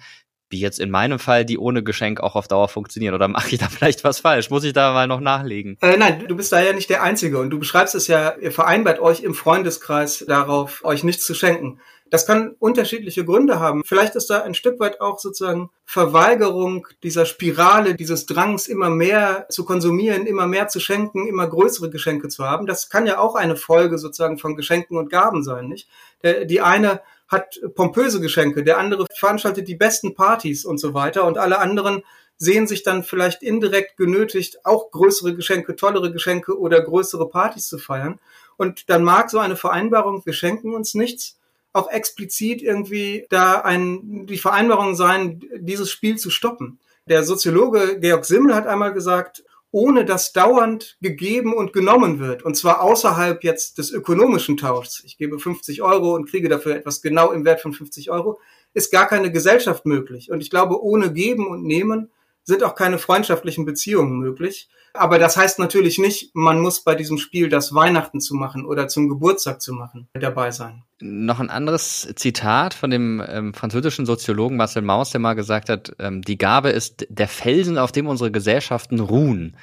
wie 0.54 0.60
jetzt 0.60 0.78
in 0.78 0.90
meinem 0.90 1.18
Fall, 1.18 1.44
die 1.44 1.58
ohne 1.58 1.82
Geschenk 1.82 2.20
auch 2.20 2.36
auf 2.36 2.46
Dauer 2.46 2.68
funktionieren? 2.68 3.14
Oder 3.14 3.26
mache 3.26 3.48
ich 3.50 3.58
da 3.58 3.68
vielleicht 3.70 4.04
was 4.04 4.20
falsch? 4.20 4.50
Muss 4.50 4.62
ich 4.64 4.72
da 4.72 4.92
mal 4.92 5.08
noch 5.08 5.20
nachlegen? 5.20 5.76
Äh, 5.82 5.96
nein, 5.96 6.24
du 6.28 6.36
bist 6.36 6.52
da 6.52 6.62
ja 6.62 6.72
nicht 6.72 6.88
der 6.88 7.02
Einzige 7.02 7.38
und 7.38 7.50
du 7.50 7.58
beschreibst 7.58 7.96
es 7.96 8.06
ja, 8.06 8.34
ihr 8.40 8.52
vereinbart 8.52 9.00
euch 9.00 9.22
im 9.22 9.34
Freundeskreis 9.34 10.24
darauf, 10.28 10.84
euch 10.84 11.02
nichts 11.02 11.26
zu 11.26 11.34
schenken. 11.34 11.80
Das 12.10 12.26
kann 12.26 12.54
unterschiedliche 12.60 13.24
Gründe 13.24 13.58
haben. 13.58 13.82
Vielleicht 13.84 14.14
ist 14.14 14.30
da 14.30 14.42
ein 14.42 14.54
Stück 14.54 14.78
weit 14.78 15.00
auch 15.00 15.18
sozusagen 15.18 15.70
Verweigerung 15.84 16.86
dieser 17.02 17.26
Spirale, 17.26 17.96
dieses 17.96 18.26
Drangs, 18.26 18.68
immer 18.68 18.88
mehr 18.88 19.46
zu 19.48 19.64
konsumieren, 19.64 20.26
immer 20.26 20.46
mehr 20.46 20.68
zu 20.68 20.78
schenken, 20.78 21.26
immer 21.26 21.48
größere 21.48 21.90
Geschenke 21.90 22.28
zu 22.28 22.44
haben. 22.44 22.66
Das 22.66 22.88
kann 22.88 23.08
ja 23.08 23.18
auch 23.18 23.34
eine 23.34 23.56
Folge 23.56 23.98
sozusagen 23.98 24.38
von 24.38 24.54
Geschenken 24.54 24.96
und 24.96 25.10
Gaben 25.10 25.42
sein, 25.42 25.66
nicht? 25.66 25.88
Die 26.22 26.60
eine 26.60 27.00
hat 27.28 27.58
pompöse 27.74 28.20
Geschenke, 28.20 28.64
der 28.64 28.78
andere 28.78 29.06
veranstaltet 29.14 29.68
die 29.68 29.76
besten 29.76 30.14
Partys 30.14 30.64
und 30.64 30.78
so 30.78 30.94
weiter 30.94 31.24
und 31.24 31.38
alle 31.38 31.58
anderen 31.58 32.02
sehen 32.36 32.66
sich 32.66 32.82
dann 32.82 33.04
vielleicht 33.04 33.42
indirekt 33.42 33.96
genötigt, 33.96 34.64
auch 34.64 34.90
größere 34.90 35.34
Geschenke, 35.34 35.76
tollere 35.76 36.12
Geschenke 36.12 36.58
oder 36.58 36.82
größere 36.82 37.28
Partys 37.28 37.68
zu 37.68 37.78
feiern. 37.78 38.18
Und 38.56 38.90
dann 38.90 39.04
mag 39.04 39.30
so 39.30 39.38
eine 39.38 39.56
Vereinbarung, 39.56 40.24
wir 40.24 40.32
schenken 40.32 40.74
uns 40.74 40.94
nichts, 40.94 41.38
auch 41.72 41.90
explizit 41.90 42.62
irgendwie 42.62 43.26
da 43.30 43.60
ein, 43.60 44.26
die 44.26 44.38
Vereinbarung 44.38 44.94
sein, 44.94 45.40
dieses 45.58 45.90
Spiel 45.90 46.18
zu 46.18 46.30
stoppen. 46.30 46.78
Der 47.06 47.24
Soziologe 47.24 47.98
Georg 48.00 48.24
Simmel 48.24 48.54
hat 48.54 48.66
einmal 48.66 48.92
gesagt, 48.92 49.44
ohne 49.74 50.04
dass 50.04 50.32
dauernd 50.32 50.96
gegeben 51.00 51.52
und 51.52 51.72
genommen 51.72 52.20
wird. 52.20 52.44
Und 52.44 52.54
zwar 52.54 52.80
außerhalb 52.80 53.42
jetzt 53.42 53.78
des 53.78 53.90
ökonomischen 53.90 54.56
Tauschs. 54.56 55.02
Ich 55.04 55.18
gebe 55.18 55.40
50 55.40 55.82
Euro 55.82 56.14
und 56.14 56.30
kriege 56.30 56.48
dafür 56.48 56.76
etwas 56.76 57.02
genau 57.02 57.32
im 57.32 57.44
Wert 57.44 57.60
von 57.60 57.72
50 57.72 58.08
Euro, 58.12 58.38
ist 58.72 58.92
gar 58.92 59.08
keine 59.08 59.32
Gesellschaft 59.32 59.84
möglich. 59.84 60.30
Und 60.30 60.40
ich 60.40 60.48
glaube, 60.48 60.80
ohne 60.80 61.12
Geben 61.12 61.48
und 61.48 61.64
Nehmen 61.64 62.12
sind 62.44 62.62
auch 62.62 62.74
keine 62.74 62.98
freundschaftlichen 62.98 63.64
Beziehungen 63.64 64.18
möglich. 64.18 64.68
Aber 64.96 65.18
das 65.18 65.36
heißt 65.36 65.58
natürlich 65.58 65.98
nicht, 65.98 66.30
man 66.36 66.60
muss 66.60 66.84
bei 66.84 66.94
diesem 66.94 67.18
Spiel 67.18 67.48
das 67.48 67.74
Weihnachten 67.74 68.20
zu 68.20 68.36
machen 68.36 68.64
oder 68.64 68.86
zum 68.86 69.08
Geburtstag 69.08 69.60
zu 69.60 69.72
machen 69.72 70.08
dabei 70.14 70.52
sein. 70.52 70.84
Noch 71.00 71.40
ein 71.40 71.50
anderes 71.50 72.08
Zitat 72.14 72.74
von 72.74 72.90
dem 72.90 73.20
ähm, 73.26 73.54
französischen 73.54 74.06
Soziologen 74.06 74.56
Marcel 74.56 74.82
Mauss, 74.82 75.10
der 75.10 75.20
mal 75.20 75.34
gesagt 75.34 75.68
hat, 75.68 75.96
ähm, 75.98 76.22
die 76.22 76.38
Gabe 76.38 76.70
ist 76.70 77.06
der 77.08 77.26
Felsen, 77.26 77.76
auf 77.76 77.90
dem 77.90 78.06
unsere 78.06 78.30
Gesellschaften 78.30 79.00
ruhen. 79.00 79.56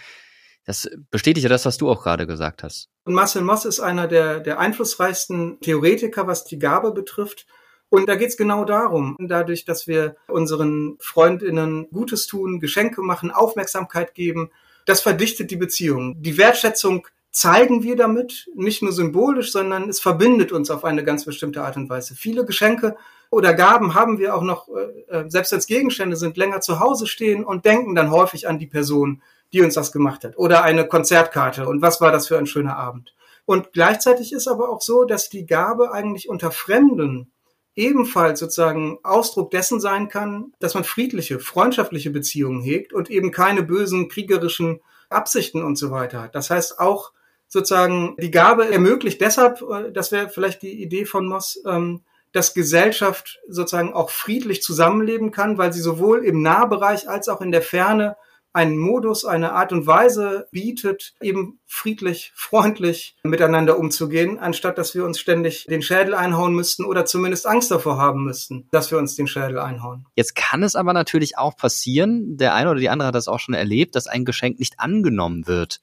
Das 0.65 0.89
bestätigt 1.09 1.43
ja 1.43 1.49
das, 1.49 1.65
was 1.65 1.77
du 1.77 1.89
auch 1.89 2.03
gerade 2.03 2.27
gesagt 2.27 2.61
hast. 2.61 2.89
Und 3.05 3.13
Marcel 3.13 3.41
Mauss 3.41 3.63
ist 3.63 3.79
einer 3.79 4.07
der, 4.07 4.41
der 4.41 4.59
einflussreichsten 4.59 5.61
Theoretiker, 5.61 6.27
was 6.27 6.43
die 6.43 6.59
Gabe 6.59 6.91
betrifft. 6.91 7.47
Und 7.91 8.07
da 8.07 8.15
geht's 8.15 8.37
genau 8.37 8.63
darum, 8.63 9.17
dadurch, 9.19 9.65
dass 9.65 9.85
wir 9.85 10.15
unseren 10.27 10.95
Freundinnen 11.01 11.89
Gutes 11.91 12.25
tun, 12.25 12.61
Geschenke 12.61 13.01
machen, 13.01 13.31
Aufmerksamkeit 13.31 14.15
geben, 14.15 14.49
das 14.85 15.01
verdichtet 15.01 15.51
die 15.51 15.57
Beziehung. 15.57 16.15
Die 16.21 16.37
Wertschätzung 16.37 17.05
zeigen 17.31 17.83
wir 17.83 17.97
damit, 17.97 18.49
nicht 18.55 18.81
nur 18.81 18.93
symbolisch, 18.93 19.51
sondern 19.51 19.89
es 19.89 19.99
verbindet 19.99 20.53
uns 20.53 20.71
auf 20.71 20.85
eine 20.85 21.03
ganz 21.03 21.25
bestimmte 21.25 21.63
Art 21.63 21.75
und 21.75 21.89
Weise. 21.89 22.15
Viele 22.15 22.45
Geschenke 22.45 22.95
oder 23.29 23.53
Gaben 23.53 23.93
haben 23.93 24.19
wir 24.19 24.35
auch 24.35 24.43
noch, 24.43 24.69
äh, 24.69 25.17
äh, 25.17 25.29
selbst 25.29 25.51
als 25.51 25.67
Gegenstände 25.67 26.15
sind, 26.15 26.37
länger 26.37 26.61
zu 26.61 26.79
Hause 26.79 27.07
stehen 27.07 27.43
und 27.43 27.65
denken 27.65 27.93
dann 27.93 28.09
häufig 28.09 28.47
an 28.47 28.57
die 28.57 28.67
Person, 28.67 29.21
die 29.51 29.61
uns 29.61 29.73
das 29.73 29.91
gemacht 29.91 30.23
hat. 30.23 30.37
Oder 30.37 30.63
eine 30.63 30.87
Konzertkarte 30.87 31.67
und 31.67 31.81
was 31.81 31.99
war 31.99 32.13
das 32.13 32.29
für 32.29 32.37
ein 32.37 32.47
schöner 32.47 32.77
Abend. 32.77 33.13
Und 33.43 33.73
gleichzeitig 33.73 34.31
ist 34.31 34.47
aber 34.47 34.69
auch 34.69 34.81
so, 34.81 35.03
dass 35.03 35.27
die 35.27 35.45
Gabe 35.45 35.91
eigentlich 35.91 36.29
unter 36.29 36.51
Fremden 36.51 37.33
ebenfalls 37.75 38.39
sozusagen 38.39 38.99
Ausdruck 39.03 39.51
dessen 39.51 39.79
sein 39.79 40.09
kann, 40.09 40.53
dass 40.59 40.73
man 40.73 40.83
friedliche, 40.83 41.39
freundschaftliche 41.39 42.09
Beziehungen 42.09 42.61
hegt 42.61 42.93
und 42.93 43.09
eben 43.09 43.31
keine 43.31 43.63
bösen 43.63 44.09
kriegerischen 44.09 44.81
Absichten 45.09 45.63
und 45.63 45.77
so 45.77 45.91
weiter 45.91 46.21
hat. 46.21 46.35
Das 46.35 46.49
heißt 46.49 46.79
auch 46.79 47.11
sozusagen 47.47 48.15
die 48.17 48.31
Gabe 48.31 48.71
ermöglicht 48.71 49.19
deshalb, 49.21 49.61
äh, 49.61 49.91
das 49.91 50.11
wäre 50.11 50.29
vielleicht 50.29 50.61
die 50.61 50.81
Idee 50.81 51.05
von 51.05 51.27
Moss, 51.27 51.61
ähm, 51.65 52.01
dass 52.31 52.53
Gesellschaft 52.53 53.39
sozusagen 53.47 53.93
auch 53.93 54.09
friedlich 54.09 54.63
zusammenleben 54.63 55.31
kann, 55.31 55.57
weil 55.57 55.73
sie 55.73 55.81
sowohl 55.81 56.23
im 56.23 56.41
Nahbereich 56.41 57.09
als 57.09 57.27
auch 57.27 57.41
in 57.41 57.51
der 57.51 57.61
Ferne 57.61 58.15
einen 58.53 58.77
Modus, 58.77 59.25
eine 59.25 59.53
Art 59.53 59.71
und 59.71 59.87
Weise 59.87 60.47
bietet, 60.51 61.13
eben 61.21 61.59
friedlich, 61.65 62.31
freundlich 62.35 63.15
miteinander 63.23 63.79
umzugehen, 63.79 64.39
anstatt 64.39 64.77
dass 64.77 64.93
wir 64.93 65.05
uns 65.05 65.19
ständig 65.19 65.65
den 65.69 65.81
Schädel 65.81 66.13
einhauen 66.13 66.53
müssten 66.53 66.85
oder 66.85 67.05
zumindest 67.05 67.47
Angst 67.47 67.71
davor 67.71 67.97
haben 67.97 68.23
müssten, 68.23 68.67
dass 68.71 68.91
wir 68.91 68.97
uns 68.97 69.15
den 69.15 69.27
Schädel 69.27 69.59
einhauen. 69.59 70.05
Jetzt 70.15 70.35
kann 70.35 70.63
es 70.63 70.75
aber 70.75 70.93
natürlich 70.93 71.37
auch 71.37 71.55
passieren, 71.55 72.37
der 72.37 72.53
eine 72.53 72.69
oder 72.69 72.79
die 72.79 72.89
andere 72.89 73.07
hat 73.07 73.15
das 73.15 73.27
auch 73.27 73.39
schon 73.39 73.55
erlebt, 73.55 73.95
dass 73.95 74.07
ein 74.07 74.25
Geschenk 74.25 74.59
nicht 74.59 74.79
angenommen 74.79 75.47
wird. 75.47 75.81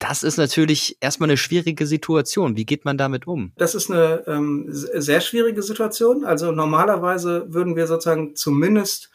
Das 0.00 0.22
ist 0.22 0.38
natürlich 0.38 0.96
erstmal 1.00 1.28
eine 1.28 1.36
schwierige 1.36 1.86
Situation. 1.86 2.56
Wie 2.56 2.64
geht 2.64 2.86
man 2.86 2.96
damit 2.96 3.26
um? 3.26 3.52
Das 3.58 3.74
ist 3.74 3.90
eine 3.90 4.24
ähm, 4.26 4.64
sehr 4.70 5.20
schwierige 5.20 5.62
Situation. 5.62 6.24
Also 6.24 6.52
normalerweise 6.52 7.52
würden 7.52 7.76
wir 7.76 7.86
sozusagen 7.86 8.34
zumindest 8.34 9.10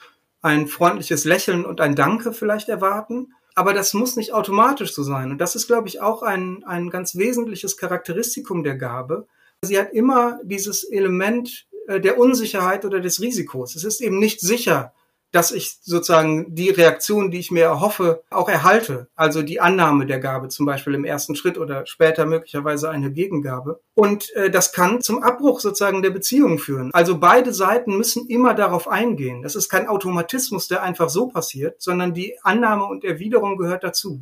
ein 0.46 0.68
freundliches 0.68 1.26
Lächeln 1.26 1.66
und 1.66 1.82
ein 1.82 1.96
Danke 1.96 2.32
vielleicht 2.32 2.70
erwarten. 2.70 3.34
Aber 3.56 3.74
das 3.74 3.96
muss 3.96 4.16
nicht 4.16 4.32
automatisch 4.32 4.94
so 4.94 5.02
sein. 5.02 5.32
Und 5.32 5.40
das 5.40 5.56
ist, 5.56 5.66
glaube 5.66 5.88
ich, 5.88 6.02
auch 6.02 6.22
ein, 6.22 6.64
ein 6.66 6.92
ganz 6.92 7.16
wesentliches 7.16 7.78
Charakteristikum 7.78 8.64
der 8.64 8.76
Gabe. 8.76 9.28
Sie 9.64 9.80
hat 9.80 9.92
immer 9.94 10.40
dieses 10.44 10.84
Element 10.84 11.66
äh, 11.88 12.00
der 12.00 12.20
Unsicherheit 12.20 12.86
oder 12.86 13.00
des 13.00 13.22
Risikos. 13.22 13.76
Es 13.76 13.84
ist 13.84 14.02
eben 14.02 14.20
nicht 14.20 14.40
sicher, 14.40 14.94
dass 15.36 15.52
ich 15.52 15.80
sozusagen 15.82 16.56
die 16.56 16.70
Reaktion, 16.70 17.30
die 17.30 17.40
ich 17.40 17.52
mir 17.52 17.66
erhoffe, 17.66 18.24
auch 18.30 18.48
erhalte. 18.48 19.10
Also 19.18 19.42
die 19.42 19.60
Annahme 19.60 20.06
der 20.06 20.20
Gabe 20.20 20.48
zum 20.48 20.66
Beispiel 20.66 20.94
im 20.94 21.04
ersten 21.04 21.36
Schritt 21.36 21.58
oder 21.58 21.86
später 21.86 22.26
möglicherweise 22.26 22.90
eine 22.90 23.12
Gegengabe. 23.12 23.82
Und 23.96 24.34
äh, 24.36 24.50
das 24.50 24.72
kann 24.72 25.02
zum 25.02 25.22
Abbruch 25.22 25.60
sozusagen 25.60 26.02
der 26.02 26.12
Beziehung 26.12 26.58
führen. 26.58 26.90
Also 26.94 27.18
beide 27.18 27.54
Seiten 27.54 27.98
müssen 27.98 28.28
immer 28.30 28.54
darauf 28.54 28.88
eingehen. 28.88 29.42
Das 29.42 29.58
ist 29.58 29.68
kein 29.68 29.90
Automatismus, 29.90 30.70
der 30.70 30.84
einfach 30.84 31.10
so 31.10 31.28
passiert, 31.28 31.82
sondern 31.82 32.14
die 32.14 32.38
Annahme 32.44 32.86
und 32.86 33.04
Erwiderung 33.04 33.58
gehört 33.58 33.84
dazu. 33.84 34.22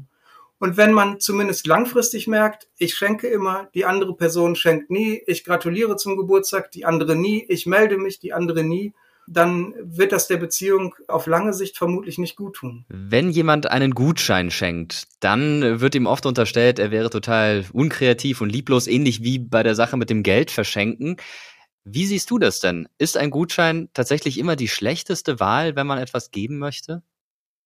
Und 0.57 0.77
wenn 0.77 0.93
man 0.93 1.19
zumindest 1.19 1.67
langfristig 1.67 2.25
merkt, 2.25 2.69
ich 2.77 2.95
schenke 2.95 3.27
immer, 3.27 3.67
die 3.75 3.85
andere 3.85 4.15
Person 4.15 4.55
schenkt 4.55 4.89
nie, 4.89 5.21
ich 5.27 5.43
gratuliere 5.43 5.95
zum 5.95 6.17
Geburtstag, 6.17 6.71
die 6.71 6.85
andere 6.85 7.15
nie, 7.15 7.45
ich 7.49 7.67
melde 7.67 7.97
mich, 7.97 8.19
die 8.19 8.33
andere 8.33 8.63
nie, 8.63 8.93
dann 9.27 9.73
wird 9.81 10.11
das 10.11 10.27
der 10.27 10.37
Beziehung 10.37 10.95
auf 11.07 11.27
lange 11.27 11.53
Sicht 11.53 11.77
vermutlich 11.77 12.17
nicht 12.17 12.35
gut 12.35 12.55
tun. 12.55 12.85
Wenn 12.89 13.29
jemand 13.29 13.69
einen 13.69 13.91
Gutschein 13.91 14.51
schenkt, 14.51 15.03
dann 15.19 15.79
wird 15.79 15.95
ihm 15.95 16.05
oft 16.05 16.25
unterstellt, 16.25 16.79
er 16.79 16.91
wäre 16.91 17.09
total 17.09 17.65
unkreativ 17.73 18.41
und 18.41 18.49
lieblos, 18.49 18.87
ähnlich 18.87 19.23
wie 19.23 19.39
bei 19.39 19.63
der 19.63 19.75
Sache 19.75 19.97
mit 19.97 20.09
dem 20.09 20.23
Geld 20.23 20.51
verschenken. 20.51 21.17
Wie 21.85 22.05
siehst 22.05 22.31
du 22.31 22.39
das 22.39 22.59
denn? 22.59 22.87
Ist 22.97 23.17
ein 23.17 23.29
Gutschein 23.29 23.89
tatsächlich 23.93 24.37
immer 24.37 24.55
die 24.55 24.69
schlechteste 24.69 25.39
Wahl, 25.39 25.75
wenn 25.75 25.87
man 25.87 25.97
etwas 25.97 26.31
geben 26.31 26.57
möchte? 26.57 27.03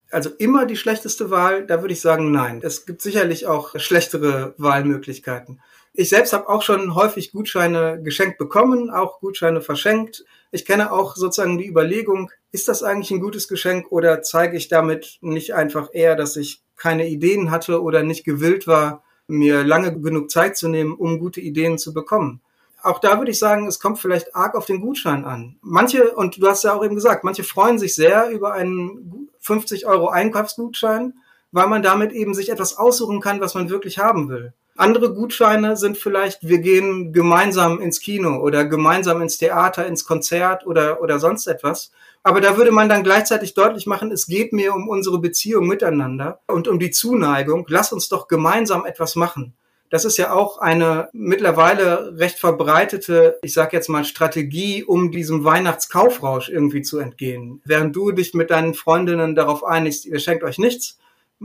Also 0.09 0.29
immer 0.29 0.65
die 0.65 0.77
schlechteste 0.77 1.29
Wahl, 1.29 1.65
da 1.67 1.81
würde 1.81 1.93
ich 1.93 2.01
sagen, 2.01 2.31
nein. 2.31 2.61
Es 2.63 2.85
gibt 2.85 3.01
sicherlich 3.01 3.45
auch 3.45 3.77
schlechtere 3.77 4.55
Wahlmöglichkeiten. 4.57 5.61
Ich 5.99 6.09
selbst 6.09 6.31
habe 6.31 6.47
auch 6.47 6.61
schon 6.61 6.93
häufig 6.93 7.31
Gutscheine 7.31 7.99
geschenkt 8.03 8.37
bekommen, 8.37 8.91
auch 8.91 9.19
Gutscheine 9.19 9.61
verschenkt. 9.61 10.25
Ich 10.51 10.63
kenne 10.63 10.91
auch 10.91 11.15
sozusagen 11.15 11.57
die 11.57 11.67
Überlegung, 11.67 12.29
ist 12.51 12.67
das 12.67 12.83
eigentlich 12.83 13.09
ein 13.09 13.19
gutes 13.19 13.47
Geschenk 13.47 13.91
oder 13.91 14.21
zeige 14.21 14.57
ich 14.57 14.67
damit 14.67 15.17
nicht 15.21 15.55
einfach 15.55 15.89
eher, 15.93 16.15
dass 16.15 16.35
ich 16.35 16.61
keine 16.75 17.07
Ideen 17.07 17.49
hatte 17.49 17.81
oder 17.81 18.03
nicht 18.03 18.25
gewillt 18.25 18.67
war, 18.67 19.01
mir 19.25 19.63
lange 19.63 19.99
genug 19.99 20.29
Zeit 20.29 20.55
zu 20.55 20.67
nehmen, 20.67 20.93
um 20.93 21.17
gute 21.17 21.41
Ideen 21.41 21.79
zu 21.79 21.95
bekommen? 21.95 22.41
Auch 22.83 22.99
da 22.99 23.17
würde 23.17 23.31
ich 23.31 23.39
sagen, 23.39 23.65
es 23.65 23.79
kommt 23.79 23.97
vielleicht 23.97 24.35
arg 24.35 24.53
auf 24.53 24.67
den 24.67 24.81
Gutschein 24.81 25.25
an. 25.25 25.57
Manche, 25.61 26.11
und 26.11 26.39
du 26.39 26.47
hast 26.47 26.63
ja 26.63 26.75
auch 26.75 26.85
eben 26.85 26.93
gesagt, 26.93 27.23
manche 27.23 27.43
freuen 27.43 27.79
sich 27.79 27.95
sehr 27.95 28.29
über 28.29 28.53
einen 28.53 29.29
50 29.39 29.87
Euro 29.87 30.09
Einkaufsgutschein, 30.09 31.15
weil 31.51 31.67
man 31.67 31.81
damit 31.81 32.11
eben 32.11 32.35
sich 32.35 32.49
etwas 32.49 32.77
aussuchen 32.77 33.19
kann, 33.19 33.41
was 33.41 33.55
man 33.55 33.71
wirklich 33.71 33.97
haben 33.97 34.29
will. 34.29 34.53
Andere 34.77 35.11
Gutscheine 35.11 35.75
sind 35.75 35.97
vielleicht, 35.97 36.47
wir 36.47 36.59
gehen 36.59 37.11
gemeinsam 37.11 37.81
ins 37.81 37.99
Kino 37.99 38.37
oder 38.37 38.63
gemeinsam 38.63 39.23
ins 39.23 39.39
Theater, 39.39 39.87
ins 39.87 40.05
Konzert 40.05 40.67
oder, 40.67 41.01
oder 41.01 41.19
sonst 41.19 41.47
etwas. 41.47 41.91
Aber 42.21 42.41
da 42.41 42.57
würde 42.57 42.71
man 42.71 42.87
dann 42.87 43.03
gleichzeitig 43.03 43.55
deutlich 43.55 43.87
machen, 43.87 44.11
es 44.11 44.27
geht 44.27 44.53
mir 44.53 44.75
um 44.75 44.87
unsere 44.87 45.17
Beziehung 45.17 45.65
miteinander 45.65 46.41
und 46.45 46.67
um 46.67 46.77
die 46.77 46.91
Zuneigung. 46.91 47.65
Lass 47.69 47.91
uns 47.91 48.07
doch 48.07 48.27
gemeinsam 48.27 48.85
etwas 48.85 49.15
machen. 49.15 49.55
Das 49.89 50.05
ist 50.05 50.17
ja 50.17 50.31
auch 50.31 50.59
eine 50.59 51.09
mittlerweile 51.11 52.15
recht 52.17 52.37
verbreitete, 52.37 53.39
ich 53.41 53.53
sage 53.53 53.75
jetzt 53.75 53.87
mal, 53.89 54.03
Strategie, 54.03 54.83
um 54.83 55.11
diesem 55.11 55.43
Weihnachtskaufrausch 55.43 56.49
irgendwie 56.49 56.83
zu 56.83 56.99
entgehen. 56.99 57.61
Während 57.65 57.95
du 57.95 58.11
dich 58.11 58.35
mit 58.35 58.51
deinen 58.51 58.75
Freundinnen 58.75 59.33
darauf 59.33 59.63
einigst, 59.63 60.05
ihr 60.05 60.19
schenkt 60.19 60.43
euch 60.43 60.59
nichts, 60.59 60.99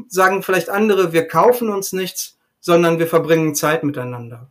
sagen 0.08 0.42
vielleicht 0.42 0.68
andere, 0.68 1.14
wir 1.14 1.28
kaufen 1.28 1.70
uns 1.70 1.92
nichts 1.92 2.36
sondern 2.62 2.98
wir 2.98 3.06
verbringen 3.06 3.54
Zeit 3.54 3.84
miteinander. 3.84 4.50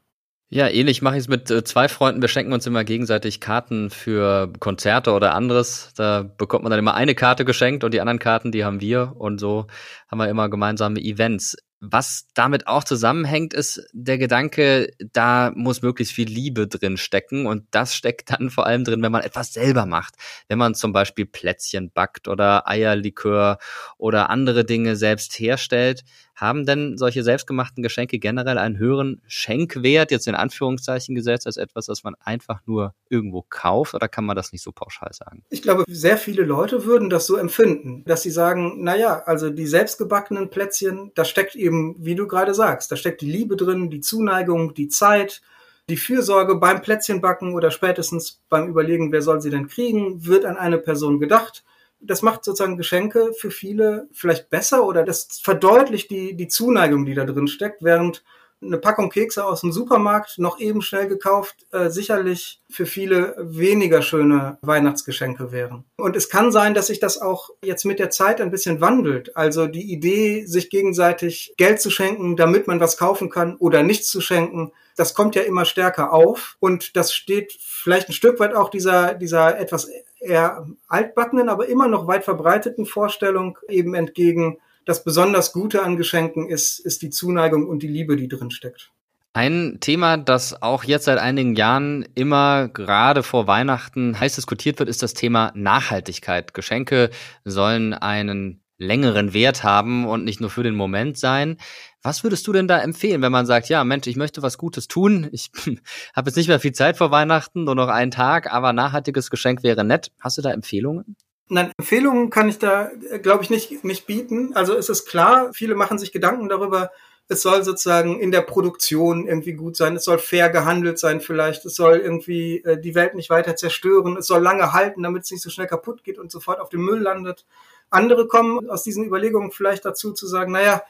Ja, 0.53 0.67
ähnlich 0.67 1.01
mache 1.01 1.15
ich 1.15 1.21
es 1.21 1.27
mit 1.29 1.49
äh, 1.49 1.63
zwei 1.63 1.87
Freunden. 1.87 2.21
Wir 2.21 2.27
schenken 2.27 2.51
uns 2.51 2.67
immer 2.67 2.83
gegenseitig 2.83 3.39
Karten 3.39 3.89
für 3.89 4.51
Konzerte 4.59 5.13
oder 5.13 5.33
anderes. 5.33 5.93
Da 5.95 6.23
bekommt 6.23 6.63
man 6.63 6.71
dann 6.71 6.79
immer 6.79 6.93
eine 6.93 7.15
Karte 7.15 7.45
geschenkt 7.45 7.85
und 7.85 7.93
die 7.93 8.01
anderen 8.01 8.19
Karten, 8.19 8.51
die 8.51 8.65
haben 8.65 8.81
wir. 8.81 9.13
Und 9.17 9.39
so 9.39 9.67
haben 10.09 10.17
wir 10.19 10.27
immer 10.27 10.49
gemeinsame 10.49 10.99
Events. 10.99 11.55
Was 11.79 12.27
damit 12.33 12.67
auch 12.67 12.83
zusammenhängt, 12.83 13.53
ist 13.53 13.87
der 13.93 14.17
Gedanke, 14.17 14.91
da 15.13 15.51
muss 15.55 15.81
möglichst 15.81 16.13
viel 16.13 16.27
Liebe 16.27 16.67
drin 16.67 16.97
stecken 16.97 17.47
und 17.47 17.65
das 17.71 17.95
steckt 17.95 18.29
dann 18.31 18.49
vor 18.51 18.67
allem 18.67 18.83
drin, 18.83 19.01
wenn 19.01 19.11
man 19.11 19.23
etwas 19.23 19.53
selber 19.53 19.85
macht. 19.85 20.15
Wenn 20.49 20.59
man 20.59 20.75
zum 20.75 20.91
Beispiel 20.91 21.25
Plätzchen 21.25 21.91
backt 21.91 22.27
oder 22.27 22.67
Eierlikör 22.67 23.57
oder 23.97 24.29
andere 24.29 24.65
Dinge 24.65 24.97
selbst 24.97 25.39
herstellt, 25.39 26.03
haben 26.41 26.65
denn 26.65 26.97
solche 26.97 27.23
selbstgemachten 27.23 27.83
Geschenke 27.83 28.17
generell 28.17 28.57
einen 28.57 28.79
höheren 28.79 29.21
Schenkwert, 29.27 30.09
jetzt 30.09 30.27
in 30.27 30.33
Anführungszeichen 30.33 31.13
gesetzt, 31.13 31.45
als 31.45 31.57
etwas, 31.57 31.85
das 31.85 32.03
man 32.03 32.15
einfach 32.19 32.61
nur 32.65 32.95
irgendwo 33.09 33.45
kauft? 33.47 33.93
Oder 33.93 34.07
kann 34.07 34.25
man 34.25 34.35
das 34.35 34.51
nicht 34.51 34.63
so 34.63 34.71
pauschal 34.71 35.13
sagen? 35.13 35.43
Ich 35.49 35.61
glaube, 35.61 35.85
sehr 35.87 36.17
viele 36.17 36.43
Leute 36.43 36.83
würden 36.85 37.11
das 37.11 37.27
so 37.27 37.37
empfinden, 37.37 38.03
dass 38.05 38.23
sie 38.23 38.31
sagen, 38.31 38.77
na 38.79 38.97
ja, 38.97 39.21
also 39.25 39.51
die 39.51 39.67
selbstgebackenen 39.67 40.49
Plätzchen, 40.49 41.11
da 41.13 41.25
steckt 41.25 41.55
eben, 41.55 41.95
wie 41.99 42.15
du 42.15 42.27
gerade 42.27 42.55
sagst, 42.55 42.91
da 42.91 42.95
steckt 42.95 43.21
die 43.21 43.31
Liebe 43.31 43.55
drin, 43.55 43.91
die 43.91 44.01
Zuneigung, 44.01 44.73
die 44.73 44.87
Zeit, 44.87 45.41
die 45.89 45.97
Fürsorge 45.97 46.55
beim 46.55 46.81
Plätzchenbacken 46.81 47.53
oder 47.53 47.69
spätestens 47.69 48.41
beim 48.49 48.67
Überlegen, 48.67 49.11
wer 49.11 49.21
soll 49.21 49.41
sie 49.41 49.51
denn 49.51 49.67
kriegen, 49.67 50.25
wird 50.25 50.45
an 50.45 50.57
eine 50.57 50.79
Person 50.79 51.19
gedacht 51.19 51.63
das 52.01 52.21
macht 52.21 52.43
sozusagen 52.43 52.77
Geschenke 52.77 53.33
für 53.33 53.51
viele 53.51 54.07
vielleicht 54.11 54.49
besser 54.49 54.85
oder 54.85 55.03
das 55.03 55.39
verdeutlicht 55.41 56.09
die, 56.09 56.35
die 56.35 56.47
Zuneigung, 56.47 57.05
die 57.05 57.13
da 57.13 57.25
drin 57.25 57.47
steckt, 57.47 57.83
während 57.83 58.23
eine 58.63 58.77
Packung 58.77 59.09
Kekse 59.09 59.43
aus 59.43 59.61
dem 59.61 59.71
Supermarkt 59.71 60.37
noch 60.37 60.59
eben 60.59 60.81
schnell 60.81 61.07
gekauft 61.07 61.65
äh, 61.71 61.89
sicherlich 61.89 62.61
für 62.69 62.85
viele 62.85 63.35
weniger 63.39 64.01
schöne 64.01 64.59
Weihnachtsgeschenke 64.61 65.51
wären. 65.51 65.85
Und 65.97 66.15
es 66.15 66.29
kann 66.29 66.51
sein, 66.51 66.73
dass 66.73 66.87
sich 66.87 66.99
das 66.99 67.19
auch 67.19 67.49
jetzt 67.63 67.85
mit 67.85 67.97
der 67.97 68.11
Zeit 68.11 68.39
ein 68.39 68.51
bisschen 68.51 68.79
wandelt. 68.79 69.35
Also 69.35 69.65
die 69.65 69.91
Idee, 69.91 70.45
sich 70.45 70.69
gegenseitig 70.69 71.55
Geld 71.57 71.81
zu 71.81 71.89
schenken, 71.89 72.35
damit 72.35 72.67
man 72.67 72.79
was 72.79 72.97
kaufen 72.97 73.29
kann 73.29 73.55
oder 73.55 73.81
nichts 73.81 74.09
zu 74.09 74.21
schenken, 74.21 74.71
das 74.95 75.15
kommt 75.15 75.35
ja 75.35 75.41
immer 75.41 75.65
stärker 75.65 76.13
auf 76.13 76.57
und 76.59 76.95
das 76.95 77.13
steht 77.13 77.57
vielleicht 77.59 78.09
ein 78.09 78.13
Stück 78.13 78.39
weit 78.39 78.53
auch 78.53 78.69
dieser, 78.69 79.15
dieser 79.15 79.57
etwas 79.57 79.89
eher 80.21 80.67
altbackenen, 80.87 81.49
aber 81.49 81.67
immer 81.67 81.87
noch 81.87 82.07
weit 82.07 82.23
verbreiteten 82.23 82.85
Vorstellung 82.85 83.57
eben 83.67 83.93
entgegen, 83.95 84.57
das 84.85 85.03
besonders 85.03 85.53
Gute 85.53 85.83
an 85.83 85.97
Geschenken 85.97 86.49
ist, 86.49 86.79
ist 86.79 87.01
die 87.01 87.09
Zuneigung 87.09 87.67
und 87.67 87.83
die 87.83 87.87
Liebe, 87.87 88.15
die 88.15 88.27
drin 88.27 88.51
steckt. 88.51 88.91
Ein 89.33 89.77
Thema, 89.79 90.17
das 90.17 90.61
auch 90.61 90.83
jetzt 90.83 91.05
seit 91.05 91.17
einigen 91.17 91.55
Jahren 91.55 92.05
immer 92.15 92.67
gerade 92.67 93.23
vor 93.23 93.47
Weihnachten 93.47 94.19
heiß 94.19 94.35
diskutiert 94.35 94.79
wird, 94.79 94.89
ist 94.89 95.03
das 95.03 95.13
Thema 95.13 95.53
Nachhaltigkeit. 95.55 96.53
Geschenke 96.53 97.11
sollen 97.45 97.93
einen 97.93 98.60
längeren 98.81 99.33
Wert 99.33 99.63
haben 99.63 100.05
und 100.05 100.23
nicht 100.23 100.41
nur 100.41 100.49
für 100.49 100.63
den 100.63 100.75
Moment 100.75 101.17
sein. 101.17 101.57
Was 102.01 102.23
würdest 102.23 102.47
du 102.47 102.51
denn 102.51 102.67
da 102.67 102.79
empfehlen, 102.79 103.21
wenn 103.21 103.31
man 103.31 103.45
sagt, 103.45 103.69
ja, 103.69 103.83
Mensch, 103.83 104.07
ich 104.07 104.15
möchte 104.15 104.41
was 104.41 104.57
Gutes 104.57 104.87
tun, 104.87 105.29
ich 105.31 105.51
habe 106.15 106.29
jetzt 106.29 106.35
nicht 106.35 106.47
mehr 106.47 106.59
viel 106.59 106.73
Zeit 106.73 106.97
vor 106.97 107.11
Weihnachten, 107.11 107.63
nur 107.63 107.75
noch 107.75 107.89
einen 107.89 108.11
Tag, 108.11 108.51
aber 108.51 108.73
nachhaltiges 108.73 109.29
Geschenk 109.29 109.63
wäre 109.63 109.83
nett. 109.83 110.11
Hast 110.19 110.37
du 110.37 110.41
da 110.41 110.51
Empfehlungen? 110.51 111.15
Nein, 111.47 111.71
Empfehlungen 111.77 112.29
kann 112.29 112.49
ich 112.49 112.59
da, 112.59 112.89
glaube 113.21 113.43
ich, 113.43 113.49
nicht, 113.49 113.83
nicht 113.83 114.07
bieten. 114.07 114.53
Also 114.55 114.75
es 114.75 114.89
ist 114.89 115.05
klar, 115.05 115.51
viele 115.53 115.75
machen 115.75 115.99
sich 115.99 116.11
Gedanken 116.11 116.49
darüber, 116.49 116.91
es 117.31 117.41
soll 117.43 117.63
sozusagen 117.63 118.19
in 118.19 118.31
der 118.31 118.41
Produktion 118.41 119.25
irgendwie 119.25 119.53
gut 119.53 119.77
sein, 119.77 119.95
es 119.95 120.03
soll 120.03 120.17
fair 120.17 120.49
gehandelt 120.49 120.99
sein 120.99 121.21
vielleicht, 121.21 121.65
es 121.65 121.75
soll 121.75 121.97
irgendwie 121.97 122.57
äh, 122.63 122.79
die 122.79 122.93
Welt 122.93 123.15
nicht 123.15 123.29
weiter 123.29 123.55
zerstören, 123.55 124.17
es 124.17 124.27
soll 124.27 124.41
lange 124.41 124.73
halten, 124.73 125.03
damit 125.03 125.23
es 125.23 125.31
nicht 125.31 125.41
so 125.41 125.49
schnell 125.49 125.67
kaputt 125.67 126.03
geht 126.03 126.19
und 126.19 126.29
sofort 126.29 126.59
auf 126.59 126.69
dem 126.69 126.83
Müll 126.83 126.99
landet. 126.99 127.45
Andere 127.91 128.27
kommen 128.27 128.69
aus 128.69 128.83
diesen 128.83 129.05
Überlegungen 129.05 129.51
vielleicht 129.51 129.85
dazu 129.85 130.13
zu 130.13 130.25
sagen, 130.25 130.51
naja, 130.51 130.81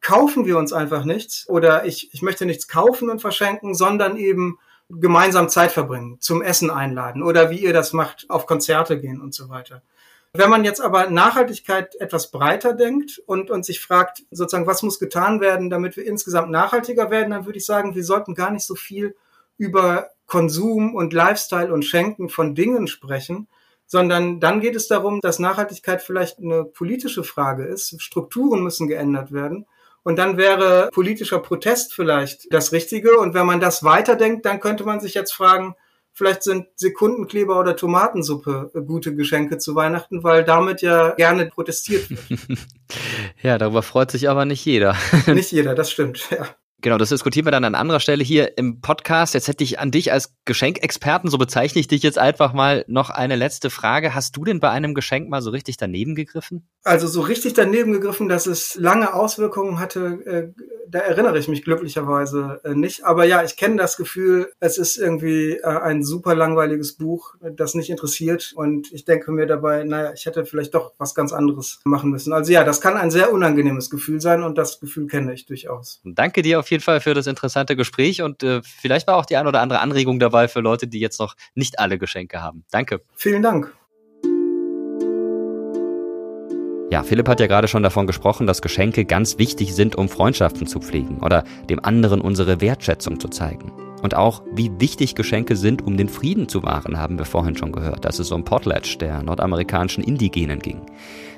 kaufen 0.00 0.46
wir 0.46 0.58
uns 0.58 0.72
einfach 0.72 1.04
nichts 1.04 1.48
oder 1.48 1.84
ich, 1.84 2.12
ich 2.12 2.22
möchte 2.22 2.46
nichts 2.46 2.68
kaufen 2.68 3.10
und 3.10 3.20
verschenken, 3.20 3.74
sondern 3.74 4.16
eben 4.16 4.58
gemeinsam 4.88 5.48
Zeit 5.48 5.72
verbringen, 5.72 6.18
zum 6.20 6.42
Essen 6.42 6.70
einladen 6.70 7.22
oder 7.22 7.50
wie 7.50 7.58
ihr 7.58 7.72
das 7.72 7.92
macht, 7.92 8.28
auf 8.28 8.46
Konzerte 8.46 9.00
gehen 9.00 9.20
und 9.20 9.34
so 9.34 9.48
weiter. 9.48 9.82
Wenn 10.32 10.50
man 10.50 10.64
jetzt 10.64 10.80
aber 10.80 11.10
Nachhaltigkeit 11.10 11.96
etwas 11.96 12.30
breiter 12.30 12.72
denkt 12.72 13.20
und, 13.26 13.50
und 13.50 13.64
sich 13.64 13.80
fragt, 13.80 14.22
sozusagen, 14.30 14.66
was 14.66 14.82
muss 14.82 15.00
getan 15.00 15.40
werden, 15.40 15.70
damit 15.70 15.96
wir 15.96 16.06
insgesamt 16.06 16.50
nachhaltiger 16.50 17.10
werden, 17.10 17.30
dann 17.30 17.46
würde 17.46 17.58
ich 17.58 17.66
sagen, 17.66 17.96
wir 17.96 18.04
sollten 18.04 18.34
gar 18.34 18.50
nicht 18.50 18.64
so 18.64 18.76
viel 18.76 19.16
über 19.58 20.10
Konsum 20.26 20.94
und 20.94 21.12
Lifestyle 21.12 21.72
und 21.72 21.84
Schenken 21.84 22.28
von 22.28 22.54
Dingen 22.54 22.86
sprechen, 22.86 23.48
sondern 23.90 24.38
dann 24.38 24.60
geht 24.60 24.76
es 24.76 24.86
darum, 24.86 25.20
dass 25.20 25.40
Nachhaltigkeit 25.40 26.00
vielleicht 26.00 26.38
eine 26.38 26.64
politische 26.64 27.24
Frage 27.24 27.64
ist. 27.64 28.00
Strukturen 28.00 28.62
müssen 28.62 28.86
geändert 28.86 29.32
werden. 29.32 29.66
Und 30.04 30.16
dann 30.16 30.36
wäre 30.36 30.90
politischer 30.92 31.40
Protest 31.40 31.92
vielleicht 31.92 32.46
das 32.52 32.70
Richtige. 32.70 33.18
Und 33.18 33.34
wenn 33.34 33.46
man 33.46 33.58
das 33.58 33.82
weiterdenkt, 33.82 34.46
dann 34.46 34.60
könnte 34.60 34.84
man 34.84 35.00
sich 35.00 35.14
jetzt 35.14 35.32
fragen, 35.32 35.74
vielleicht 36.12 36.44
sind 36.44 36.68
Sekundenkleber 36.76 37.58
oder 37.58 37.74
Tomatensuppe 37.74 38.70
gute 38.86 39.16
Geschenke 39.16 39.58
zu 39.58 39.74
Weihnachten, 39.74 40.22
weil 40.22 40.44
damit 40.44 40.82
ja 40.82 41.10
gerne 41.16 41.46
protestiert 41.46 42.10
wird. 42.10 42.40
ja, 43.42 43.58
darüber 43.58 43.82
freut 43.82 44.12
sich 44.12 44.28
aber 44.28 44.44
nicht 44.44 44.64
jeder. 44.64 44.96
nicht 45.26 45.50
jeder, 45.50 45.74
das 45.74 45.90
stimmt, 45.90 46.30
ja. 46.30 46.46
Genau, 46.82 46.96
das 46.96 47.10
diskutieren 47.10 47.46
wir 47.46 47.50
dann 47.50 47.64
an 47.64 47.74
anderer 47.74 48.00
Stelle 48.00 48.24
hier 48.24 48.56
im 48.56 48.80
Podcast. 48.80 49.34
Jetzt 49.34 49.48
hätte 49.48 49.62
ich 49.64 49.78
an 49.78 49.90
dich 49.90 50.12
als 50.12 50.34
Geschenkexperten, 50.46 51.28
so 51.28 51.36
bezeichne 51.36 51.80
ich 51.80 51.88
dich 51.88 52.02
jetzt 52.02 52.18
einfach 52.18 52.54
mal, 52.54 52.84
noch 52.88 53.10
eine 53.10 53.36
letzte 53.36 53.68
Frage. 53.68 54.14
Hast 54.14 54.36
du 54.36 54.44
denn 54.44 54.60
bei 54.60 54.70
einem 54.70 54.94
Geschenk 54.94 55.28
mal 55.28 55.42
so 55.42 55.50
richtig 55.50 55.76
daneben 55.76 56.14
gegriffen? 56.14 56.68
Also 56.82 57.06
so 57.08 57.20
richtig 57.20 57.52
daneben 57.52 57.92
gegriffen, 57.92 58.28
dass 58.28 58.46
es 58.46 58.74
lange 58.76 59.12
Auswirkungen 59.12 59.78
hatte, 59.78 60.54
äh, 60.56 60.62
da 60.88 61.00
erinnere 61.00 61.38
ich 61.38 61.46
mich 61.46 61.62
glücklicherweise 61.62 62.60
äh, 62.64 62.74
nicht. 62.74 63.04
Aber 63.04 63.24
ja, 63.24 63.44
ich 63.44 63.56
kenne 63.56 63.76
das 63.76 63.98
Gefühl, 63.98 64.50
es 64.60 64.78
ist 64.78 64.96
irgendwie 64.96 65.58
äh, 65.62 65.66
ein 65.66 66.02
super 66.02 66.34
langweiliges 66.34 66.94
Buch, 66.94 67.34
das 67.40 67.74
nicht 67.74 67.90
interessiert. 67.90 68.52
Und 68.54 68.90
ich 68.92 69.04
denke 69.04 69.30
mir 69.30 69.46
dabei, 69.46 69.84
naja, 69.84 70.12
ich 70.14 70.24
hätte 70.24 70.46
vielleicht 70.46 70.74
doch 70.74 70.92
was 70.96 71.14
ganz 71.14 71.34
anderes 71.34 71.80
machen 71.84 72.10
müssen. 72.10 72.32
Also 72.32 72.50
ja, 72.50 72.64
das 72.64 72.80
kann 72.80 72.96
ein 72.96 73.10
sehr 73.10 73.30
unangenehmes 73.30 73.90
Gefühl 73.90 74.20
sein 74.20 74.42
und 74.42 74.56
das 74.56 74.80
Gefühl 74.80 75.06
kenne 75.06 75.34
ich 75.34 75.44
durchaus. 75.44 76.00
Danke 76.04 76.40
dir 76.40 76.58
auf 76.58 76.70
jeden 76.70 76.82
Fall 76.82 77.00
für 77.00 77.12
das 77.12 77.26
interessante 77.26 77.76
Gespräch 77.76 78.22
und 78.22 78.44
vielleicht 78.62 79.06
war 79.06 79.16
auch 79.16 79.26
die 79.26 79.36
ein 79.36 79.46
oder 79.46 79.60
andere 79.60 79.80
Anregung 79.80 80.18
dabei 80.18 80.48
für 80.48 80.60
Leute, 80.60 80.86
die 80.86 81.00
jetzt 81.00 81.20
noch 81.20 81.36
nicht 81.54 81.78
alle 81.78 81.98
Geschenke 81.98 82.40
haben. 82.40 82.64
Danke. 82.70 83.02
Vielen 83.14 83.42
Dank. 83.42 83.72
Ja, 86.90 87.04
Philipp 87.04 87.28
hat 87.28 87.38
ja 87.38 87.46
gerade 87.46 87.68
schon 87.68 87.84
davon 87.84 88.08
gesprochen, 88.08 88.48
dass 88.48 88.62
Geschenke 88.62 89.04
ganz 89.04 89.38
wichtig 89.38 89.74
sind, 89.76 89.94
um 89.94 90.08
Freundschaften 90.08 90.66
zu 90.66 90.80
pflegen 90.80 91.18
oder 91.18 91.44
dem 91.68 91.84
anderen 91.84 92.20
unsere 92.20 92.60
Wertschätzung 92.60 93.20
zu 93.20 93.28
zeigen. 93.28 93.70
Und 94.02 94.16
auch, 94.16 94.42
wie 94.52 94.72
wichtig 94.80 95.14
Geschenke 95.14 95.54
sind, 95.54 95.86
um 95.86 95.96
den 95.96 96.08
Frieden 96.08 96.48
zu 96.48 96.64
wahren, 96.64 96.98
haben 96.98 97.16
wir 97.16 97.26
vorhin 97.26 97.56
schon 97.56 97.70
gehört, 97.70 98.04
dass 98.04 98.18
es 98.18 98.32
um 98.32 98.44
Potlatch 98.44 98.98
der 98.98 99.22
nordamerikanischen 99.22 100.02
Indigenen 100.02 100.58
ging. 100.58 100.80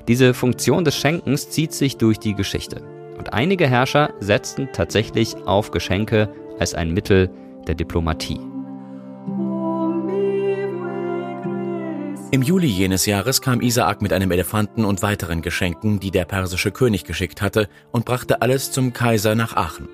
Diese 0.07 0.33
Funktion 0.33 0.85
des 0.85 0.95
Schenkens 0.95 1.49
zieht 1.51 1.73
sich 1.73 1.97
durch 1.97 2.19
die 2.19 2.33
Geschichte. 2.33 2.81
Und 3.19 3.33
einige 3.33 3.67
Herrscher 3.67 4.11
setzten 4.19 4.69
tatsächlich 4.73 5.35
auf 5.45 5.69
Geschenke 5.69 6.29
als 6.57 6.73
ein 6.73 6.93
Mittel 6.93 7.29
der 7.67 7.75
Diplomatie. 7.75 8.52
Im 12.33 12.41
Juli 12.41 12.65
jenes 12.65 13.05
Jahres 13.05 13.43
kam 13.43 13.61
Isaak 13.61 14.01
mit 14.01 14.11
einem 14.11 14.31
Elefanten 14.31 14.85
und 14.85 15.03
weiteren 15.03 15.43
Geschenken, 15.43 15.99
die 15.99 16.09
der 16.09 16.25
persische 16.25 16.71
König 16.71 17.03
geschickt 17.03 17.43
hatte, 17.43 17.69
und 17.91 18.05
brachte 18.05 18.41
alles 18.41 18.71
zum 18.71 18.91
Kaiser 18.91 19.35
nach 19.35 19.55
Aachen. 19.55 19.87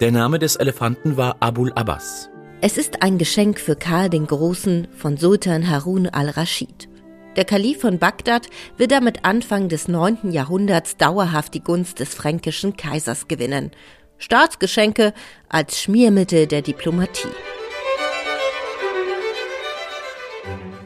Der 0.00 0.10
Name 0.10 0.40
des 0.40 0.56
Elefanten 0.56 1.16
war 1.16 1.36
Abul 1.38 1.72
Abbas. 1.74 2.30
Es 2.60 2.78
ist 2.78 3.04
ein 3.04 3.16
Geschenk 3.16 3.60
für 3.60 3.76
Karl 3.76 4.10
den 4.10 4.26
Großen 4.26 4.88
von 4.96 5.18
Sultan 5.18 5.70
Harun 5.70 6.08
al-Raschid. 6.08 6.88
Der 7.36 7.44
Kalif 7.44 7.82
von 7.82 8.00
Bagdad 8.00 8.48
wird 8.76 8.90
damit 8.90 9.24
Anfang 9.24 9.68
des 9.68 9.86
9. 9.86 10.32
Jahrhunderts 10.32 10.96
dauerhaft 10.96 11.54
die 11.54 11.62
Gunst 11.62 12.00
des 12.00 12.12
fränkischen 12.12 12.76
Kaisers 12.76 13.28
gewinnen. 13.28 13.70
Staatsgeschenke 14.18 15.14
als 15.48 15.80
Schmiermittel 15.80 16.48
der 16.48 16.62
Diplomatie. 16.62 17.28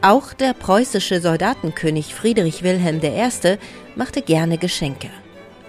Auch 0.01 0.31
der 0.31 0.53
preußische 0.53 1.19
Soldatenkönig 1.19 2.15
Friedrich 2.15 2.63
Wilhelm 2.63 3.01
I. 3.03 3.57
machte 3.97 4.21
gerne 4.21 4.57
Geschenke. 4.57 5.09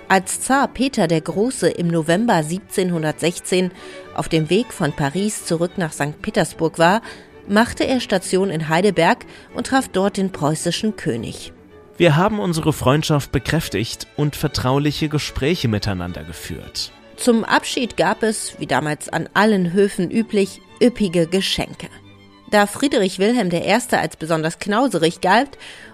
Als 0.06 0.40
Zar 0.40 0.68
Peter 0.68 1.08
der 1.08 1.20
Große 1.20 1.68
im 1.68 1.88
November 1.88 2.34
1716 2.34 3.72
auf 4.14 4.28
dem 4.28 4.48
Weg 4.48 4.72
von 4.72 4.92
Paris 4.92 5.46
zurück 5.46 5.72
nach 5.78 5.92
St. 5.92 6.22
Petersburg 6.22 6.78
war, 6.78 7.02
machte 7.48 7.84
er 7.84 7.98
Station 7.98 8.50
in 8.50 8.68
Heidelberg 8.68 9.26
und 9.54 9.66
traf 9.66 9.88
dort 9.88 10.16
den 10.16 10.30
preußischen 10.30 10.94
König. 10.94 11.52
Wir 11.96 12.14
haben 12.14 12.38
unsere 12.38 12.72
Freundschaft 12.72 13.32
bekräftigt 13.32 14.06
und 14.16 14.36
vertrauliche 14.36 15.08
Gespräche 15.08 15.66
miteinander 15.66 16.22
geführt. 16.22 16.92
Zum 17.16 17.44
Abschied 17.44 17.96
gab 17.96 18.22
es, 18.22 18.54
wie 18.60 18.66
damals 18.66 19.08
an 19.08 19.28
allen 19.34 19.72
Höfen 19.72 20.08
üblich, 20.08 20.60
üppige 20.80 21.26
Geschenke. 21.26 21.88
Da 22.50 22.66
Friedrich 22.66 23.20
Wilhelm 23.20 23.50
I. 23.52 23.72
als 23.92 24.16
besonders 24.16 24.58
knauserig 24.58 25.20
galt 25.20 25.50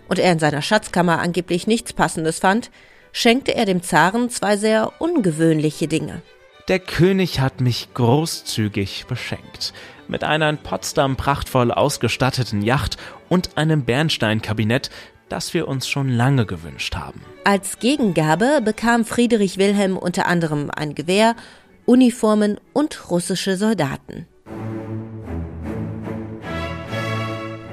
und 0.08 0.18
er 0.18 0.32
in 0.32 0.38
seiner 0.38 0.62
Schatzkammer 0.62 1.18
angeblich 1.18 1.66
nichts 1.66 1.92
Passendes 1.92 2.38
fand, 2.38 2.70
schenkte 3.12 3.54
er 3.54 3.66
dem 3.66 3.82
Zaren 3.82 4.30
zwei 4.30 4.56
sehr 4.56 4.92
ungewöhnliche 4.98 5.86
Dinge. 5.86 6.22
Der 6.68 6.78
König 6.78 7.40
hat 7.40 7.60
mich 7.60 7.88
großzügig 7.94 9.04
beschenkt. 9.06 9.72
Mit 10.08 10.24
einer 10.24 10.48
in 10.48 10.58
Potsdam 10.58 11.16
prachtvoll 11.16 11.70
ausgestatteten 11.70 12.62
Yacht 12.62 12.96
und 13.28 13.56
einem 13.58 13.84
Bernsteinkabinett, 13.84 14.90
das 15.28 15.52
wir 15.52 15.68
uns 15.68 15.88
schon 15.88 16.08
lange 16.08 16.46
gewünscht 16.46 16.96
haben. 16.96 17.20
Als 17.44 17.78
Gegengabe 17.78 18.60
bekam 18.64 19.04
Friedrich 19.04 19.58
Wilhelm 19.58 19.96
unter 19.96 20.26
anderem 20.26 20.70
ein 20.74 20.94
Gewehr, 20.94 21.36
Uniformen 21.84 22.58
und 22.72 23.10
russische 23.10 23.56
Soldaten. 23.56 24.26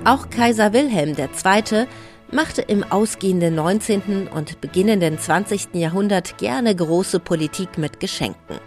Auch 0.06 0.30
Kaiser 0.30 0.74
Wilhelm 0.74 1.16
II. 1.18 1.88
machte 2.30 2.62
im 2.62 2.84
ausgehenden 2.84 3.56
19. 3.56 4.28
und 4.28 4.60
beginnenden 4.60 5.18
20. 5.18 5.76
Jahrhundert 5.76 6.38
gerne 6.38 6.76
große 6.76 7.22
Politik 7.22 7.78
mit 7.78 8.02
Geschenken. 8.02 8.60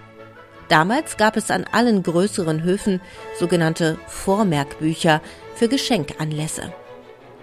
Damals 0.70 1.18
gab 1.18 1.37
es 1.37 1.51
an 1.51 1.66
allen 1.70 2.03
größeren 2.03 2.62
Höfen 2.62 3.03
sogenannte 3.39 3.99
Vormerkbücher 4.07 5.20
für 5.55 5.68
Geschenkanlässe. 5.68 6.72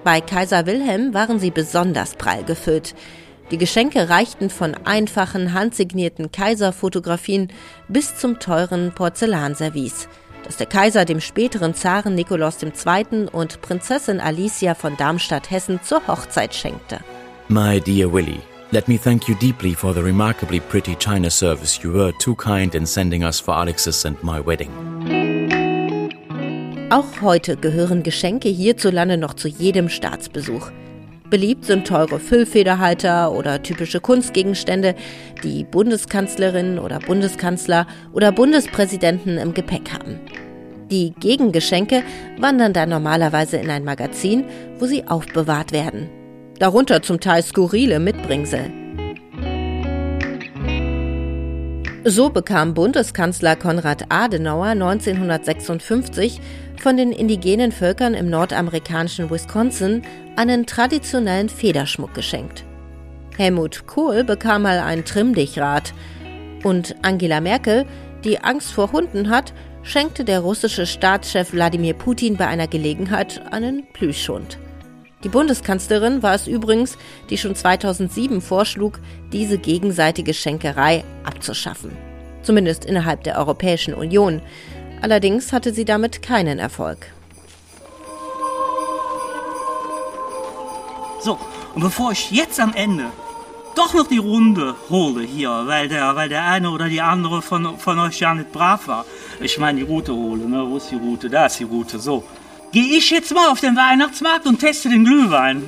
Bei 0.04 0.22
Kaiser 0.22 0.66
Wilhelm 0.66 1.14
waren 1.14 1.38
sie 1.38 1.52
besonders 1.52 2.16
prall 2.16 2.44
gefüllt. 2.44 2.96
Die 3.52 3.60
Geschenke 3.60 4.10
reichten 4.10 4.50
von 4.50 4.74
einfachen 4.86 5.54
handsignierten 5.54 6.32
Kaiserfotografien 6.32 7.50
bis 7.90 8.16
zum 8.16 8.40
teuren 8.40 8.92
Porzellanservice– 8.96 10.08
das 10.44 10.58
der 10.58 10.68
Kaiser 10.68 11.06
dem 11.06 11.22
späteren 11.22 11.74
Zaren 11.74 12.16
Nikolaus 12.16 12.58
II. 12.62 13.28
und 13.32 13.62
Prinzessin 13.62 14.20
Alicia 14.20 14.76
von 14.76 14.98
Darmstadt-Hessen 14.98 15.82
zur 15.84 16.06
Hochzeit 16.08 16.54
schenkte. 16.54 17.00
My 17.50 17.80
dear 17.80 18.12
Willie, 18.12 18.42
let 18.72 18.88
me 18.88 18.98
thank 18.98 19.28
you 19.28 19.36
deeply 19.36 19.74
for 19.74 19.94
the 19.94 20.02
remarkably 20.02 20.60
pretty 20.60 20.96
China 20.96 21.30
service. 21.30 21.80
You 21.82 21.94
were 21.94 22.14
too 22.20 22.36
kind 22.36 22.76
in 22.76 22.86
sending 22.86 23.24
us 23.24 23.40
for 23.40 23.56
Alex's 23.56 24.06
and 24.06 24.22
my 24.24 24.46
wedding. 24.46 24.70
Auch 26.90 27.22
heute 27.22 27.58
gehören 27.58 28.04
Geschenke 28.04 28.50
hierzulande 28.50 29.18
noch 29.18 29.34
zu 29.34 29.48
jedem 29.48 29.90
Staatsbesuch. 29.90 30.70
Beliebt 31.30 31.66
sind 31.66 31.88
teure 31.88 32.20
Füllfederhalter 32.20 33.32
oder 33.32 33.64
typische 33.64 34.00
Kunstgegenstände, 34.00 34.96
die 35.44 35.64
Bundeskanzlerin 35.64 36.78
oder 36.80 37.00
Bundeskanzler 37.00 37.88
oder 38.12 38.32
Bundespräsidenten 38.32 39.38
im 39.38 39.54
Gepäck 39.54 39.92
haben. 39.94 40.20
Die 40.92 41.14
Gegengeschenke 41.20 42.04
wandern 42.38 42.74
dann 42.74 42.90
normalerweise 42.90 43.58
in 43.58 43.70
ein 43.70 43.84
Magazin, 43.84 44.46
wo 44.78 44.86
sie 44.86 45.08
aufbewahrt 45.08 45.72
werden. 45.72 46.10
Darunter 46.60 47.02
zum 47.02 47.20
Teil 47.20 47.42
skurrile 47.42 48.00
Mitbringsel. 48.00 48.72
So 52.06 52.30
bekam 52.30 52.74
Bundeskanzler 52.74 53.56
Konrad 53.56 54.06
Adenauer 54.10 54.68
1956 54.68 56.42
von 56.80 56.98
den 56.98 57.12
indigenen 57.12 57.72
Völkern 57.72 58.14
im 58.14 58.30
nordamerikanischen 58.30 59.30
Wisconsin 59.30 60.02
einen 60.36 60.66
traditionellen 60.66 61.50
Federschmuck 61.50 62.14
geschenkt. 62.14 62.64
Helmut 63.38 63.88
Kohl 63.88 64.24
bekam 64.24 64.64
mal 64.64 64.80
ein 64.80 65.06
Trimmdichrad 65.06 65.94
und 66.64 66.96
Angela 67.02 67.42
Merkel, 67.42 67.86
die 68.24 68.40
Angst 68.40 68.72
vor 68.72 68.92
Hunden 68.92 69.30
hat, 69.30 69.54
schenkte 69.84 70.24
der 70.24 70.40
russische 70.40 70.86
Staatschef 70.86 71.52
Wladimir 71.52 71.94
Putin 71.94 72.38
bei 72.38 72.48
einer 72.48 72.68
Gelegenheit 72.68 73.42
einen 73.52 73.86
Plüschhund. 73.92 74.58
Die 75.24 75.30
Bundeskanzlerin 75.30 76.22
war 76.22 76.36
es 76.36 76.48
übrigens, 76.48 76.98
die 77.30 77.38
schon 77.38 77.56
2007 77.56 78.42
vorschlug, 78.42 79.00
diese 79.32 79.58
gegenseitige 79.58 80.34
Schenkerei 80.34 81.04
abzuschaffen. 81.24 81.92
Zumindest 82.42 82.84
innerhalb 82.84 83.24
der 83.24 83.38
Europäischen 83.38 83.94
Union. 83.94 84.42
Allerdings 85.04 85.52
hatte 85.52 85.74
sie 85.74 85.84
damit 85.84 86.22
keinen 86.22 86.60
Erfolg. 86.60 87.08
So, 91.20 91.38
und 91.76 91.82
bevor 91.82 92.14
ich 92.14 92.32
jetzt 92.32 92.58
am 92.58 92.74
Ende 92.74 93.08
doch 93.76 93.94
noch 93.94 94.08
die 94.08 94.20
Runde 94.20 94.76
hole 94.90 95.24
hier, 95.24 95.64
weil 95.66 95.90
der, 95.90 96.16
weil 96.16 96.30
der 96.30 96.46
eine 96.46 96.70
oder 96.70 96.88
die 96.88 97.02
andere 97.02 97.42
von, 97.42 97.78
von 97.80 98.00
euch 98.00 98.22
ja 98.22 98.34
nicht 98.34 98.54
brav 98.54 98.88
war. 98.88 99.06
Ich 99.42 99.58
meine 99.58 99.80
die 99.80 99.86
Route 99.86 100.14
hole, 100.14 100.48
ne? 100.48 100.66
Wo 100.70 100.78
ist 100.78 100.90
die 100.90 100.96
Route? 100.96 101.30
Da 101.30 101.48
ist 101.48 101.60
die 101.60 101.66
Route. 101.66 102.00
So. 102.00 102.24
Gehe 102.72 102.98
ich 102.98 103.10
jetzt 103.10 103.34
mal 103.34 103.50
auf 103.50 103.60
den 103.60 103.76
Weihnachtsmarkt 103.76 104.46
und 104.46 104.60
teste 104.60 104.88
den 104.88 105.04
Glühwein. 105.04 105.64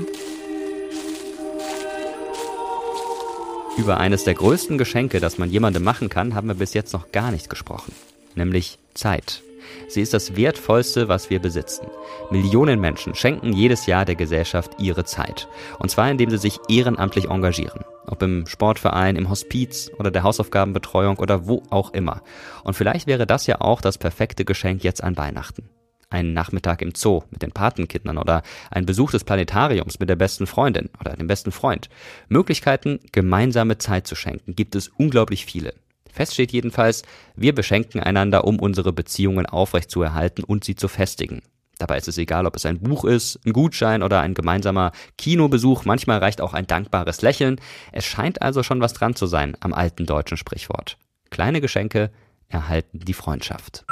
Über 3.76 3.98
eines 3.98 4.24
der 4.24 4.36
größten 4.36 4.78
Geschenke, 4.78 5.20
das 5.20 5.38
man 5.38 5.50
jemandem 5.50 5.84
machen 5.84 6.08
kann, 6.08 6.36
haben 6.36 6.48
wir 6.48 6.56
bis 6.56 6.74
jetzt 6.74 6.94
noch 6.94 7.12
gar 7.12 7.32
nicht 7.32 7.50
gesprochen 7.50 7.92
nämlich 8.36 8.80
Zeit. 8.94 9.42
Sie 9.88 10.02
ist 10.02 10.14
das 10.14 10.36
Wertvollste, 10.36 11.08
was 11.08 11.30
wir 11.30 11.40
besitzen. 11.40 11.88
Millionen 12.30 12.80
Menschen 12.80 13.16
schenken 13.16 13.54
jedes 13.54 13.86
Jahr 13.86 14.06
der 14.06 14.16
Gesellschaft 14.16 14.72
ihre 14.80 15.06
Zeit. 15.06 15.48
Und 15.80 15.90
zwar 15.90 16.10
indem 16.10 16.30
sie 16.30 16.38
sich 16.38 16.60
ehrenamtlich 16.70 17.30
engagieren. 17.30 17.84
Ob 18.08 18.22
im 18.22 18.46
Sportverein, 18.48 19.16
im 19.16 19.30
Hospiz 19.30 19.92
oder 19.98 20.12
der 20.12 20.24
Hausaufgabenbetreuung 20.24 21.18
oder 21.18 21.48
wo 21.48 21.64
auch 21.70 21.94
immer. 21.94 22.22
Und 22.64 22.76
vielleicht 22.76 23.08
wäre 23.08 23.26
das 23.26 23.48
ja 23.48 23.62
auch 23.62 23.82
das 23.82 23.98
perfekte 23.98 24.46
Geschenk 24.46 24.84
jetzt 24.84 25.04
an 25.04 25.18
Weihnachten. 25.18 25.70
Ein 26.10 26.34
Nachmittag 26.34 26.82
im 26.82 26.94
Zoo 26.96 27.24
mit 27.32 27.42
den 27.42 27.52
Patenkindern 27.52 28.18
oder 28.18 28.44
ein 28.70 28.86
Besuch 28.86 29.12
des 29.12 29.24
Planetariums 29.24 30.00
mit 30.00 30.08
der 30.08 30.16
besten 30.16 30.46
Freundin 30.46 30.90
oder 31.00 31.16
dem 31.16 31.28
besten 31.28 31.52
Freund. 31.52 31.90
Möglichkeiten, 32.30 33.00
gemeinsame 33.12 33.80
Zeit 33.80 34.06
zu 34.06 34.16
schenken, 34.16 34.56
gibt 34.56 34.76
es 34.76 34.90
unglaublich 34.98 35.46
viele. 35.46 35.74
Fest 36.16 36.34
steht 36.34 36.54
jedenfalls, 36.54 37.04
wir 37.36 37.54
beschenken 37.54 38.00
einander, 38.00 38.46
um 38.46 38.58
unsere 38.58 38.94
Beziehungen 38.94 39.46
aufrechtzuerhalten 39.46 40.46
und 40.46 40.64
sie 40.64 40.76
zu 40.76 40.88
festigen. 40.88 41.42
Dabei 41.78 41.98
ist 41.98 42.08
es 42.08 42.18
egal, 42.18 42.46
ob 42.46 42.56
es 42.56 42.66
ein 42.66 42.80
Buch 42.80 43.04
ist, 43.04 43.38
ein 43.46 43.52
Gutschein 43.52 44.02
oder 44.02 44.22
ein 44.22 44.34
gemeinsamer 44.34 44.94
Kinobesuch. 45.18 45.84
Manchmal 45.84 46.20
reicht 46.20 46.40
auch 46.40 46.54
ein 46.54 46.68
dankbares 46.68 47.22
Lächeln. 47.22 47.60
Es 47.92 48.06
scheint 48.06 48.42
also 48.42 48.64
schon 48.64 48.80
was 48.80 48.94
dran 48.94 49.16
zu 49.16 49.26
sein 49.26 49.58
am 49.60 49.74
alten 49.74 50.06
deutschen 50.06 50.38
Sprichwort. 50.38 50.98
Kleine 51.32 51.60
Geschenke 51.60 52.12
erhalten 52.48 53.00
die 53.00 53.14
Freundschaft. 53.14 53.84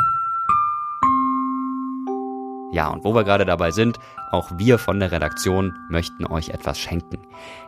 Ja, 2.73 2.87
und 2.87 3.03
wo 3.03 3.13
wir 3.13 3.23
gerade 3.23 3.45
dabei 3.45 3.69
sind, 3.69 3.99
auch 4.31 4.49
wir 4.57 4.79
von 4.79 4.99
der 4.99 5.11
Redaktion 5.11 5.77
möchten 5.89 6.25
euch 6.25 6.49
etwas 6.49 6.79
schenken. 6.79 7.19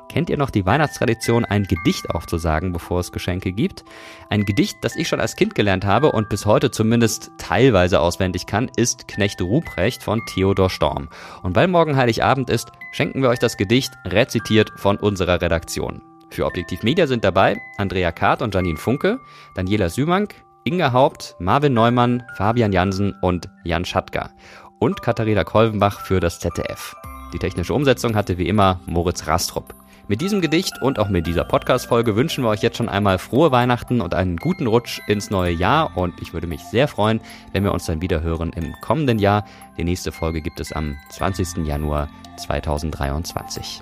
Kennt 0.10 0.32
ihr 0.32 0.38
noch 0.38 0.50
die 0.50 0.66
Weihnachtstradition, 0.66 1.46
ein 1.46 1.66
Gedicht 1.66 2.10
aufzusagen, 2.10 2.74
bevor 2.74 3.02
es 3.02 3.12
Geschenke 3.12 3.52
gibt? 3.52 3.86
Ein 4.32 4.46
Gedicht, 4.46 4.78
das 4.82 4.96
ich 4.96 5.08
schon 5.08 5.20
als 5.20 5.36
Kind 5.36 5.54
gelernt 5.54 5.86
habe 5.86 6.12
und 6.12 6.28
bis 6.28 6.48
heute 6.48 6.72
zumindest 6.72 7.30
teilweise 7.38 8.00
auswendig 8.00 8.48
kann, 8.48 8.72
ist 8.78 9.08
Knecht 9.08 9.40
Ruprecht 9.42 10.02
von 10.02 10.26
Theodor 10.26 10.72
Storm. 10.72 11.10
Und 11.44 11.56
weil 11.56 11.68
morgen 11.68 11.98
Heiligabend 11.98 12.50
ist, 12.50 12.72
schenken 12.92 13.22
wir 13.22 13.30
euch 13.30 13.40
das 13.40 13.58
Gedicht 13.58 13.94
rezitiert 14.06 14.72
von 14.76 14.98
unserer 14.98 15.40
Redaktion. 15.40 16.02
Für 16.32 16.48
Objektiv 16.48 16.82
Media 16.82 17.06
sind 17.06 17.24
dabei 17.24 17.62
Andrea 17.78 18.12
Kart 18.12 18.42
und 18.42 18.56
Janine 18.56 18.78
Funke, 18.78 19.20
Daniela 19.54 19.90
Sümank, 19.90 20.34
Inga 20.64 20.94
Haupt, 20.94 21.36
Marvin 21.38 21.76
Neumann, 21.76 22.24
Fabian 22.38 22.74
Jansen 22.74 23.14
und 23.22 23.50
Jan 23.64 23.86
Schatka 23.86 24.32
und 24.80 25.02
Katharina 25.02 25.44
Kolvenbach 25.44 26.02
für 26.02 26.20
das 26.20 26.40
ZDF. 26.40 26.96
Die 27.34 27.40
technische 27.40 27.74
Umsetzung 27.74 28.16
hatte 28.16 28.38
wie 28.38 28.48
immer 28.48 28.80
Moritz 28.86 29.28
Rastrup. 29.28 29.74
Mit 30.08 30.22
diesem 30.22 30.40
Gedicht 30.40 30.82
und 30.84 31.00
auch 31.00 31.10
mit 31.10 31.26
dieser 31.26 31.44
Podcast-Folge 31.44 32.16
wünschen 32.16 32.44
wir 32.44 32.50
euch 32.50 32.62
jetzt 32.62 32.78
schon 32.78 32.90
einmal 32.90 33.18
frohe 33.18 33.52
Weihnachten 33.52 34.02
und 34.02 34.14
einen 34.14 34.38
guten 34.38 34.68
Rutsch 34.68 35.02
ins 35.08 35.32
neue 35.32 35.52
Jahr. 35.52 35.98
Und 35.98 36.22
ich 36.22 36.32
würde 36.32 36.46
mich 36.46 36.62
sehr 36.62 36.88
freuen, 36.88 37.20
wenn 37.54 37.64
wir 37.64 37.74
uns 37.74 37.86
dann 37.86 38.02
wieder 38.02 38.22
hören 38.22 38.54
im 38.54 38.74
kommenden 38.82 39.18
Jahr. 39.18 39.46
Die 39.78 39.84
nächste 39.84 40.12
Folge 40.12 40.42
gibt 40.42 40.60
es 40.60 40.72
am 40.72 40.96
20. 41.10 41.66
Januar 41.66 42.08
2023. 42.38 43.82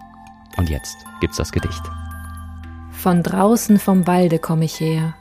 Und 0.55 0.69
jetzt 0.69 0.95
gibt's 1.19 1.37
das 1.37 1.51
Gedicht. 1.51 1.83
Von 2.91 3.21
draußen 3.21 3.77
vom 3.77 4.07
Walde 4.07 4.39
komme 4.39 4.63
ich 4.63 4.79
her. 4.79 5.15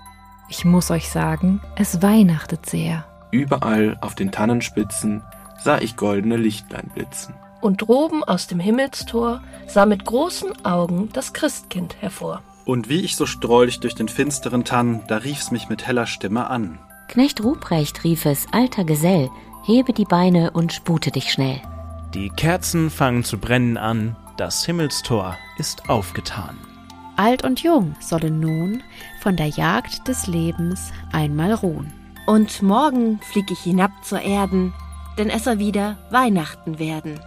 Ich 0.48 0.64
muss 0.64 0.92
euch 0.92 1.10
sagen, 1.10 1.60
es 1.74 2.00
weihnachtet 2.00 2.66
sehr. 2.66 3.04
Überall 3.32 3.96
auf 4.02 4.14
den 4.14 4.30
Tannenspitzen 4.30 5.22
sah 5.62 5.78
ich 5.78 5.96
goldene 5.96 6.36
Lichtlein 6.36 6.90
blitzen. 6.94 7.34
Und 7.60 7.82
droben 7.82 8.24
aus 8.24 8.48
dem 8.48 8.58
Himmelstor 8.58 9.40
sah 9.66 9.86
mit 9.86 10.04
großen 10.04 10.64
Augen 10.64 11.10
das 11.12 11.32
Christkind 11.32 11.96
hervor. 12.00 12.42
Und 12.64 12.88
wie 12.88 13.00
ich 13.00 13.16
so 13.16 13.26
strolch 13.26 13.80
durch 13.80 13.94
den 13.94 14.08
finsteren 14.08 14.64
Tann, 14.64 15.02
da 15.08 15.18
rief's 15.18 15.50
mich 15.50 15.68
mit 15.68 15.86
heller 15.86 16.06
Stimme 16.06 16.48
an. 16.48 16.78
Knecht 17.08 17.42
Ruprecht 17.42 18.04
rief 18.04 18.24
es, 18.24 18.46
alter 18.52 18.84
Gesell, 18.84 19.30
hebe 19.64 19.92
die 19.92 20.04
Beine 20.04 20.50
und 20.52 20.72
spute 20.72 21.10
dich 21.10 21.30
schnell. 21.30 21.60
Die 22.14 22.30
Kerzen 22.30 22.90
fangen 22.90 23.24
zu 23.24 23.38
brennen 23.38 23.76
an, 23.76 24.16
das 24.36 24.64
Himmelstor 24.64 25.36
ist 25.58 25.88
aufgetan. 25.88 26.56
Alt 27.16 27.44
und 27.44 27.62
jung 27.62 27.94
sollen 28.00 28.40
nun 28.40 28.82
von 29.20 29.36
der 29.36 29.48
Jagd 29.48 30.08
des 30.08 30.26
Lebens 30.26 30.92
einmal 31.12 31.52
ruhen. 31.52 31.92
Und 32.26 32.62
morgen 32.62 33.20
flieg 33.20 33.50
ich 33.50 33.60
hinab 33.60 33.90
zur 34.02 34.20
Erden, 34.20 34.72
denn 35.18 35.30
es 35.30 35.44
soll 35.44 35.58
wieder 35.58 35.96
Weihnachten 36.10 36.78
werden. 36.78 37.20